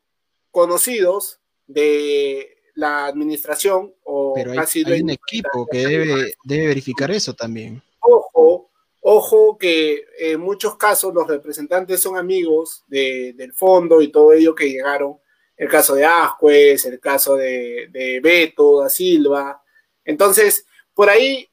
[0.51, 7.83] conocidos de la administración o Pero hay, un equipo que debe, debe verificar eso también.
[8.01, 8.69] Ojo,
[9.01, 14.69] ojo que en muchos casos los representantes son amigos del fondo y todo ello que
[14.69, 15.17] llegaron.
[15.57, 19.63] El caso de Ascuez, el caso de, de Beto, da Silva.
[20.05, 21.49] Entonces, por ahí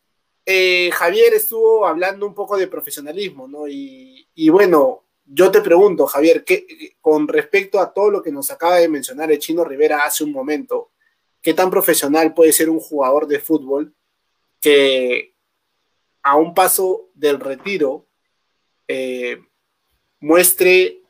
[0.45, 3.67] eh, Javier estuvo hablando un poco de profesionalismo, ¿no?
[3.67, 8.77] Y, bueno, yo te pregunto, Javier, ¿qué, con respecto a todo lo que nos acaba
[8.77, 10.91] de mencionar el chino Rivera hace un momento,
[11.41, 13.93] ¿qué tan profesional puede ser un jugador de fútbol
[14.61, 15.33] que
[16.21, 18.07] a un paso del retiro
[18.87, 19.41] eh,
[20.19, 21.01] muestre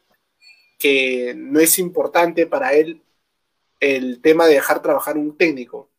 [0.80, 3.02] que no es importante para él
[3.80, 5.90] el tema de dejar trabajar un técnico?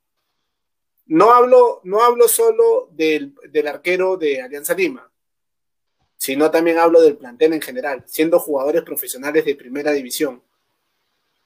[1.07, 3.35] No hablo, no hablo solo del,
[3.69, 5.11] arquero de Alianza Lima,
[6.25, 10.41] sino también hablo del plantel en general, siendo jugadores profesionales de primera división.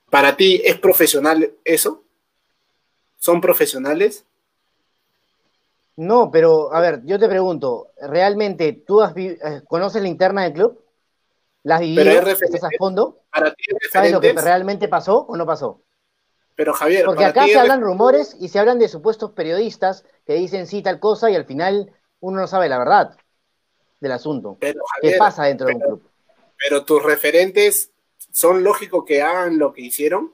[0.08, 2.04] ¿Para ti es profesional eso?
[3.16, 4.24] ¿Son profesionales?
[5.96, 10.52] No, pero a ver, yo te pregunto, ¿realmente tú has eh, conoces la interna del
[10.52, 10.80] club?
[11.64, 12.28] ¿La has vivido?
[12.28, 13.22] ¿Estás a fondo?
[13.90, 15.82] ¿Sabes lo que realmente pasó o no pasó?
[16.54, 20.68] Pero Javier, porque acá se hablan rumores y se hablan de supuestos periodistas que dicen
[20.68, 23.17] sí tal cosa y al final uno no sabe la verdad
[24.00, 24.56] del asunto.
[24.60, 26.02] ¿Qué pasa dentro de un club?
[26.56, 27.90] Pero tus referentes
[28.32, 30.32] son lógicos que hagan lo que hicieron,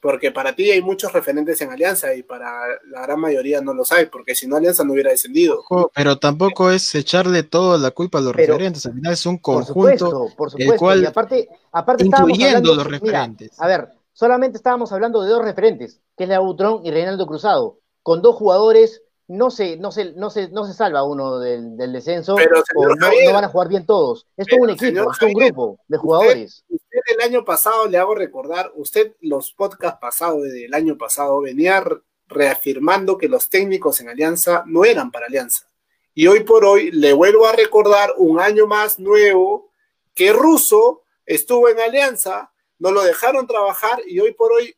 [0.00, 3.84] porque para ti hay muchos referentes en Alianza y para la gran mayoría no lo
[3.90, 5.62] hay, porque si no Alianza no hubiera descendido.
[5.94, 10.28] Pero tampoco es echarle toda la culpa a los referentes, al final es un conjunto,
[10.36, 13.60] por supuesto, y aparte, aparte incluyendo los referentes.
[13.60, 17.78] a ver, solamente estábamos hablando de dos referentes, que es Butrón y Reinaldo Cruzado.
[18.02, 22.36] Con dos jugadores no se, no se, no se, no se salva uno del, descenso,
[22.36, 24.26] no, van a jugar bien todos.
[24.36, 26.64] Es todo un equipo, es un grupo de jugadores.
[26.68, 31.82] Usted, el año pasado, le hago recordar, usted los podcasts pasados, del año pasado, venía
[32.26, 35.70] reafirmando que los técnicos en Alianza no eran para Alianza.
[36.14, 39.70] Y hoy por hoy le vuelvo a recordar un año más nuevo
[40.14, 42.50] que Russo estuvo en Alianza
[42.80, 44.74] no lo dejaron trabajar y hoy por hoy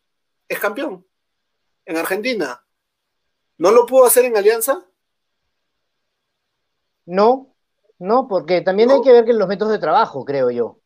[0.48, 1.06] es campeón
[1.86, 2.61] en Argentina.
[3.58, 4.84] ¿No lo pudo hacer en Alianza?
[7.04, 7.54] No,
[7.98, 10.78] no, porque también hay que ver que los métodos de trabajo, creo yo.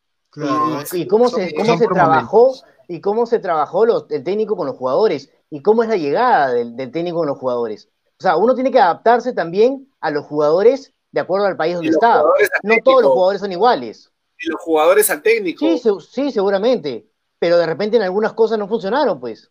[0.92, 2.54] y, cómo se, cómo se trabajó
[2.88, 6.76] y cómo se trabajó el técnico con los jugadores y cómo es la llegada del,
[6.90, 7.88] técnico con los jugadores.
[8.18, 11.90] O sea, uno tiene que adaptarse también a los jugadores de acuerdo al país donde
[11.90, 12.22] está.
[12.62, 15.64] No todos los jugadores son iguales y los jugadores al técnico.
[15.66, 17.08] Sí, sí, seguramente.
[17.38, 19.50] Pero de repente en algunas cosas no funcionaron, pues.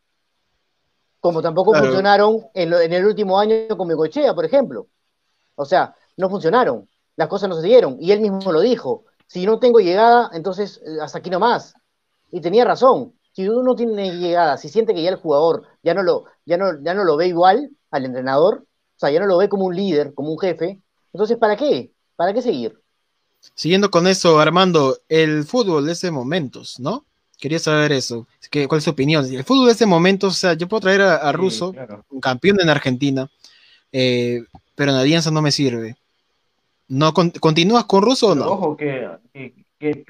[1.20, 4.88] Como tampoco funcionaron en, el último año con Mecochea, por ejemplo.
[5.56, 6.88] O sea, no funcionaron.
[7.16, 7.98] Las cosas no se dieron.
[8.00, 9.06] Y él mismo lo dijo.
[9.28, 11.74] Si no tengo llegada, entonces eh, hasta aquí nomás.
[12.32, 13.14] Y tenía razón.
[13.32, 16.58] Si uno no tiene llegada, si siente que ya el jugador ya no lo, ya
[16.58, 19.66] no, ya no lo ve igual al entrenador, o sea, ya no lo ve como
[19.66, 21.92] un líder, como un jefe, entonces ¿para qué?
[22.16, 22.80] ¿Para qué seguir?
[23.54, 27.06] Siguiendo con eso, Armando, el fútbol de ese momentos, ¿no?
[27.40, 28.28] Quería saber eso.
[28.68, 29.26] ¿Cuál es su opinión?
[29.26, 31.74] El fútbol de ese momento, o sea, yo puedo traer a, Russo,
[32.10, 33.30] un campeón en Argentina,
[33.92, 34.44] eh,
[34.76, 35.98] pero en Alianza no me sirve.
[36.88, 38.48] ¿No continúas con Russo o no?
[38.48, 39.10] Ojo que,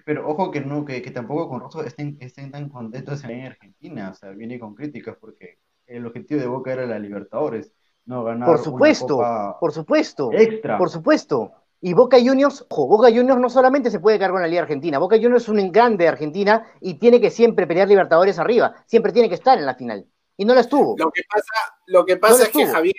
[0.05, 4.11] pero ojo que no, que, tampoco con Russo estén, estén tan contentos en Argentina.
[4.11, 5.57] O sea, viene con críticas porque
[5.87, 7.71] el objetivo de Boca era la Libertadores,
[8.05, 9.19] no ganar Por supuesto,
[9.59, 10.31] por supuesto.
[10.31, 10.77] Extra.
[10.77, 11.53] Por supuesto.
[11.85, 14.97] Y Boca Juniors, ojo, Boca Juniors no solamente se puede quedar con la Liga Argentina,
[14.97, 19.11] Boca Juniors es un grande de Argentina y tiene que siempre pelear Libertadores arriba, siempre
[19.11, 20.03] tiene que estar en la final.
[20.35, 20.95] Y no la estuvo.
[20.97, 22.95] Lo que pasa, lo que pasa es que Javier,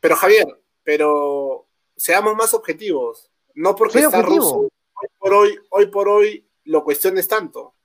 [0.00, 0.48] pero Javier,
[0.82, 3.30] pero seamos más objetivos.
[3.54, 7.76] No porque está ruso, hoy por hoy, hoy por hoy lo cuestiones tanto.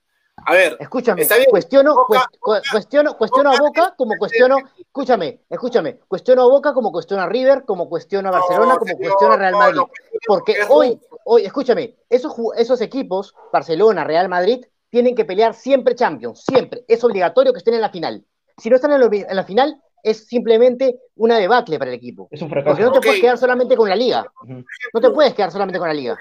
[0.46, 1.94] A ver, escúchame, cuestiono,
[2.40, 7.64] cuestiono, cuestiono a Boca como cuestiono, escúchame, escúchame, cuestiono a Boca como cuestiono a River,
[7.64, 9.82] como cuestiono a Barcelona, como cuestiono a Real Madrid.
[10.26, 16.44] Porque hoy, hoy, escúchame, esos, esos equipos, Barcelona, Real Madrid, tienen que pelear siempre Champions,
[16.48, 16.84] siempre.
[16.86, 18.24] Es obligatorio que estén en la final.
[18.56, 22.28] Si no están en, la final, es simplemente una debacle para el equipo.
[22.30, 22.76] Es un fracaso.
[22.76, 24.24] Porque no te puedes quedar solamente con la liga.
[24.46, 26.18] No te puedes quedar solamente con la liga.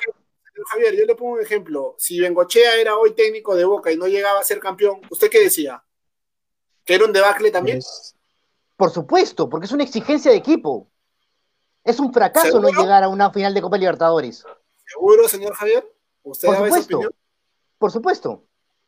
[0.72, 1.96] Javier, yo le pongo un ejemplo.
[1.98, 5.42] Si Bengochea era hoy técnico de Boca y no llegaba a ser campeón, ¿usted qué
[5.42, 5.84] decía?
[6.86, 7.78] ¿Que era un debacle también?
[7.78, 8.16] Pues,
[8.76, 10.90] por supuesto, porque es una exigencia de equipo.
[11.84, 14.46] Es un fracaso no llegar a una final de Copa Libertadores.
[14.86, 15.86] ¿Seguro, señor Javier?
[16.24, 17.02] ¿Usted por supuesto,
[17.78, 18.46] Por supuesto.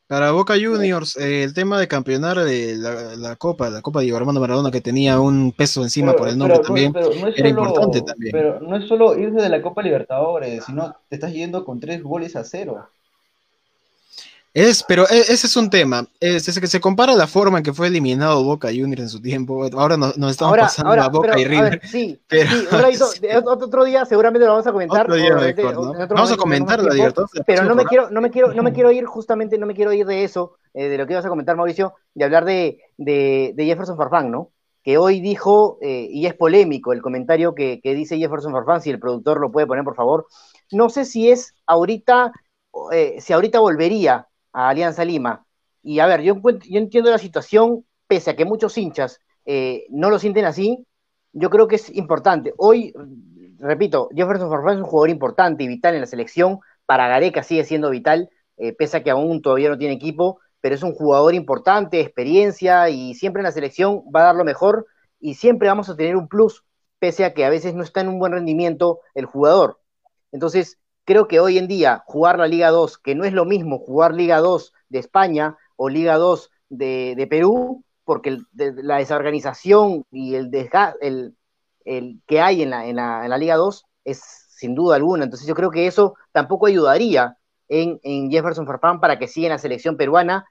[0.08, 4.40] Para Boca Juniors, eh, el tema de campeonar de la, Copa, la Copa de Armando
[4.40, 6.94] Maradona, que tenía un peso encima por el nombre también,
[7.34, 8.30] era importante también.
[8.30, 12.04] Pero no es solo irse de la Copa Libertadores, sino te estás yendo con tres
[12.04, 12.88] goles a cero.
[14.56, 16.06] Es, pero e, ese es un tema.
[16.18, 19.68] Es, que se compara la forma en que fue eliminado Boca Juniors en su tiempo.
[19.74, 21.82] Ahora nos, estamos pasando a Boca y River.
[21.84, 22.18] sí,
[23.44, 25.06] otro, día seguramente lo vamos a comentar.
[26.08, 27.24] vamos a comentar la libertad.
[27.46, 29.92] Pero no me quiero, no me quiero, no me quiero ir justamente, no me quiero
[29.92, 33.54] ir de eso, eh, de lo que ibas a comentar, Mauricio, de hablar de, de,
[33.58, 34.52] Jefferson Farfán, ¿no?
[34.82, 38.88] Que hoy dijo, eh, y es polémico el comentario que, que dice Jefferson Farfán, si
[38.88, 40.26] el productor lo puede poner, por favor.
[40.72, 42.32] No sé si es ahorita,
[42.92, 44.26] eh, si ahorita volvería
[44.56, 45.44] a Alianza Lima.
[45.82, 46.40] Y a ver, yo,
[46.70, 50.86] entiendo la situación, pese a que muchos hinchas eh, no lo sienten así,
[51.32, 52.54] yo creo que es importante.
[52.56, 52.94] Hoy,
[53.58, 56.60] repito, Jefferson Farfán es un jugador importante y vital en la selección.
[56.86, 60.74] Para Gareca sigue siendo vital, eh, pese a que aún todavía no tiene equipo, pero
[60.74, 64.86] es un jugador importante, experiencia y siempre en la selección va a dar lo mejor
[65.20, 66.64] y siempre vamos a tener un plus,
[66.98, 69.80] pese a que a veces no está en un buen rendimiento el jugador.
[70.32, 73.78] Entonces, creo que hoy en día jugar la Liga 2, que no es lo mismo
[73.78, 80.50] jugar Liga 2 de España o Liga 2 de, Perú, porque la desorganización y el,
[81.00, 81.34] el,
[81.84, 85.24] el que hay en la, en, la, Liga 2 es sin duda alguna.
[85.24, 87.38] Entonces yo creo que eso tampoco ayudaría
[87.68, 90.44] en, Jefferson Farfán para que siga en la selección peruana,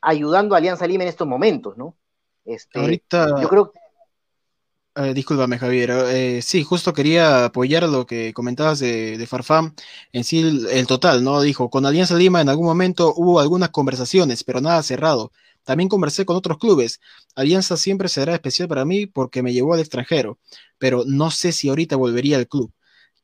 [0.00, 1.96] ayudando a Alianza Lima en estos momentos, ¿no?
[2.44, 3.40] Este, Ahorita...
[3.40, 3.78] Yo creo que
[4.96, 5.90] eh, discúlpame, Javier.
[6.08, 9.74] Eh, sí, justo quería apoyar lo que comentabas de, Farfán.
[10.12, 11.40] En sí, el, total, ¿no?
[11.40, 15.32] Dijo, con Alianza Lima en algún momento hubo algunas conversaciones, pero nada cerrado.
[15.64, 17.00] También conversé con otros clubes.
[17.34, 20.38] Alianza siempre será especial para mí porque me llevó al extranjero,
[20.78, 22.72] pero no sé si ahorita volvería al club.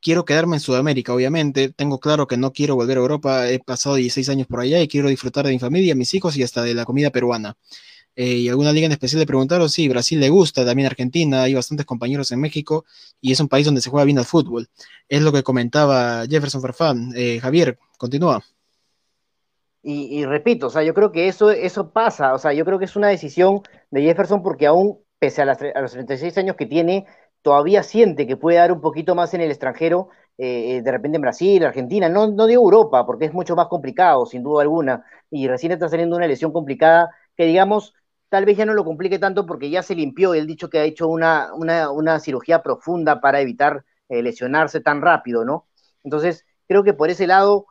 [0.01, 1.69] Quiero quedarme en Sudamérica, obviamente.
[1.69, 3.49] Tengo claro que no quiero volver a Europa.
[3.49, 6.43] He pasado 16 años por allá y quiero disfrutar de mi familia, mis hijos y
[6.43, 7.55] hasta de la comida peruana.
[8.15, 11.53] Eh, y alguna liga en especial le preguntaron, sí, Brasil le gusta, también Argentina, hay
[11.53, 12.85] bastantes compañeros en México
[13.21, 14.67] y es un país donde se juega bien al fútbol.
[15.07, 17.13] Es lo que comentaba Jefferson Farfán.
[17.15, 18.43] Eh, Javier, continúa.
[19.83, 22.85] Y, repito, o sea, yo creo que eso, eso pasa, o sea, yo creo que
[22.85, 27.07] es una decisión de Jefferson porque aún, pese a, los 36 años que tiene,
[27.41, 31.23] todavía siente que puede dar un poquito más en el extranjero, eh, de repente en
[31.23, 35.47] Brasil, Argentina, no, no digo Europa, porque es mucho más complicado, sin duda alguna, y
[35.47, 37.95] recién está saliendo una lesión complicada que digamos
[38.31, 40.85] tal vez ya no lo complique tanto porque ya se limpió, él dicho que ha
[40.85, 45.67] hecho una, una, cirugía profunda para evitar eh, lesionarse tan rápido, ¿no?
[46.05, 47.65] Entonces, creo que por ese lado,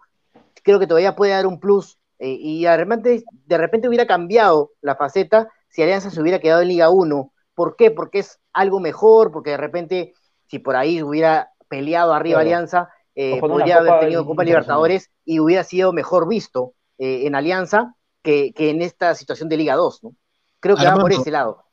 [0.62, 4.72] creo que todavía puede dar un plus eh, y de repente, de repente hubiera cambiado
[4.82, 7.32] la faceta si Alianza se hubiera quedado en Liga 1.
[7.54, 7.90] ¿Por qué?
[7.90, 10.12] Porque es algo mejor, porque de repente,
[10.46, 15.64] si por ahí hubiera peleado arriba Alianza, eh, podría haber tenido Copa Libertadores y hubiera
[15.64, 20.14] sido mejor visto en Alianza que, que, en esta situación de Liga 2, ¿no?
[20.60, 21.64] Creo que va por ese lado.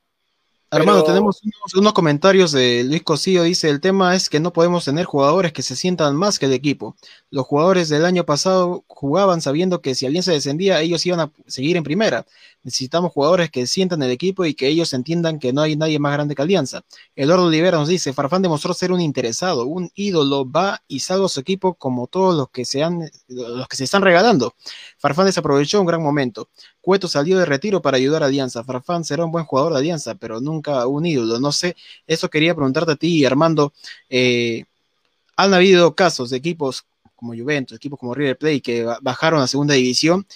[0.70, 1.40] Armando, tenemos
[1.74, 3.42] unos, comentarios de Luis Cosío.
[3.42, 6.52] Dice: El tema es que no podemos tener jugadores que se sientan más que el
[6.52, 6.94] equipo.
[7.30, 11.32] Los jugadores del año pasado jugaban sabiendo que si alguien se descendía, ellos iban a
[11.46, 12.26] seguir en primera.
[12.68, 16.12] Necesitamos jugadores que sientan el equipo y que ellos entiendan que no hay nadie más
[16.12, 16.82] grande que Alianza.
[17.16, 21.28] Eduardo Olivera nos dice, Farfán demostró ser un interesado, un ídolo, va y salva a
[21.30, 24.54] su equipo como todos los que se, han, los que se están regalando.
[24.98, 26.50] Farfán desaprovechó un gran momento.
[26.82, 28.62] Cueto salió de retiro para ayudar a Alianza.
[28.62, 31.40] Farfán será un buen jugador de Alianza, pero nunca un ídolo.
[31.40, 31.74] No sé,
[32.06, 33.72] eso quería preguntarte a ti, Armando.
[34.10, 34.66] Eh,
[35.36, 36.84] han habido casos de equipos
[37.16, 40.26] como Juventus, equipos como River Plate que bajaron a segunda división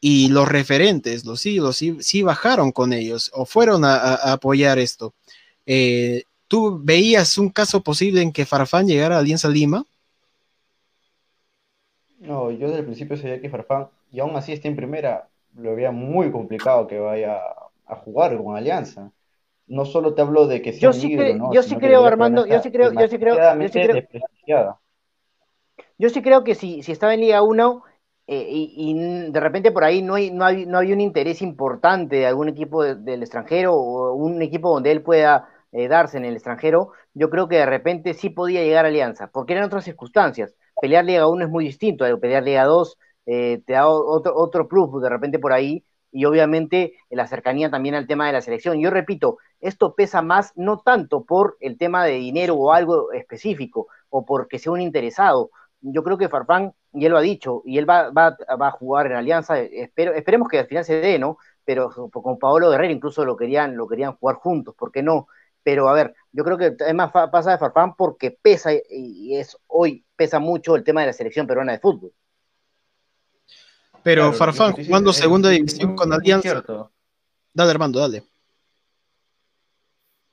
[0.00, 5.14] y los referentes, los ídolos, sí, bajaron con ellos o fueron a, apoyar esto.
[5.66, 9.84] Eh, ¿Tú veías un caso posible en que Farfán llegara a Alianza Lima?
[12.20, 15.74] No, yo desde el principio sabía que Farfán, y aún así está en primera, lo
[15.74, 17.38] veía muy complicado que vaya
[17.86, 19.12] a jugar con Alianza.
[19.66, 21.52] No solo te hablo de que sea yo sí, ¿no?
[21.52, 24.80] yo sí creo, Armando, yo sí creo, yo sí creo, yo sí creo,
[25.98, 27.82] yo sí creo que si, si estaba en Liga 1
[28.30, 32.16] eh, y, de repente por ahí no, hay, no, hay, no había un interés importante
[32.16, 36.34] de algún equipo del extranjero o un equipo donde él pueda eh, darse en el
[36.34, 40.54] extranjero, yo creo que de repente sí podía llegar a Alianza, porque eran otras circunstancias.
[40.80, 44.68] Pelear Liga 1 es muy distinto a pelear Liga 2, eh, te da otro, otro
[44.68, 48.78] plus de repente por ahí, y obviamente la cercanía también al tema de la selección.
[48.78, 53.88] Yo repito, esto pesa más no tanto por el tema de dinero o algo específico,
[54.10, 55.50] o porque sea un interesado,
[55.80, 58.72] yo creo que Farfán, y él lo ha dicho, y él va, va, va a
[58.72, 61.38] jugar en Alianza, espero, esperemos que al final se dé, ¿no?
[61.64, 65.28] Pero con Paolo Guerrero incluso lo querían, lo querían jugar juntos, ¿por qué no?
[65.62, 69.58] Pero a ver, yo creo que es más pasa de Farfán porque pesa, y es
[69.66, 72.12] hoy pesa mucho el tema de la selección peruana de fútbol.
[74.02, 76.62] Pero Farfán jugando segunda división con Alianza.
[77.52, 78.24] Dale, Armando, dale.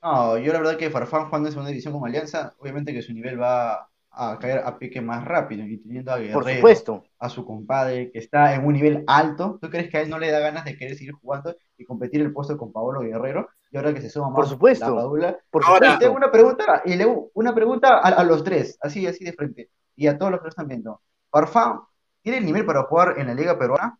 [0.01, 3.12] No, yo la verdad que Farfán jugando en segunda división con Alianza, obviamente que su
[3.12, 8.11] nivel va a caer a pique más rápido y teniendo a Guerrero, a su compadre
[8.11, 10.63] que está en un nivel alto, ¿tú crees que a él no le da ganas
[10.63, 13.49] de querer seguir jugando y competir el puesto con Pablo Guerrero?
[13.72, 15.99] Y ahora que se suma más por supuesto, la por supuesto.
[15.99, 20.07] tengo una pregunta y le una pregunta a, los tres, así así de frente y
[20.07, 21.01] a todos los que lo están viendo.
[21.30, 21.82] Farfán
[22.22, 23.99] tiene el nivel para jugar en la liga peruana?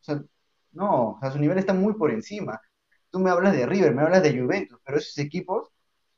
[0.00, 0.22] O sea,
[0.72, 2.60] no, o sea, su nivel está muy por encima.
[3.10, 5.70] Tú me hablas de River, me hablas de Juventus, pero esos equipos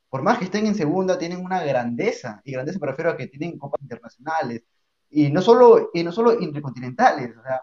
[0.09, 3.27] por más que estén en segunda, tienen una grandeza, y grandeza me refiero a que
[3.27, 4.63] tienen copas internacionales,
[5.09, 7.61] y no solo, y no solo intercontinentales, o sea,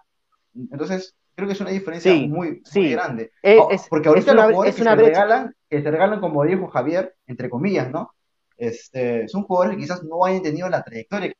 [0.55, 3.33] entonces creo que es una diferencia muy, grande.
[3.43, 7.15] Eh, oh, porque ahorita los jugadores que, se regalan, que se regalan, como dijo Javier,
[7.27, 8.13] entre comillas, ¿no?
[8.57, 11.33] Este, son jugadores que quizás no hayan tenido la trayectoria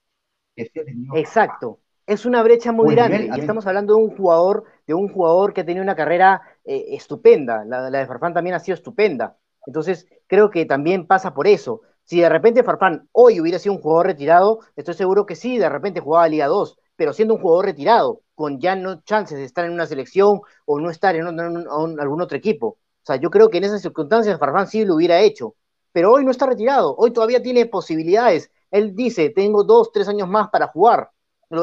[0.55, 1.17] que sí tenido.
[1.17, 1.81] Exacto.
[2.07, 3.31] Es una brecha muy grande.
[3.35, 6.85] y estamos hablando de un jugador, de un jugador que ha tenido una carrera eh,
[6.91, 7.65] estupenda.
[7.65, 9.37] La, la de Farfán también ha sido estupenda.
[9.67, 11.83] Entonces, creo que también pasa por eso.
[12.05, 15.69] Si de repente Farfán hoy hubiera sido un jugador retirado, estoy seguro que sí, de
[15.69, 19.65] repente jugaba Liga 2, pero siendo un jugador retirado, con ya no chances de estar
[19.65, 22.67] en una selección o no estar en, algún otro equipo.
[22.69, 25.57] O sea, yo creo que en esas circunstancias Farfán sí lo hubiera hecho,
[25.93, 28.51] pero hoy no está retirado, hoy todavía tiene posibilidades.
[28.71, 31.11] Él dice, tengo dos, tres años más para jugar.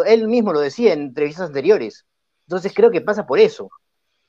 [0.06, 2.06] Él mismo lo decía en entrevistas anteriores.
[2.47, 3.70] Entonces creo que pasa por eso.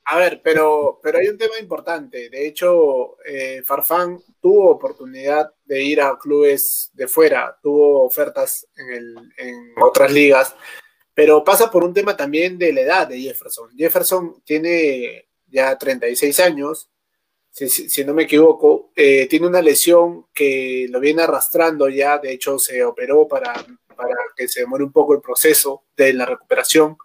[0.07, 2.29] A ver, pero, pero hay un tema importante.
[2.29, 8.91] De hecho, eh, Farfán tuvo oportunidad de ir a clubes de fuera, tuvo ofertas en,
[8.91, 10.55] el, en otras ligas,
[11.11, 13.71] pero pasa por un tema también de la edad de Jefferson.
[13.75, 16.89] Jefferson tiene ya 36 años,
[17.49, 22.59] si, no me equivoco, eh, tiene una lesión que lo viene arrastrando ya, de hecho
[22.59, 23.53] se operó para,
[23.95, 26.97] para que se demore un poco el proceso de la recuperación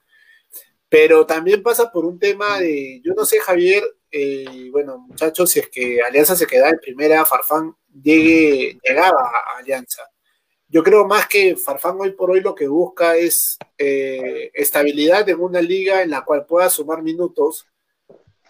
[0.91, 5.61] pero también pasa por un tema de, yo no sé, Javier, eh, bueno, muchachos, si
[5.61, 10.03] es que Alianza se queda en primera, Farfán llegue, llegaba a Alianza.
[10.66, 15.38] Yo creo más que Farfán hoy por hoy lo que busca es eh, estabilidad en
[15.38, 17.68] una liga en la cual pueda sumar minutos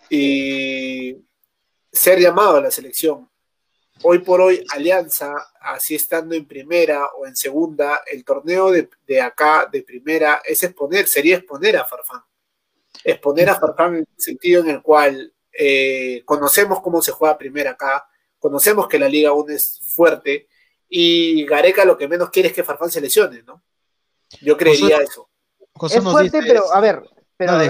[0.09, 1.19] y
[1.93, 3.29] ser llamado a la selección.
[4.03, 9.21] Hoy por hoy, Alianza, así estando en primera o en segunda, el torneo de, de
[9.21, 12.23] acá, de primera, es exponer, sería exponer a Farfán
[13.05, 17.71] exponer a Farfán en el sentido en el cual eh, conocemos cómo se juega primero
[17.71, 18.07] acá,
[18.39, 20.49] conocemos que la Liga 1 es fuerte
[20.89, 23.63] y Gareca lo que menos quiere es que Farfán se lesione, ¿no?
[24.41, 25.29] Yo creería eso.
[25.83, 27.03] es fuerte, pero a ver,
[27.37, 27.61] pero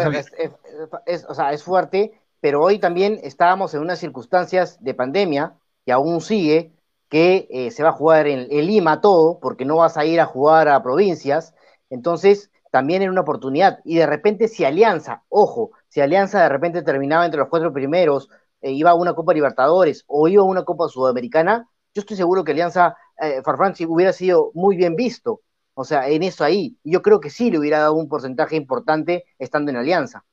[1.06, 5.54] es, o sea, es fuerte, pero hoy también estábamos en unas circunstancias de pandemia
[5.84, 6.72] que aún sigue,
[7.08, 10.20] que eh, se va a jugar en, en Lima todo, porque no vas a ir
[10.20, 11.54] a jugar a provincias,
[11.88, 13.80] entonces también era una oportunidad.
[13.84, 18.28] Y de repente, si Alianza, ojo, si Alianza de repente terminaba entre los cuatro primeros,
[18.60, 22.44] eh, iba a una Copa Libertadores o iba a una Copa Sudamericana, yo estoy seguro
[22.44, 25.40] que Alianza, eh, Farfán, hubiera sido muy bien visto.
[25.74, 26.76] O sea, en eso ahí.
[26.84, 30.24] Yo creo que sí le hubiera dado un porcentaje importante estando en Alianza.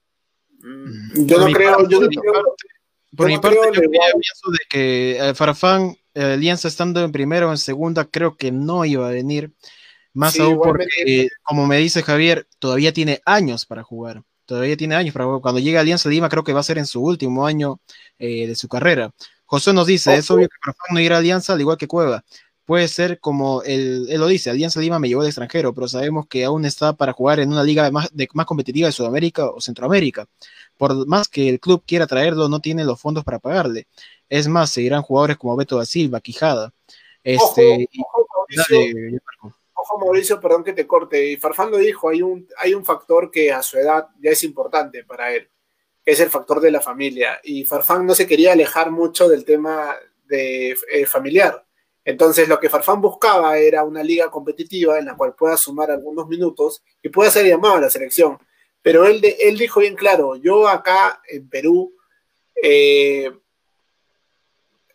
[0.59, 2.55] Mm, yo no creo, yo no creo.
[3.15, 7.51] Por mi parte, yo pienso de que eh, Farfán, eh, Alianza estando en primera o
[7.51, 9.53] en segunda, creo que no iba a venir.
[10.17, 14.23] Más aún porque, como me dice Javier, todavía tiene años para jugar.
[14.45, 15.41] Todavía tiene años para jugar.
[15.41, 17.79] Cuando llegue a Alianza Lima, creo que va a ser en su último año
[18.17, 19.13] de su carrera.
[19.45, 22.23] José nos dice, es obvio que Farfán no irá a Alianza, al igual que Cueva
[22.67, 26.43] puede ser como él, lo dice, Alianza Lima me llevó al extranjero, pero sabemos que
[26.43, 30.27] aún está para jugar en una liga más, más competitiva de Sudamérica o Centroamérica.
[30.75, 33.87] Por más que el club quiera traerlo, no tiene los fondos para pagarle.
[34.27, 36.73] Es más, seguirán jugadores como Beto da Silva, Quijada.
[37.23, 39.55] Este, ojo,
[39.99, 41.31] Mauricio, perdón que te corte.
[41.31, 44.43] Y Farfán lo dijo, hay un, hay un factor que a su edad ya es
[44.43, 45.49] importante para él,
[46.03, 47.39] que es el factor de la familia.
[47.43, 51.63] Y Farfán no se quería alejar mucho del tema de, eh, familiar
[52.07, 56.25] entonces lo que Farfán buscaba era una liga competitiva en la cual pueda sumar algunos
[56.29, 58.37] minutos y pueda ser llamado a la selección.
[58.81, 61.93] Pero él, él dijo bien claro, yo acá en Perú
[62.63, 63.29] eh,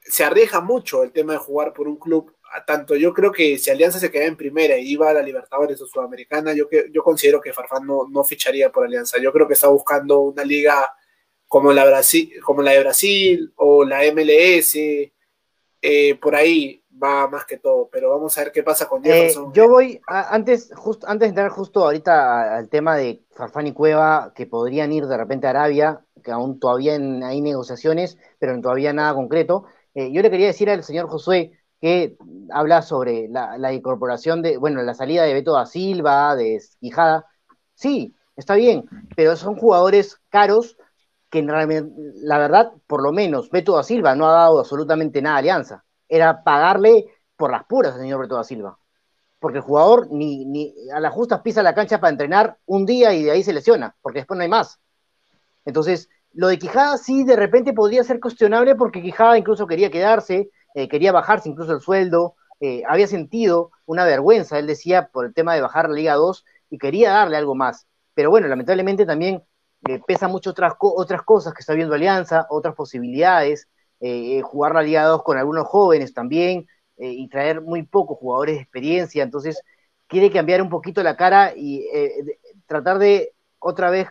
[0.00, 2.34] se arriesga mucho el tema de jugar por un club.
[2.66, 5.80] Tanto yo creo que si Alianza se queda en primera y iba a la Libertadores
[5.80, 9.18] o Sudamericana, yo, yo considero que Farfán no, no ficharía por Alianza.
[9.20, 10.92] Yo creo que está buscando una liga
[11.52, 17.44] como la, Brasil, como la de Brasil o la MLS, eh, por ahí va más
[17.44, 19.52] que todo, pero vamos a ver qué pasa con eh, Jefferson.
[19.52, 24.32] yo voy, antes, justo, antes de entrar justo ahorita al tema de Farfán y Cueva,
[24.34, 29.14] que podrían ir de repente a Arabia, que aún todavía hay negociaciones, pero todavía nada
[29.14, 32.16] concreto, eh, yo le quería decir al señor Josué que
[32.50, 37.26] habla sobre la, incorporación de, bueno, la salida de Beto da Silva, de Quijada,
[37.74, 40.78] sí, está bien, pero son jugadores caros
[41.28, 45.38] que la verdad, por lo menos, Beto da Silva no ha dado absolutamente nada a
[45.40, 47.06] Alianza era pagarle
[47.36, 48.78] por las puras al señor Beto da Silva.
[49.40, 53.14] Porque el jugador ni, ni a la justa pisa la cancha para entrenar un día
[53.14, 54.78] y de ahí se lesiona, porque después no hay más.
[55.64, 60.50] Entonces, lo de Quijada sí de repente podría ser cuestionable porque Quijada incluso quería quedarse,
[60.74, 65.34] eh, quería bajarse incluso el sueldo, eh, había sentido una vergüenza, él decía, por el
[65.34, 67.88] tema de bajar la Liga 2 y quería darle algo más.
[68.14, 69.42] Pero bueno, lamentablemente también
[69.88, 73.68] eh, pesa mucho otras, otras cosas que está viendo Alianza, otras posibilidades,
[73.98, 76.68] eh, jugar la Liga 2 con algunos jóvenes también
[76.98, 79.24] y traer muy pocos jugadores de experiencia.
[79.24, 79.60] Entonces,
[80.06, 81.84] quiere cambiar un poquito la cara y
[82.66, 84.06] tratar de otra vez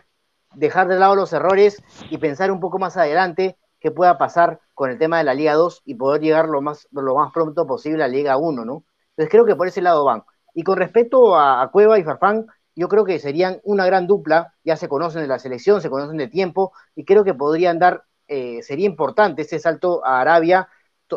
[0.54, 4.90] dejar de lado los errores y pensar un poco más adelante qué pueda pasar con
[4.90, 8.04] el tema de la Liga 2 y poder llegar lo más, lo más pronto posible
[8.04, 8.84] a Liga 1, ¿no?
[9.10, 10.22] Entonces creo que por ese lado van.
[10.54, 14.76] Y con respecto a, Cueva y Farfán, yo creo que serían una gran dupla, ya
[14.76, 18.62] se conocen de la selección, se conocen de tiempo, y creo que podrían dar eh,
[18.62, 20.68] sería importante ese salto a Arabia,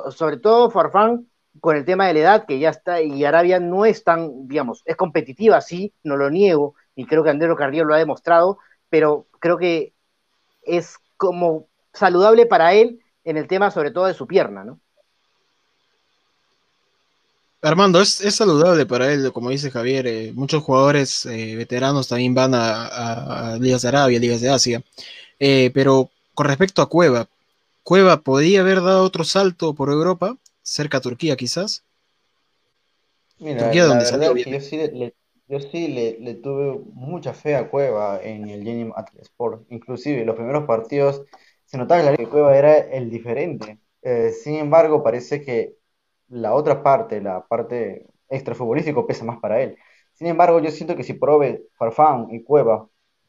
[0.10, 1.30] sobre todo Farfán
[1.62, 4.82] con el tema de la edad, que ya está, y Arabia no es tan, digamos,
[4.86, 8.58] es competitiva, sí, no lo niego, y creo que Andrés Carrillo lo ha demostrado,
[8.90, 9.94] pero creo que
[10.64, 14.80] es como saludable para él en el tema sobre todo de su pierna, ¿no?
[17.62, 22.54] Armando, es, saludable para él, como dice Javier, eh, muchos jugadores eh, veteranos también van
[22.54, 24.84] a, a, Ligas de Arabia, Ligas de Asia,
[25.74, 27.28] pero con respecto a Cueva,
[27.86, 31.84] Cueva podría haber dado otro salto por Europa, cerca a Turquía quizás.
[33.38, 35.14] Mira, Turquía donde salió yo sí, le,
[35.48, 39.68] yo sí le, tuve mucha fe a Cueva en el Genim Atlas Sport.
[39.70, 41.22] Inclusive en los primeros partidos
[41.76, 43.80] se notaba que Cueva era el diferente.
[44.02, 45.76] Eh, sin embargo, parece que
[46.30, 49.78] la otra parte, la parte extrafutbolístico, pesa más para él.
[50.14, 52.88] Sin embargo, yo siento que si Probe, Farfán y Cueva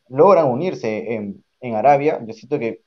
[0.09, 2.83] logran unirse en, en Arabia, yo siento que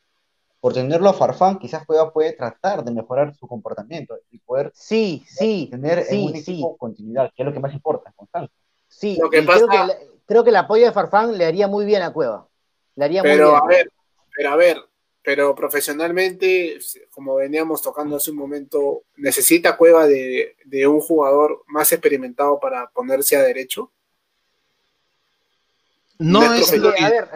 [0.62, 5.24] por tenerlo a Farfán, quizás pueda puede tratar de mejorar su comportamiento y poder sí,
[5.28, 8.56] sí, tener en un equipo continuidad, que es lo que más importa, constancia.
[8.88, 9.78] Sí, lo que creo, que,
[10.26, 12.48] creo que el apoyo de Farfán le haría muy bien a Cueva.
[12.96, 13.64] Le haría pero, muy bien.
[13.64, 13.92] A ver,
[14.36, 14.89] pero a ver,
[15.30, 16.80] pero profesionalmente,
[17.12, 22.90] como veníamos tocando hace un momento, ¿necesita Cueva de, de un jugador más experimentado para
[22.90, 23.92] ponerse a derecho?
[26.18, 27.30] No es, lo, ideal,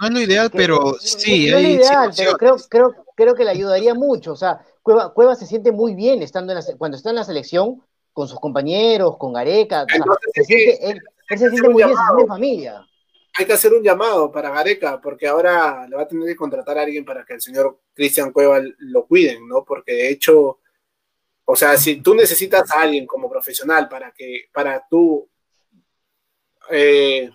[0.00, 1.50] no es lo ideal, pero sí.
[1.50, 4.32] No es lo ideal, pero creo, creo, creo que le ayudaría mucho.
[4.32, 7.24] O sea, Cueva, Cueva se siente muy bien estando en la, cuando está en la
[7.24, 7.82] selección
[8.14, 9.84] con sus compañeros, con Gareca.
[10.32, 12.86] se siente, él, se siente muy bien, se siente familia.
[13.34, 16.78] Hay que hacer un llamado para Gareca, porque ahora le va a tener que contratar
[16.78, 19.64] a alguien para que el señor Cristian Cueva lo cuiden, ¿no?
[19.64, 20.58] Porque de hecho,
[21.44, 25.28] o sea, si tú necesitas a alguien como profesional para que, para tú
[26.70, 27.30] eh,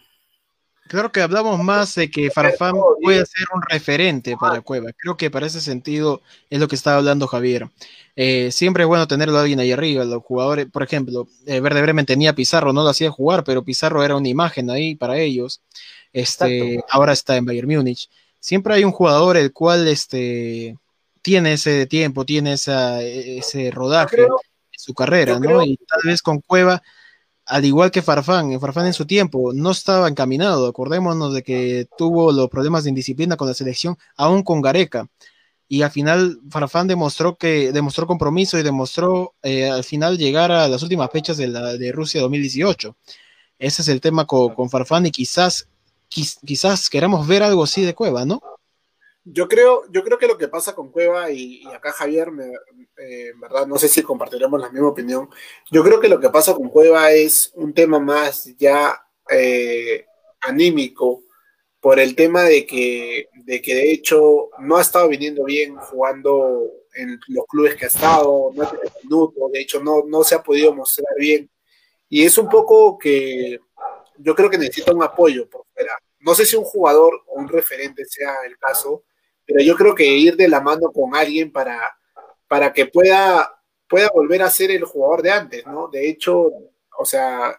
[0.87, 4.91] Claro que hablamos más de que Farfán puede ser un referente para Cueva.
[4.95, 7.69] Creo que para ese sentido es lo que estaba hablando Javier.
[8.15, 10.05] Eh, siempre es bueno tenerlo alguien ahí arriba.
[10.05, 14.03] Los jugadores, por ejemplo, eh, Verde Bremen tenía Pizarro, no lo hacía jugar, pero Pizarro
[14.03, 15.61] era una imagen ahí para ellos.
[16.13, 18.09] Este, ahora está en Bayern Múnich.
[18.39, 20.77] siempre hay un jugador el cual este,
[21.21, 24.29] tiene ese tiempo, tiene esa, ese rodaje en
[24.71, 25.63] su carrera, ¿no?
[25.63, 26.81] Y tal vez con Cueva,
[27.45, 32.31] al igual que Farfán, Farfán en su tiempo no estaba encaminado, acordémonos de que tuvo
[32.31, 35.07] los problemas de indisciplina con la selección, aún con Gareca
[35.67, 40.67] y al final Farfán demostró que demostró compromiso y demostró eh, al final llegar a
[40.67, 42.95] las últimas fechas de, la, de Rusia 2018.
[43.57, 45.67] Ese es el tema con, Farfán y quizás,
[46.09, 48.41] quizás queramos ver algo así de Cueva, ¿no?
[49.27, 52.45] Yo creo, yo creo que lo que pasa con Cueva y, acá Javier, me,
[52.97, 55.29] eh, verdad, no sé si compartiremos la misma opinión.
[55.71, 60.05] Yo creo que lo que pasa con Cueva es un tema más ya eh,
[60.41, 61.23] anímico
[61.79, 66.61] por el tema de que, de que de hecho no ha estado viniendo bien jugando
[66.95, 70.35] en los clubes que ha estado, no ha tenido minutos, de hecho no, no se
[70.35, 71.49] ha podido mostrar bien.
[72.09, 73.59] Y es un poco que
[74.17, 75.97] yo creo que necesita un apoyo por fuera.
[76.19, 79.03] No sé si un jugador o un referente sea el caso,
[79.45, 81.95] pero yo creo que ir de la mano con alguien para,
[82.47, 85.87] para que pueda, pueda volver a ser el jugador de antes, ¿no?
[85.87, 86.51] De hecho,
[86.97, 87.55] o sea,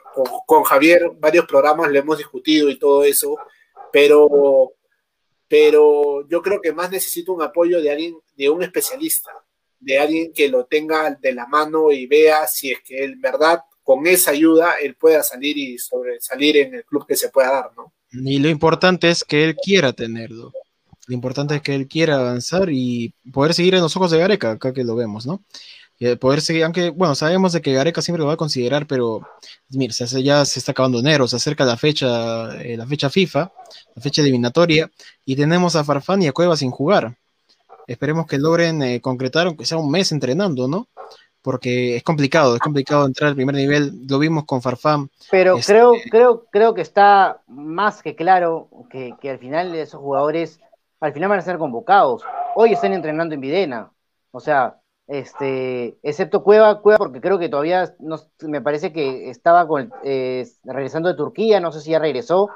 [0.47, 3.37] con, Javier varios programas le hemos discutido y todo eso,
[3.93, 4.73] pero,
[5.49, 9.31] pero yo creo que más necesito un apoyo de alguien, de un especialista,
[9.79, 13.61] de alguien que lo tenga de la mano y vea si es que él, verdad,
[13.83, 17.71] con esa ayuda, él pueda salir y sobresalir en el club que se pueda dar,
[17.77, 17.93] ¿no?
[18.11, 20.53] Y lo importante es que él quiera tenerlo.
[21.07, 24.53] Lo importante es que él quiera avanzar y poder seguir en los ojos de Gareca,
[24.53, 25.43] acá que lo vemos, ¿no?
[26.21, 29.23] poder seguir, aunque, bueno, sabemos de que Gareca siempre lo va a considerar, pero
[29.71, 33.51] mira, ya se está acabando enero, se acerca la fecha, eh, la fecha FIFA,
[33.95, 34.91] la fecha eliminatoria,
[35.25, 37.17] y tenemos a Farfán y a Cueva sin jugar.
[37.87, 40.89] Esperemos que logren eh, concretar, aunque sea un mes entrenando, ¿no?
[41.41, 45.09] Porque es complicado, es complicado entrar al primer nivel, lo vimos con Farfán.
[45.31, 50.01] Pero este, creo, creo, creo que está más que claro que, que al final esos
[50.01, 50.61] jugadores,
[51.01, 52.23] al final van a ser convocados.
[52.55, 53.93] Hoy están entrenando en Videna,
[54.31, 59.67] o sea, este, excepto Cueva, Cueva porque creo que todavía no, me parece que estaba
[59.69, 62.51] con, eh, regresando de Turquía, no sé si ya regresó,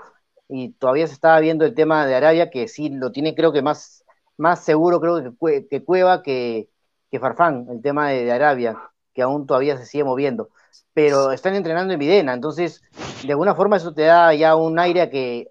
[0.49, 3.63] y todavía se estaba viendo el tema de Arabia, que sí lo tiene creo que
[3.63, 4.05] más,
[4.37, 6.69] más seguro creo que, que Cueva que,
[7.11, 8.77] que, Farfán, el tema de, Arabia,
[9.21, 10.49] que aún todavía se sigue moviendo.
[10.95, 12.83] Pero están entrenando en Videna, entonces
[13.23, 15.47] de alguna forma eso te da ya un aire que,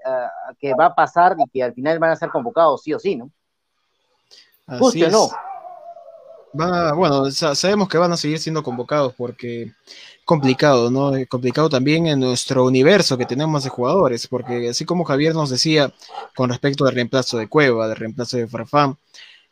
[0.59, 3.15] que va a pasar y que al final van a ser convocados sí o sí,
[3.15, 3.29] ¿no?
[4.79, 5.29] Justo, ¿no?
[6.51, 9.73] bueno, sabemos que van a seguir siendo convocados porque es
[10.25, 11.15] complicado, ¿no?
[11.15, 15.51] Es complicado también en nuestro universo que tenemos de jugadores, porque así como Javier nos
[15.51, 15.93] decía
[16.35, 18.97] con respecto al reemplazo de Cueva, del reemplazo de Farfán,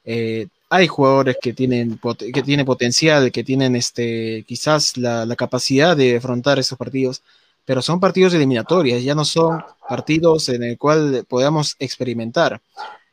[0.03, 1.99] eh, hay jugadores que tienen,
[2.34, 7.24] que tienen potencial, que tienen este, quizás la, capacidad de afrontar esos partidos,
[7.65, 12.61] pero son partidos eliminatorios, ya no son partidos en el cual podamos experimentar.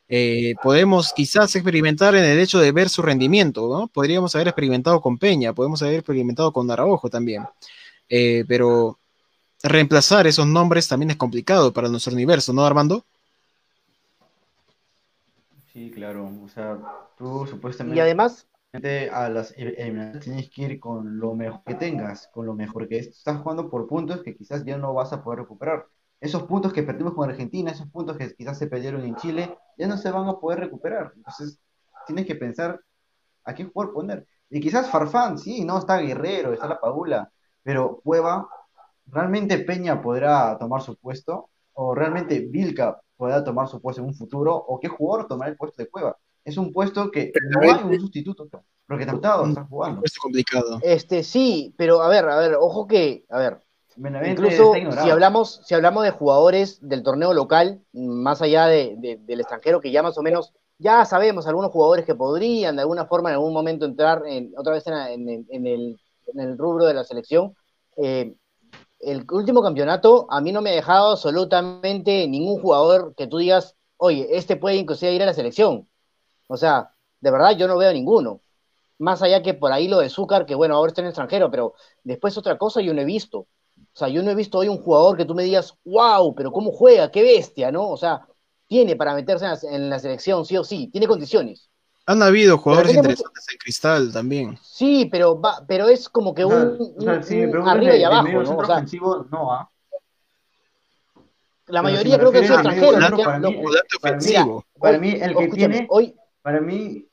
[0.07, 3.87] Eh, podemos quizás experimentar en el hecho de ver su rendimiento, ¿no?
[3.87, 7.43] Podríamos haber experimentado con Peña, podemos haber experimentado con Araujo también,
[8.09, 8.99] eh, pero
[9.63, 13.03] reemplazar esos nombres también es complicado para nuestro universo, ¿no, Armando?
[15.73, 16.77] Sí, claro, o sea,
[17.17, 17.97] tú supuestamente...
[17.97, 18.47] Y además...
[19.13, 22.97] A las eliminatorias tienes que ir con lo mejor que tengas, con lo mejor que
[22.97, 25.85] estás jugando por puntos que quizás ya no vas a poder recuperar
[26.19, 29.87] esos puntos que perdimos con Argentina, esos puntos que quizás se perdieron en Chile, ya
[29.87, 31.13] no se van a poder recuperar.
[31.15, 31.59] Entonces,
[32.07, 32.79] tienes que pensar
[33.43, 34.27] a qué jugador poner.
[34.49, 37.31] Y quizás Farfán, sí, no, está Guerrero, está la Paula,
[37.63, 38.47] pero Cueva,
[39.07, 41.49] ¿realmente Peña podrá tomar su puesto?
[41.73, 44.55] ¿O realmente Vilca podrá tomar su puesto en un futuro?
[44.55, 46.17] ¿O qué jugador tomará el puesto de Cueva?
[46.45, 48.47] Es un puesto que no hay un sustituto,
[48.87, 50.01] porque está jugando.
[50.03, 50.79] Es complicado.
[50.81, 53.59] Este, sí, pero a ver, a ver, ojo que, a ver,
[53.97, 59.79] Incluso si hablamos, si hablamos de jugadores del torneo local, más allá de, del extranjero,
[59.79, 63.35] que ya más o menos, ya sabemos algunos jugadores que podrían de alguna forma en
[63.35, 65.67] algún momento entrar en, otra vez en, el, en,
[66.39, 67.55] el, rubro de la selección.
[67.95, 68.35] Eh,
[68.99, 73.75] el último campeonato a mí no me ha dejado absolutamente ningún jugador que tú digas,
[73.95, 75.87] oye, este puede inclusive ir a la selección.
[76.47, 76.91] O sea,
[77.21, 78.41] de verdad yo no veo ninguno.
[78.97, 81.51] Más allá que por ahí lo de Zúcar, que bueno, ahora está en el extranjero,
[81.51, 81.73] pero
[82.03, 83.39] después otra cosa yo no he visto.
[83.39, 86.51] O sea, yo no he visto hoy un jugador que tú me digas, wow, pero
[86.51, 87.89] cómo juega, qué bestia, ¿no?
[87.89, 88.25] O sea,
[88.67, 91.69] tiene para meterse en la, selección, sí o sí, tiene condiciones.
[92.05, 94.57] Han habido jugadores interesantes en cristal también.
[94.61, 96.77] Sí, pero va, pero es como que un,
[97.67, 98.57] arriba y abajo, ¿no?
[98.57, 98.85] O sea,
[99.31, 99.69] no ¿ah?
[101.67, 102.91] La mayoría creo que es extranjero.
[104.01, 104.35] Para, mí,
[104.79, 106.15] para, mí, el que tiene, hoy,
[106.45, 107.09] para mí,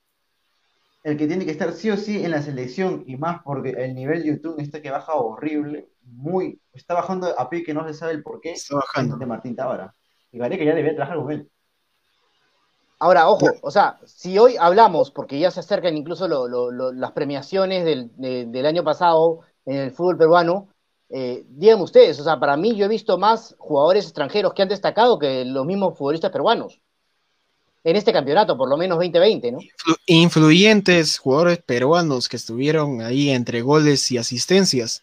[1.05, 3.95] el que tiene que estar sí o sí en la selección y más porque el
[3.95, 7.95] nivel de YouTube está que baja horrible muy, está bajando a pie que no se
[7.95, 8.53] sabe el por qué.
[8.53, 9.17] Está bajando.
[9.17, 9.95] De Martín Tábara.
[10.33, 11.51] Y vale que ya debe trabajar con él.
[12.99, 16.29] Ahora, ojo, o sea, si hoy hablamos, porque ya se acercan incluso
[16.93, 20.69] las premiaciones del, año pasado en el fútbol peruano,
[21.09, 24.69] eh, díganme ustedes, o sea, para mí yo he visto más jugadores extranjeros que han
[24.69, 26.82] destacado que los mismos futbolistas peruanos.
[27.85, 29.59] En este campeonato, por lo menos 2020, ¿no?
[30.07, 35.03] influyentes jugadores peruanos que estuvieron ahí entre goles y asistencias.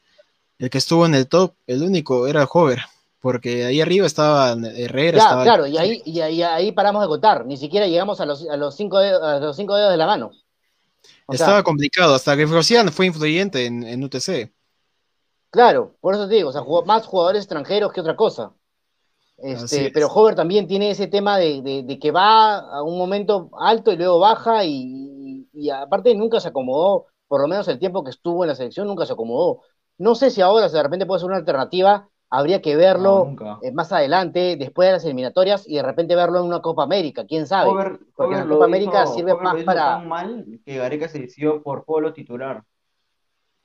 [0.58, 2.80] El que estuvo en el top, el único, era Hover
[3.22, 5.44] porque ahí arriba estaba Herrera.
[5.44, 8.76] Claro, y, ahí, y ahí, paramos de contar, ni siquiera llegamos a los, a los,
[8.76, 10.32] cinco, dedos, a los cinco dedos de la mano.
[11.28, 14.52] estaba complicado, hasta que Frosian fue influyente en, UTC.
[15.52, 18.52] Claro, por eso te digo, o sea, jugó más jugadores extranjeros que otra cosa.
[19.42, 23.98] Este, pero Hover también tiene ese tema de, que va a un momento alto y
[23.98, 28.44] luego baja y, y, aparte nunca se acomodó, por lo menos el tiempo que estuvo
[28.44, 29.62] en la selección nunca se acomodó.
[29.98, 33.92] No sé si ahora de repente puede ser una alternativa habría que verlo eh, más
[33.92, 37.72] adelante, después de las eliminatorias, y de repente verlo en una Copa América, quién sabe.
[38.16, 40.00] Porque la Copa América sirve más para.
[40.00, 42.64] Tan mal que Gareca se decidió por Polo titular.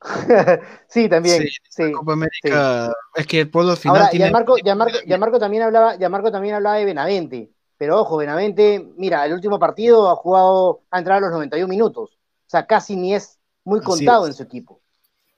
[0.88, 1.44] sí, también.
[1.68, 3.96] Sí, Copa América es que el Polo final.
[3.96, 4.26] Ahora, tiene...
[4.64, 7.50] ya Marco, también hablaba, Marco también hablaba de Benavente.
[7.76, 12.10] Pero ojo, Benavente, mira, el último partido ha jugado, ha entrado a los 91 minutos.
[12.12, 14.80] O sea, casi ni es muy contado en su equipo.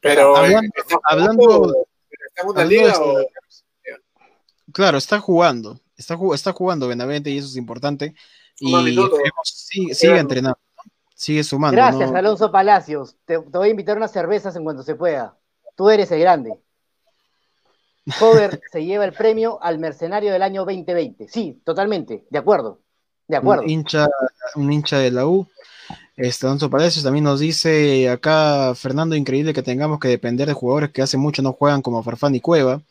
[0.01, 1.72] Pero hablando
[4.72, 5.80] Claro, está jugando.
[5.97, 8.14] Está, está jugando Benavente y eso es importante.
[8.59, 8.74] Y
[9.44, 10.59] sigue, entrenando,
[11.16, 11.74] sigue sumando.
[11.74, 13.16] Gracias, Alonso Palacios.
[13.24, 15.34] Te, voy a invitar unas cervezas en cuanto se pueda.
[15.74, 16.55] Tú eres el grande.
[18.20, 21.26] Hover se lleva el premio al mercenario del año 2020.
[21.28, 22.80] Sí, totalmente, de acuerdo.
[23.26, 23.64] De acuerdo.
[23.64, 24.06] Un hincha,
[24.55, 25.48] un hincha de la U.
[26.16, 30.90] Este, Alonso Palacios también nos dice acá, Fernando, increíble que tengamos que depender de jugadores
[30.90, 32.82] que hace mucho no juegan como Farfán y Cueva.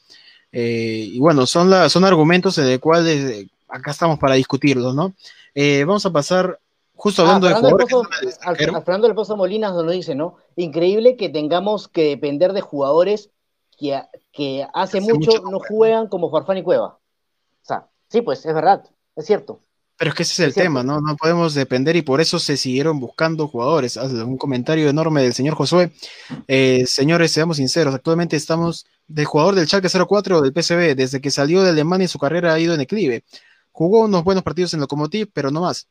[0.51, 5.13] Eh, y bueno, son, la, son argumentos de cuales eh, acá estamos para discutirlos, ¿no?
[5.53, 6.59] Eh, vamos a pasar
[7.05, 8.39] justo ah, hablando de jugadores.
[8.83, 10.37] Fernando del Pozo Molinas nos dice, ¿no?
[10.55, 13.29] Increíble que tengamos que depender de jugadores
[13.77, 14.01] que,
[14.31, 16.87] que hace, mucho, no juegan como Farfán y Cueva.
[16.87, 16.99] O
[17.61, 19.61] sea, sí, pues es verdad, es cierto.
[19.97, 20.99] Pero es que ese es el tema, ¿no?
[20.99, 23.97] No podemos depender y por eso se siguieron buscando jugadores.
[23.97, 25.91] Un comentario enorme del señor Josué.
[26.47, 31.29] Eh, señores, seamos sinceros, actualmente estamos de jugador del Schalke 04 del PSV, desde que
[31.29, 33.23] salió de Alemania su carrera ha ido en declive.
[33.71, 35.87] Jugó unos buenos partidos en Lokomotiv, pero no más.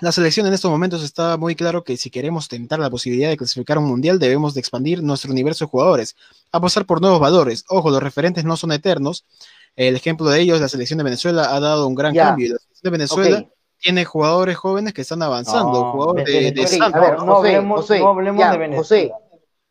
[0.00, 3.36] La selección en estos momentos está muy claro que si queremos tentar la posibilidad de
[3.36, 6.14] clasificar a un mundial, debemos de expandir nuestro universo de jugadores,
[6.52, 7.64] apostar por nuevos valores.
[7.68, 9.24] Ojo, los referentes no son eternos,
[9.74, 12.52] el ejemplo de ellos, la selección de Venezuela ha dado un gran cambio.
[12.52, 13.46] La selección de Venezuela
[13.78, 16.78] tiene jugadores jóvenes que están avanzando, jugadores de,
[17.24, 19.14] no hablemos, de Venezuela.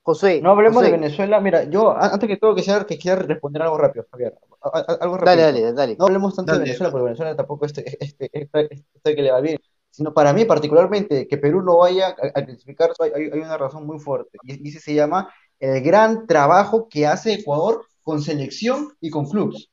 [0.03, 1.41] José, no hablemos de Venezuela.
[1.41, 4.33] Mira, yo antes que todo quisiera, que quiera responder algo rápido, Javier.
[4.61, 5.25] Algo rápido.
[5.25, 5.95] Dale, dale, dale.
[5.97, 9.31] No hablemos tanto de Venezuela, porque Venezuela tampoco es este, este, este, este, que le
[9.31, 9.59] va bien.
[9.97, 13.97] Sino para mí, particularmente, que Perú no vaya a, clasificar, hay, hay, una razón muy
[13.97, 14.37] fuerte.
[14.43, 19.71] Y, y se llama el gran trabajo que hace Ecuador con selección y con clubes.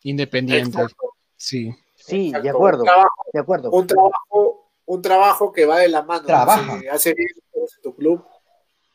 [0.00, 0.78] Independiente.
[1.36, 1.76] Sí.
[1.94, 2.84] Sí, de acuerdo.
[2.84, 3.70] Un trabajo, de acuerdo.
[3.70, 6.26] Un trabajo, un trabajo que va de la mano.
[6.90, 7.28] Hace, bien
[7.82, 8.24] tu club,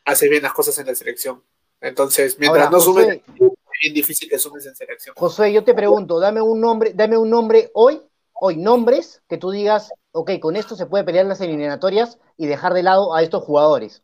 [0.04, 1.44] hace bien las cosas en la selección.
[1.80, 5.14] Entonces, mientras no sumes, es bien difícil que sumes en selección.
[5.16, 8.02] José, yo te pregunto, dame un nombre, dame un nombre hoy,
[8.44, 12.74] hoy, nombres que tú digas, ok, con esto se puede pelear las eliminatorias y dejar
[12.74, 14.02] de lado a estos jugadores.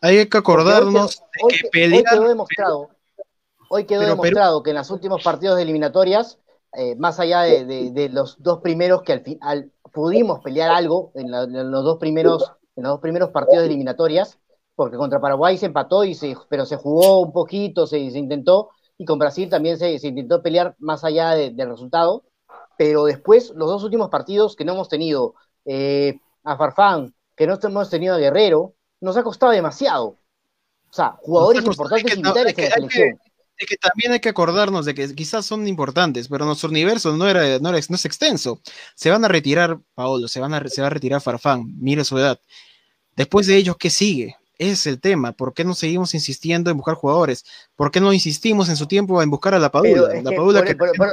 [0.00, 2.90] Hay que acordarnos hoy, que pelear, hoy quedó demostrado,
[3.70, 6.40] Hoy quedó demostrado que en los últimos partidos de eliminatorias,
[6.76, 11.84] eh, más allá de, los dos primeros que al final pudimos pelear algo en, los
[11.84, 14.40] dos primeros, en los dos primeros partidos de eliminatorias,
[14.74, 19.04] porque contra Paraguay se empató, y se, pero se jugó un poquito, se, intentó, y
[19.04, 22.24] con Brasil también se, intentó pelear más allá del resultado,
[22.82, 27.56] pero después los dos últimos partidos que no hemos tenido, eh, a Farfán, que no
[27.62, 30.18] hemos tenido a Guerrero, nos ha costado demasiado.
[30.90, 33.20] O sea, jugadores importantes vitales en la selección
[33.64, 37.60] que también hay que acordarnos de que quizás son importantes, pero nuestro universo no, era,
[37.60, 38.60] no, es extenso.
[38.96, 42.18] Se van a retirar Paolo, se, van a, se va a retirar Farfán, mire su
[42.18, 42.40] edad.
[43.14, 44.34] Después de ellos, ¿qué sigue?
[44.58, 45.32] Ese es el tema.
[45.32, 47.44] ¿Por qué no seguimos insistiendo en buscar jugadores?
[47.74, 50.08] ¿Por qué no insistimos en su tiempo en buscar a la Padula?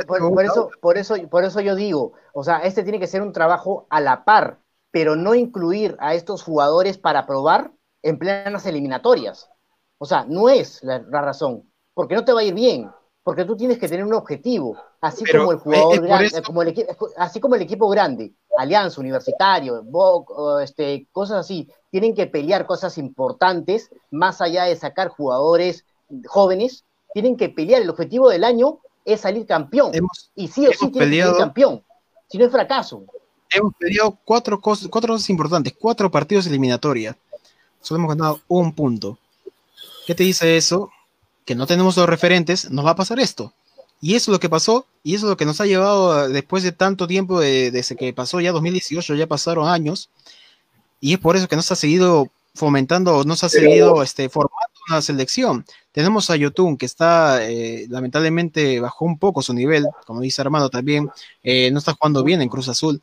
[0.06, 3.34] por, eso, por, eso, por eso yo digo, o sea, este tiene que ser un
[3.34, 4.60] trabajo a la par,
[4.92, 7.72] pero no incluir a estos jugadores para probar
[8.04, 9.50] en plenas eliminatorias.
[9.98, 12.90] O sea, no es la razón porque no te va a ir bien,
[13.24, 16.00] porque tú tienes que tener un objetivo, así como el jugador
[16.46, 16.74] como el
[17.18, 19.84] así como el equipo grande, Alianza, Universitario,
[20.64, 25.86] este, cosas así, tienen que pelear cosas importantes, más allá de sacar jugadores
[26.28, 26.84] jóvenes,
[27.14, 29.92] tienen que pelear, el objetivo del año es salir campeón,
[30.36, 31.84] y sí o sí tienen que salir campeón.
[32.28, 33.04] si no es fracaso.
[33.52, 37.16] Hemos perdido cuatro cosas, cuatro cosas importantes, cuatro partidos eliminatorios.
[37.82, 39.18] Solo hemos ganado un punto.
[40.06, 40.92] ¿Qué te dice eso?
[41.46, 43.54] Que no tenemos los referentes, nos va a pasar esto.
[44.02, 46.64] Y eso es lo que pasó, y eso es lo que nos ha llevado después
[46.64, 50.10] de tanto tiempo, de, desde que pasó ya 2018, ya pasaron años,
[51.00, 54.30] y es por eso que no se ha seguido fomentando, no se ha seguido este,
[54.30, 54.58] formando
[54.90, 55.66] una selección.
[55.92, 60.70] Tenemos a Yotun, que está, eh, lamentablemente, bajó un poco su nivel, como dice Armando
[60.70, 61.10] también,
[61.44, 63.02] eh, no está jugando bien en Cruz Azul.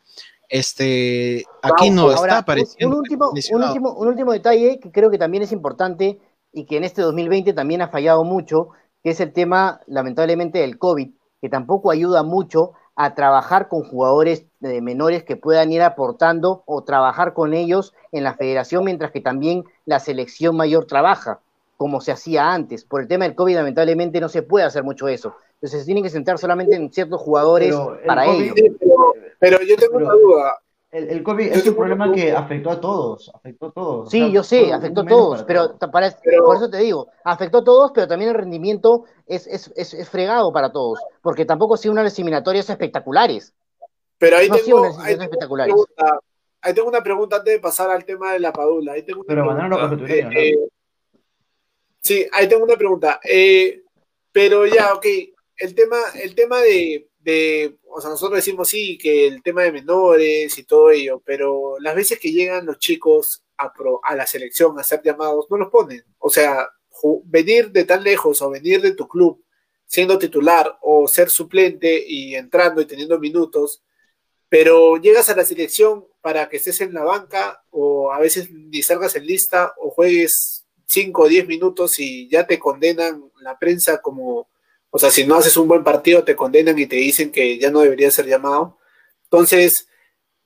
[0.49, 2.95] Este, aquí no está apareciendo.
[2.95, 6.19] Un último, un, último, un último detalle que creo que también es importante
[6.53, 8.69] y que en este 2020 también ha fallado mucho,
[9.03, 11.09] que es el tema, lamentablemente, del COVID,
[11.41, 16.83] que tampoco ayuda mucho a trabajar con jugadores eh, menores que puedan ir aportando o
[16.83, 21.39] trabajar con ellos en la federación, mientras que también la selección mayor trabaja,
[21.77, 22.83] como se hacía antes.
[22.83, 25.35] Por el tema del COVID, lamentablemente, no se puede hacer mucho eso.
[25.53, 27.75] Entonces se tienen que centrar solamente en ciertos jugadores
[28.07, 28.55] para ello.
[29.39, 30.59] Pero, yo tengo una duda.
[30.97, 34.09] El, COVID es un problema que afectó a todos, afectó a todos.
[34.09, 38.07] Sí, yo sé, afectó a todos, pero, por eso te digo, afectó a todos, pero
[38.07, 42.67] también el rendimiento es, es, es, fregado para todos, porque tampoco ha sido unas eliminatorias
[42.69, 43.53] espectaculares.
[44.17, 46.19] Pero ahí, tengo, ahí, tengo una pregunta,
[46.61, 48.93] ahí tengo una pregunta antes de pasar al tema de la Padula.
[48.93, 50.55] Ahí tengo pero Manolo lo eh, eh,
[52.01, 53.19] Sí, ahí tengo una pregunta.
[53.23, 53.83] Eh,
[54.31, 55.05] pero ya, ok,
[55.57, 57.07] el tema, el tema de,
[57.89, 61.95] o sea, nosotros decimos sí, que el tema de menores y todo ello, pero las
[61.95, 63.73] veces que llegan los chicos a,
[64.03, 66.03] a la selección a ser llamados, no los ponen.
[66.19, 66.69] O sea,
[67.25, 69.43] venir de tan lejos o venir de tu club
[69.85, 73.83] siendo titular o ser suplente y entrando y teniendo minutos,
[74.49, 78.81] pero llegas a la selección para que estés en la banca o a veces ni
[78.81, 84.01] salgas en lista o juegues 5 o 10 minutos y ya te condenan la prensa
[84.01, 84.49] como
[84.89, 87.69] o sea, si no haces un buen partido, te condenan y te dicen que ya
[87.69, 88.77] no debería ser llamado.
[89.23, 89.87] Entonces,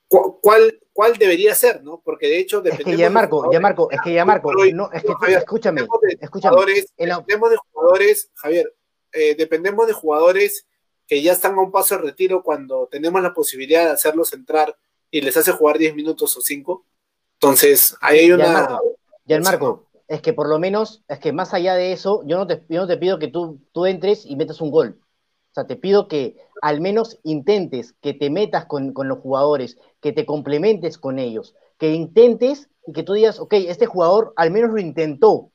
[0.08, 2.02] ¿cuál, cuál debería ser, no?
[2.04, 5.04] Porque de hecho Es que ya Marco, ya Marco, es que ya Marco, no, es
[5.04, 5.88] que escúchame,
[6.20, 6.58] escúchame.
[6.98, 8.74] Dependemos de jugadores, Javier,
[9.14, 10.66] eh, dependemos de jugadores
[11.08, 14.76] que ya están a un paso de retiro cuando tenemos la posibilidad de hacerlos entrar
[15.10, 16.86] y les hace jugar 10 minutos o 5.
[17.34, 18.80] Entonces, ahí hay una...
[19.26, 22.38] Ya el Marco, es que por lo menos, es que más allá de eso, yo
[22.38, 25.00] no te, no te pido que tú, tú entres y metas un gol.
[25.00, 30.12] O sea, te pido que al menos intentes, que te metas con, los jugadores, que
[30.12, 34.72] te complementes con ellos, que intentes y que tú digas, ok, este jugador al menos
[34.72, 35.52] lo intentó.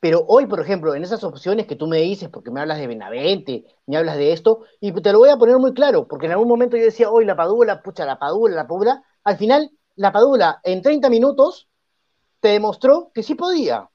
[0.00, 2.88] Pero hoy, por ejemplo, en esas opciones que tú me dices, porque me hablas de
[2.88, 6.32] Benavente, me hablas de esto, y te lo voy a poner muy claro, porque en
[6.32, 10.10] algún momento yo decía, hoy la Padula, pucha, la Padula, la Padula, al final, la
[10.10, 11.67] Padula en 30 minutos
[12.40, 13.88] te demostró que sí podía.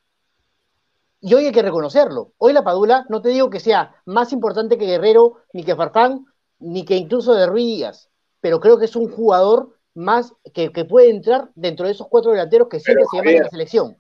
[1.22, 2.34] Y hoy hay que reconocerlo.
[2.38, 6.26] Hoy la Padula, no te digo que sea más importante que Guerrero, ni que Farfán,
[6.60, 8.10] ni que incluso de Ruiz Díaz,
[8.42, 12.68] pero creo que es un jugador más que, puede entrar dentro de esos cuatro delanteros
[12.68, 13.98] que siempre se llaman en la selección.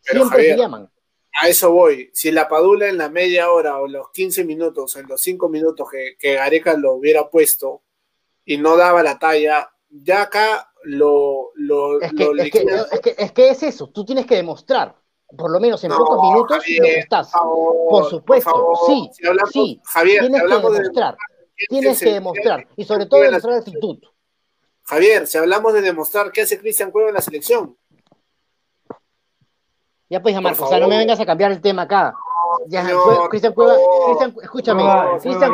[0.00, 0.90] Siempre se llaman.
[1.40, 2.10] A eso voy.
[2.12, 5.88] Si la Padula en la media hora o los 15 minutos, en los 5 minutos
[5.90, 7.82] que, que Gareca lo hubiera puesto
[8.44, 12.30] y no daba la talla, ya acá lo, lo, es, que,
[13.18, 14.94] es, que, es, eso, tú tienes que demostrar,
[15.36, 17.32] por lo menos en pocos minutos, lo que estás.
[17.32, 19.10] Por, supuesto, sí,
[19.52, 21.16] sí, Javier, tienes que demostrar,
[21.68, 23.98] tienes que demostrar, y sobre todo demostrar actitud.
[24.84, 27.76] Javier, si hablamos de demostrar, ¿qué hace Cristian Cueva en la selección?
[30.08, 32.14] Ya pues, Marco, o sea, no me vengas a cambiar el tema acá.
[32.68, 32.86] Ya,
[33.28, 33.74] Cristian Cueva,
[34.06, 34.84] Cristian, escúchame,
[35.20, 35.52] Cristian,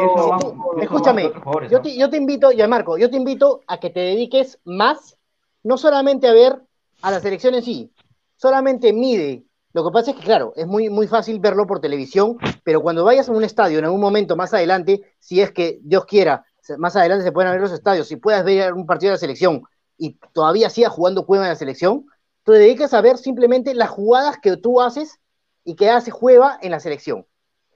[0.79, 1.33] escúchame,
[1.71, 5.17] yo te, yo te invito, ya Marco, yo te invito a que te dediques más,
[5.63, 6.61] no solamente a ver
[7.03, 7.93] a la selección en sí,
[8.37, 9.45] solamente mide.
[9.73, 13.05] Lo que pasa es que, claro, es muy, muy fácil verlo por televisión, pero cuando
[13.05, 16.45] vayas a un estadio en algún momento más adelante, si es que Dios quiera,
[16.77, 19.63] más adelante se pueden ver los estadios, si puedas ver un partido de la selección
[19.97, 22.07] y todavía siga jugando Cueva en la selección,
[22.45, 25.19] te dedicas a ver simplemente las jugadas que tú haces
[25.65, 27.27] y que hace juega en la selección.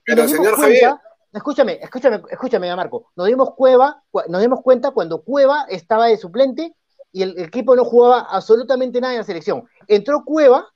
[0.04, 0.96] Pero señor Javier.
[1.32, 3.10] Escúchame, escúchame, escúchame, Marco.
[3.14, 6.74] Nos dimos, cueva, nos dimos cuenta cuando Cueva estaba de suplente
[7.12, 9.64] y el, equipo no jugaba absolutamente nada en la selección.
[9.88, 10.66] Entró Cueva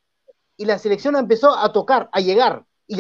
[0.57, 2.65] y la selección empezó a tocar, a llegar.
[2.87, 2.99] Y,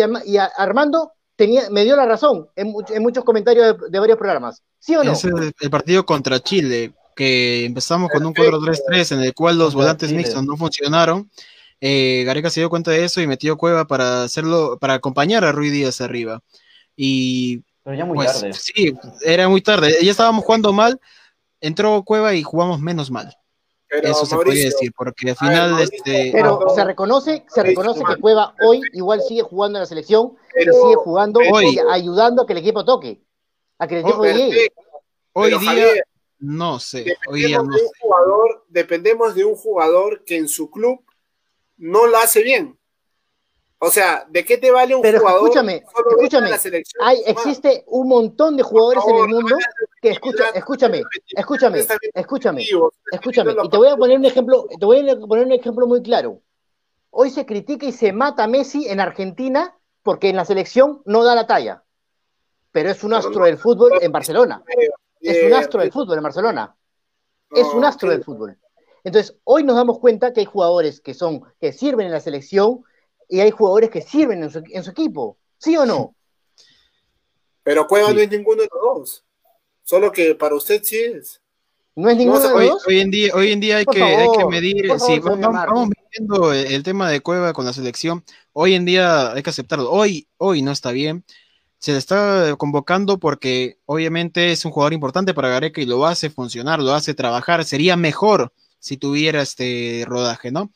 [0.56, 4.62] Armando tenía, me dio la razón en, muchos comentarios de, varios programas.
[4.78, 5.12] ¿Sí o no?
[5.12, 10.12] Es el, partido contra Chile, que empezamos con un 4-3-3 en el cual los volantes
[10.12, 11.30] mixtos no funcionaron
[11.80, 15.52] eh, Gareca se dio cuenta de eso y metió Cueva para hacerlo, para acompañar a
[15.52, 16.42] Ruiz Díaz arriba.
[16.94, 18.52] Y Pero ya muy pues, tarde.
[18.52, 18.92] Sí,
[19.24, 19.96] era muy tarde.
[20.02, 21.00] Ya estábamos jugando mal,
[21.60, 23.36] entró Cueva y jugamos menos mal.
[23.90, 28.54] Eso se puede decir, porque al final este Pero se reconoce, se reconoce que Cueva
[28.64, 32.60] hoy igual sigue jugando en la selección y sigue jugando hoy, ayudando a que el
[32.60, 33.20] equipo toque,
[33.78, 34.72] a que el equipo llegue.
[35.32, 35.86] Hoy día
[36.38, 37.92] No sé, hoy día no de un sé.
[38.00, 41.04] jugador, dependemos de un jugador que en su club
[41.76, 42.78] no lo hace bien.
[43.82, 45.40] O sea, ¿de qué te vale un Pero jugador?
[45.40, 47.02] escúchame, solo escúchame, la selección?
[47.02, 49.56] Hay, existe un montón de jugadores en el mundo
[50.02, 51.02] que escucha, escúchame,
[51.34, 52.62] escúchame, escúchame,
[53.10, 53.52] escúchame.
[53.64, 56.42] Y te voy a poner un ejemplo, te voy a poner un ejemplo muy claro.
[57.08, 61.24] Hoy se critica y se mata a Messi en Argentina porque en la selección no
[61.24, 61.82] da la talla.
[62.72, 64.62] Pero es un astro del fútbol en Barcelona.
[65.20, 66.76] Es un astro del fútbol en Barcelona.
[67.50, 68.58] Es un astro del fútbol.
[69.04, 72.84] Entonces, hoy nos damos cuenta que hay jugadores que son, que sirven en la selección
[73.30, 75.38] y hay jugadores que sirven en su, en su equipo.
[75.58, 76.14] ¿Sí o no?
[77.62, 78.14] Pero Cueva Sí.
[78.14, 79.24] no es ninguno de los dos.
[79.84, 81.40] Solo que para usted sí es.
[81.96, 82.86] ¿No es ninguno No, de Hoy, los dos?
[82.86, 86.52] hoy en día, hoy en día hay que, hay que medir, sí, vamos, vamos viendo
[86.52, 88.24] el, el tema de Cueva con la selección.
[88.52, 89.90] Hoy en día hay que aceptarlo.
[89.90, 91.24] Hoy, hoy no está bien.
[91.78, 96.28] Se le está convocando porque obviamente es un jugador importante para Gareca y lo hace
[96.30, 97.64] funcionar, lo hace trabajar.
[97.64, 100.70] Sería mejor si tuviera este rodaje, ¿no?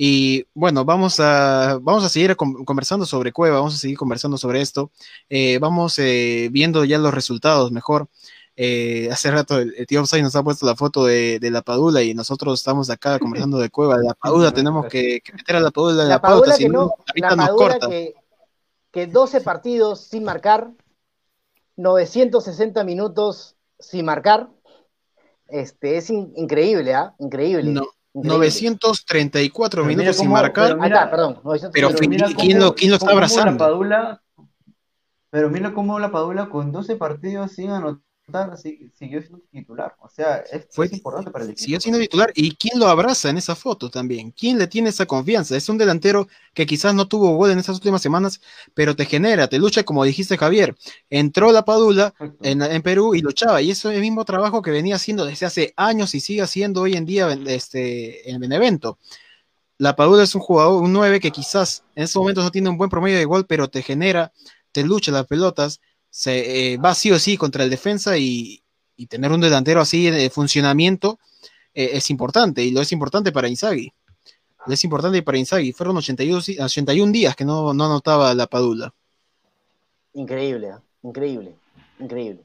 [0.00, 4.38] Y bueno, vamos a, vamos a seguir con- conversando sobre Cueva, vamos a seguir conversando
[4.38, 4.92] sobre esto.
[5.28, 8.08] Eh, vamos eh, viendo ya los resultados mejor.
[8.54, 11.62] Eh, hace rato el, el tío Upside nos ha puesto la foto de, de la
[11.62, 13.96] Padula y nosotros estamos acá conversando de Cueva.
[13.98, 16.62] La Padula tenemos que, que meter a la Padula en la, La Padula pauta, que
[16.64, 17.88] si no, la nos Padula corta.
[17.88, 18.14] que,
[18.92, 20.70] que 12 partidos sin marcar,
[21.76, 24.48] 960 minutos sin marcar,
[25.48, 27.14] este, es in- increíble, ¿ah?
[27.18, 27.70] Increíble.
[27.70, 27.82] No.
[28.14, 30.68] 934 Pero mira minutos sin marcar.
[30.70, 31.40] pero Ahí está, perdón.
[31.44, 33.52] 960 Pero mira ¿quién lo- quién lo está cómo abrazando?
[33.52, 34.22] La Padula,
[35.30, 38.02] pero mira cómo la Padula con 12 partidos sin anotar
[38.56, 39.96] si- siguió siendo titular.
[40.00, 41.64] O sea, es, Fue- es importante para el equipo.
[41.64, 42.32] Siguió siendo titular.
[42.34, 44.30] ¿Y quién lo abraza en esa foto también?
[44.32, 45.56] ¿Quién le tiene esa confianza?
[45.56, 48.40] Es un delantero que quizás no tuvo gol en estas últimas semanas,
[48.74, 50.76] pero te genera, te lucha, como dijiste Javier.
[51.10, 53.62] Entró la Padula en, en Perú y luchaba.
[53.62, 56.82] Y eso es el mismo trabajo que venía haciendo desde hace años y sigue haciendo
[56.82, 58.98] hoy en día en- este, en Benevento.
[59.78, 62.76] La Padula es un jugador, un 9 que quizás en estos momentos no tiene un
[62.78, 64.32] buen promedio de gol, pero te genera,
[64.72, 65.80] te lucha las pelotas,
[66.10, 68.62] se eh, va sí o sí contra el defensa y,
[68.96, 71.18] y tener un delantero así de funcionamiento
[71.74, 73.92] eh, es importante y lo es importante para Inzaghi.
[74.66, 75.72] Lo es importante para Inzaghi.
[75.72, 78.94] Fueron 82, di- 81 días que no, no anotaba la Padula.
[80.12, 80.82] Increíble, ¿ah?
[81.02, 81.54] increíble,
[81.98, 82.44] increíble.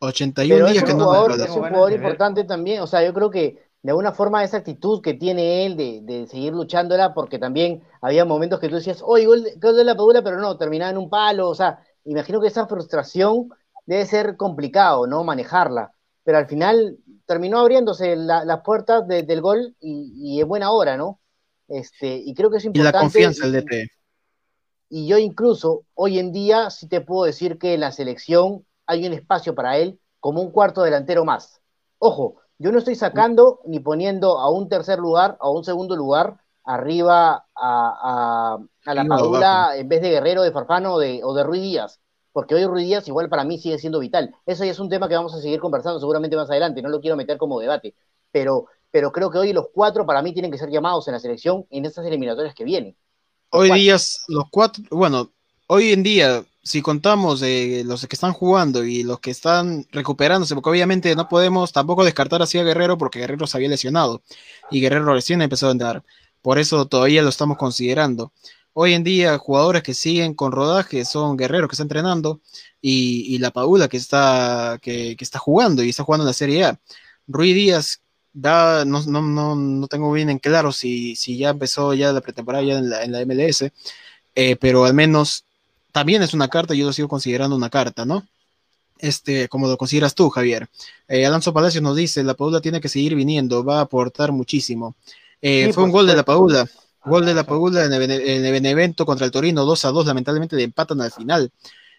[0.00, 1.44] 81 Pero días que no jugador, anotaba.
[1.44, 2.80] es un jugador importante también.
[2.82, 6.26] O sea, yo creo que de alguna forma esa actitud que tiene él de, de
[6.26, 10.22] seguir luchándola, porque también había momentos que tú decías, oye, gol, gol de la Padula,
[10.22, 11.48] pero no, terminaba en un palo.
[11.48, 13.48] O sea, imagino que esa frustración
[13.86, 15.24] debe ser complicado, ¿no?
[15.24, 15.92] Manejarla.
[16.24, 20.70] Pero al final terminó abriéndose la- las puertas de- del gol y, y en buena
[20.70, 21.20] hora, ¿no?
[21.68, 22.96] Este, y creo que es Y importante.
[22.96, 23.90] la confianza del y- DT.
[24.88, 29.06] y yo incluso hoy en día sí te puedo decir que en la selección hay
[29.06, 31.60] un espacio para él como un cuarto delantero más.
[31.98, 36.38] Ojo, yo no estoy sacando ni poniendo a un tercer lugar, a un segundo lugar,
[36.74, 41.34] arriba a, a- a la Padula en vez de Guerrero, de Farfano o de, o
[41.34, 42.00] de Ruiz Díaz.
[42.32, 44.34] Porque hoy Ruiz Díaz igual para mí sigue siendo vital.
[44.46, 47.00] Eso ya es un tema que vamos a seguir conversando seguramente más adelante, no lo
[47.00, 47.94] quiero meter como debate.
[48.32, 51.20] Pero, pero creo que hoy los cuatro para mí tienen que ser llamados en la
[51.20, 52.96] selección en estas eliminatorias que vienen.
[53.52, 53.84] Los Hoy cuatro.
[53.84, 53.96] día,
[54.28, 55.32] los cuatro, bueno,
[55.66, 60.70] hoy en día, si contamos los que están jugando y los que están recuperándose, porque
[60.70, 64.22] obviamente no podemos tampoco descartar así a Guerrero porque Guerrero se había lesionado
[64.70, 66.04] y Guerrero recién empezó a entrar.
[66.42, 68.32] Por eso todavía lo estamos considerando.
[68.72, 72.40] Hoy en día, jugadores que siguen con rodaje son Guerrero que está entrenando
[72.80, 76.80] y, la Paula que está, que, está jugando y está jugando en la Serie A.
[77.26, 78.00] Rui Díaz
[78.32, 82.20] da, no, no, no, no tengo bien en claro si, si ya empezó ya la
[82.20, 83.70] pretemporada en la, en la MLS,
[84.34, 85.44] eh, pero al menos
[85.92, 88.26] también es una carta, yo lo sigo considerando una carta, ¿no?
[88.98, 90.68] Este, como lo consideras tú, Javier.
[91.08, 94.94] Eh, Alonso Palacios nos dice, la Paula tiene que seguir viniendo, va a aportar muchísimo.
[95.42, 96.24] Eh, Sí, fue un gol de la.
[96.24, 96.68] Paula,
[97.04, 100.06] gol de la Paula en el, en el Benevento contra el Torino, 2 a 2,
[100.06, 101.50] lamentablemente le empatan al final.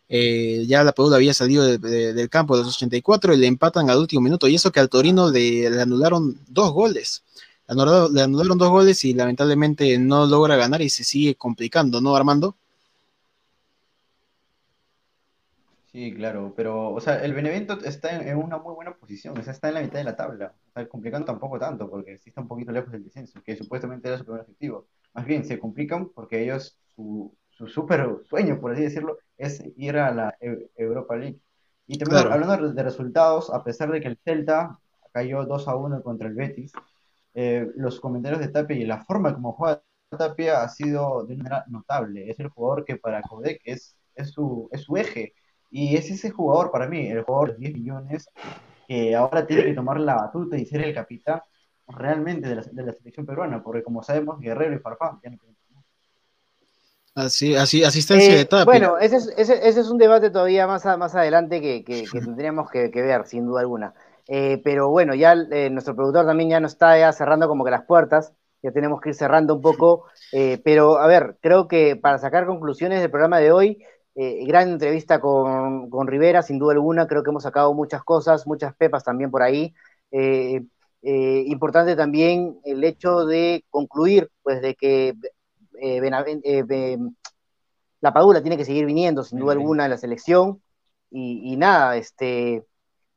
[0.09, 3.47] Eh, ya la Padula había salido de- de- del campo de los 84 y le
[3.47, 4.47] empatan al último minuto.
[4.47, 7.23] Y eso que al Torino le, le anularon dos goles.
[7.67, 12.01] Le anularon, le anularon dos goles y lamentablemente no logra ganar y se sigue complicando,
[12.01, 12.55] ¿no, Armando?
[15.91, 19.43] Sí, claro, pero, o sea, el Benevento está en, en una muy buena posición, o
[19.43, 22.29] sea, está en la mitad de la tabla, o sea, complicando tampoco tanto, porque sí
[22.29, 24.87] está un poquito lejos del descenso, que supuestamente era su primer objetivo.
[25.13, 29.97] Más bien, se complican porque ellos, su, su súper sueño, por así decirlo, es ir
[29.97, 31.41] a la Eu- Europa League.
[31.87, 32.31] Y también Claro.
[32.31, 34.79] hablando de- de resultados, a pesar de que el Celta
[35.11, 36.71] cayó 2 a 1 contra el Betis,
[37.33, 39.83] eh, los comentarios de Tapia y la forma como juega
[40.17, 42.29] Tapia ha sido de una manera notable.
[42.29, 45.33] Es el jugador que para Codec es, es, su, es su eje.
[45.71, 48.29] Y es ese jugador para mí, el jugador de 10 millones,
[48.87, 51.41] que ahora tiene que tomar la batuta y ser el capitán
[51.87, 55.37] realmente de la, de la selección peruana, porque como sabemos, Guerrero y Farfán ya no
[55.37, 55.57] tienen
[57.15, 58.89] Así, así, asistencia Eh, de Tapia.
[58.89, 62.09] bueno, ese es, ese, ese es un debate todavía más, a- más adelante que, que-
[62.09, 63.93] que tendríamos que, que ver, sin duda alguna.
[64.27, 67.71] Eh, pero bueno, ya eh, nuestro productor también ya nos está ya cerrando como que
[67.71, 70.05] las puertas, ya tenemos que ir cerrando un poco.
[70.31, 74.69] eh, pero a ver, creo que para sacar conclusiones del programa de hoy, eh, gran
[74.69, 79.03] entrevista con, con Rivera, sin duda alguna, creo que hemos sacado muchas cosas, muchas pepas
[79.03, 79.73] también por ahí.
[80.11, 80.65] Eh,
[81.01, 85.13] eh, importante también el hecho de concluir, pues, de que
[88.01, 90.61] la Padula tiene que seguir viniendo, sin duda alguna, a la selección.
[91.09, 92.65] Y, y nada, este,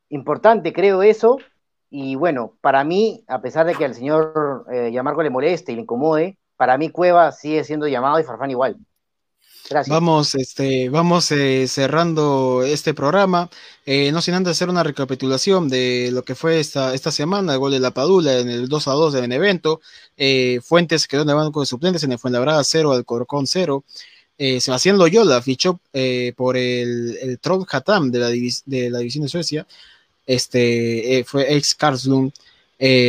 [0.09, 1.37] importante creo eso.
[1.89, 5.81] Y bueno, para mí, a pesar de que al señor Yamarco le moleste y le
[5.81, 8.77] incomode, para mí Cueva sigue siendo llamado y Farfán igual.
[9.67, 9.91] Gracias.
[9.91, 13.49] Vamos, este, vamos eh, cerrando este programa,
[13.87, 17.59] eh, no sin antes hacer una recapitulación de lo que fue esta, esta semana, el
[17.59, 19.81] gol de la Padula en el 2 a 2 de Benevento,
[20.17, 23.83] eh, Fuentes quedó en el banco de suplentes en el Fuenlabrada 0, Alcorcón 0,
[24.37, 25.79] eh, Sebastián Loyola fichó
[26.35, 27.39] por el, el
[27.71, 28.29] Hatam de la,
[28.99, 29.65] división de Suecia,
[30.27, 32.33] este, fue ex Karlslund,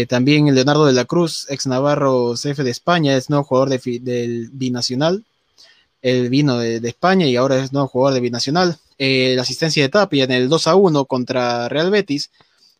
[0.09, 5.23] también Leonardo de la Cruz, ex Navarro CF de España, es nuevo jugador del Binacional,
[6.07, 8.79] él vino de, España y ahora es nuevo jugador de Binacional.
[8.97, 12.31] Eh, la asistencia de Tapia en el 2 a 1 contra Real Betis.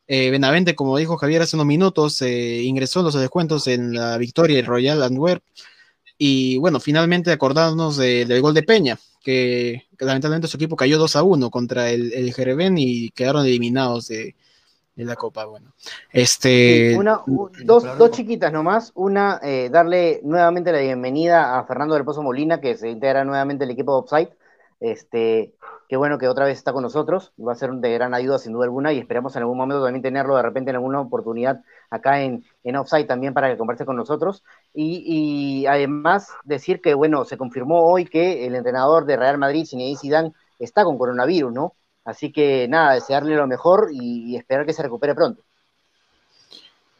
[0.07, 4.17] Eh, Benavente, como dijo Javier hace unos minutos, eh, ingresó en los descuentos en la
[4.17, 5.43] victoria del Royal Antwerp.
[6.19, 11.17] Y bueno, finalmente acordándonos de- del gol de Peña, que, lamentablemente su equipo cayó 2
[11.17, 14.37] a 1 contra el, el y quedaron eliminados de,
[14.97, 15.45] de la Copa.
[15.45, 15.73] Bueno,
[16.11, 16.91] este.
[16.91, 18.91] Sí, una- u- dos, dos chiquitas nomás.
[18.95, 23.65] Una, eh, darle nuevamente la bienvenida a Fernando del Pozo Molina, que se integra nuevamente
[23.65, 24.31] al equipo de Offside.
[24.79, 25.55] Este,
[25.89, 27.33] qué bueno que otra vez está con nosotros.
[27.39, 30.03] Va a ser de gran ayuda, sin duda alguna, y esperamos en algún momento también
[30.03, 33.97] tenerlo de repente en alguna oportunidad acá en, en Offside también para que converse con
[33.97, 34.45] nosotros.
[34.75, 35.03] Y,
[35.63, 39.99] y además decir que, bueno, se confirmó hoy que el entrenador de Real Madrid, Zinedine
[39.99, 41.75] Zidane, está con coronavirus, ¿no?
[42.07, 45.45] Así que nada, desearle lo mejor y, y esperar que se recupere pronto.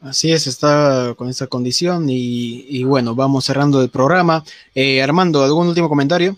[0.01, 4.43] Así es, está con esa condición y, y bueno, vamos cerrando el programa.
[4.75, 6.35] Eh, Armando, ¿algún último comentario?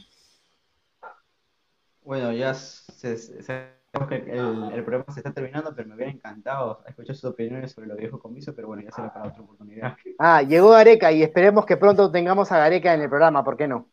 [2.02, 6.12] Bueno, ya se, se- sabemos que el, el programa se está terminando, pero me hubiera
[6.12, 9.42] encantado escuchar sus opiniones sobre lo que dijo Comiso, pero bueno, ya será para otra
[9.44, 9.96] oportunidad.
[10.18, 13.68] Ah, llegó Gareca y esperemos que pronto tengamos a Gareca en el programa, ¿por qué
[13.68, 13.90] no?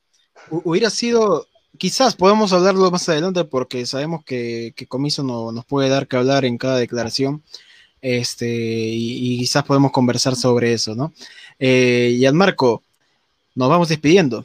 [0.50, 1.46] Hu- Hubiera sido,
[1.78, 6.16] quizás podemos hablarlo más adelante porque sabemos que, que Comiso no, nos puede dar que
[6.16, 7.42] hablar en cada declaración.
[8.00, 11.12] Este, y, quizás podemos conversar sobre eso, ¿no?
[11.58, 12.82] Eh, Marco,
[13.54, 14.44] nos vamos despidiendo.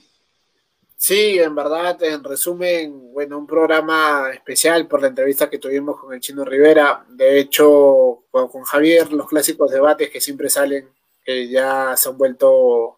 [0.95, 6.13] Sí, en verdad, en resumen, bueno, un programa especial por la entrevista que tuvimos con
[6.13, 7.05] el Chino Rivera.
[7.09, 10.89] De hecho, con, con Javier, los clásicos debates que siempre salen,
[11.23, 12.97] que ya se han vuelto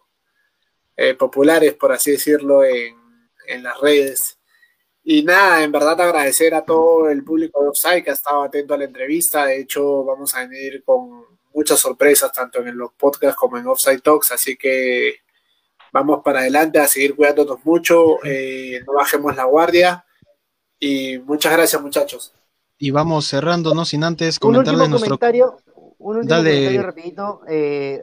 [0.96, 3.03] eh, populares, por así decirlo, en,
[3.46, 4.38] en las redes.
[5.02, 8.74] Y nada, en verdad agradecer a todo el público de Offside que ha estado atento
[8.74, 9.44] a la entrevista.
[9.46, 14.00] De hecho, vamos a venir con muchas sorpresas, tanto en los podcasts como en Offside
[14.00, 14.32] Talks.
[14.32, 15.16] Así que
[15.92, 20.04] vamos para adelante a seguir cuidándonos mucho, eh, no bajemos la guardia.
[20.78, 22.34] Y muchas gracias, muchachos.
[22.78, 25.18] Y vamos cerrando, no sin antes Un último comentarles nuestro.
[25.18, 25.56] comentario,
[25.98, 26.50] un último Dale.
[26.50, 27.40] comentario rapidito.
[27.46, 28.02] eh,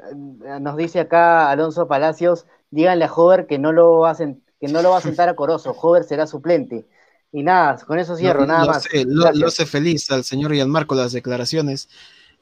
[0.62, 4.92] nos dice acá Alonso Palacios, díganle a Hover que no lo sen- que no lo
[4.92, 6.86] va a sentar a Corozo, Hover será suplente.
[7.34, 8.84] Y nada, con eso cierro, nada lo más.
[8.84, 11.90] sé, lo, lo hace feliz al señor Gianmarco las declaraciones.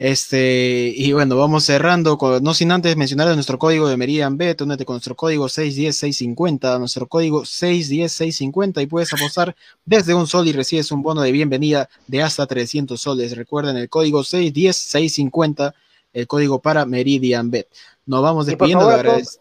[0.01, 4.61] Este, y bueno, vamos cerrando, con- no sin antes mencionar nuestro código de Meridian Bet,
[4.61, 9.55] únete con nuestro código 610-650, nuestro código 610-650 y puedes apostar
[9.85, 13.35] desde un sol y recibes un bono de bienvenida de hasta 300 soles.
[13.35, 15.73] Recuerden el código 610-650,
[16.13, 17.67] el código para Meridian Bet.
[18.05, 18.85] Nos vamos despidiendo.
[18.89, 19.37] agradec-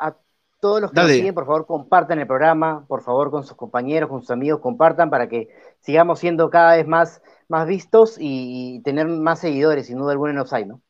[0.60, 1.08] todos, los que Dale.
[1.08, 4.60] nos siguen, por favor, compartan el programa, por favor, con sus compañeros, con sus amigos,
[4.60, 5.48] compartan para que
[5.80, 10.32] sigamos siendo cada vez más, más vistos y, y tener más seguidores, sin duda alguna,
[10.32, 10.80] en Offside, ¿no?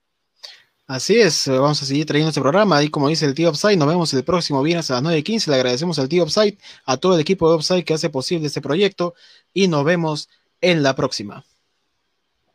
[0.88, 2.82] Así es, eh, vamos a seguir trayendo este programa.
[2.82, 5.48] Y como dice el tío Upside, nos vemos el próximo viernes a las 9.15.
[5.48, 8.62] Le agradecemos al tío Upside, a todo el equipo de Upside que hace posible este
[8.62, 9.14] proyecto.
[9.52, 10.30] Y nos vemos
[10.62, 11.44] en la próxima.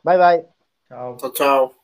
[0.03, 0.47] Bye, bye.
[0.89, 1.15] Chao.
[1.17, 1.82] Chao, chao.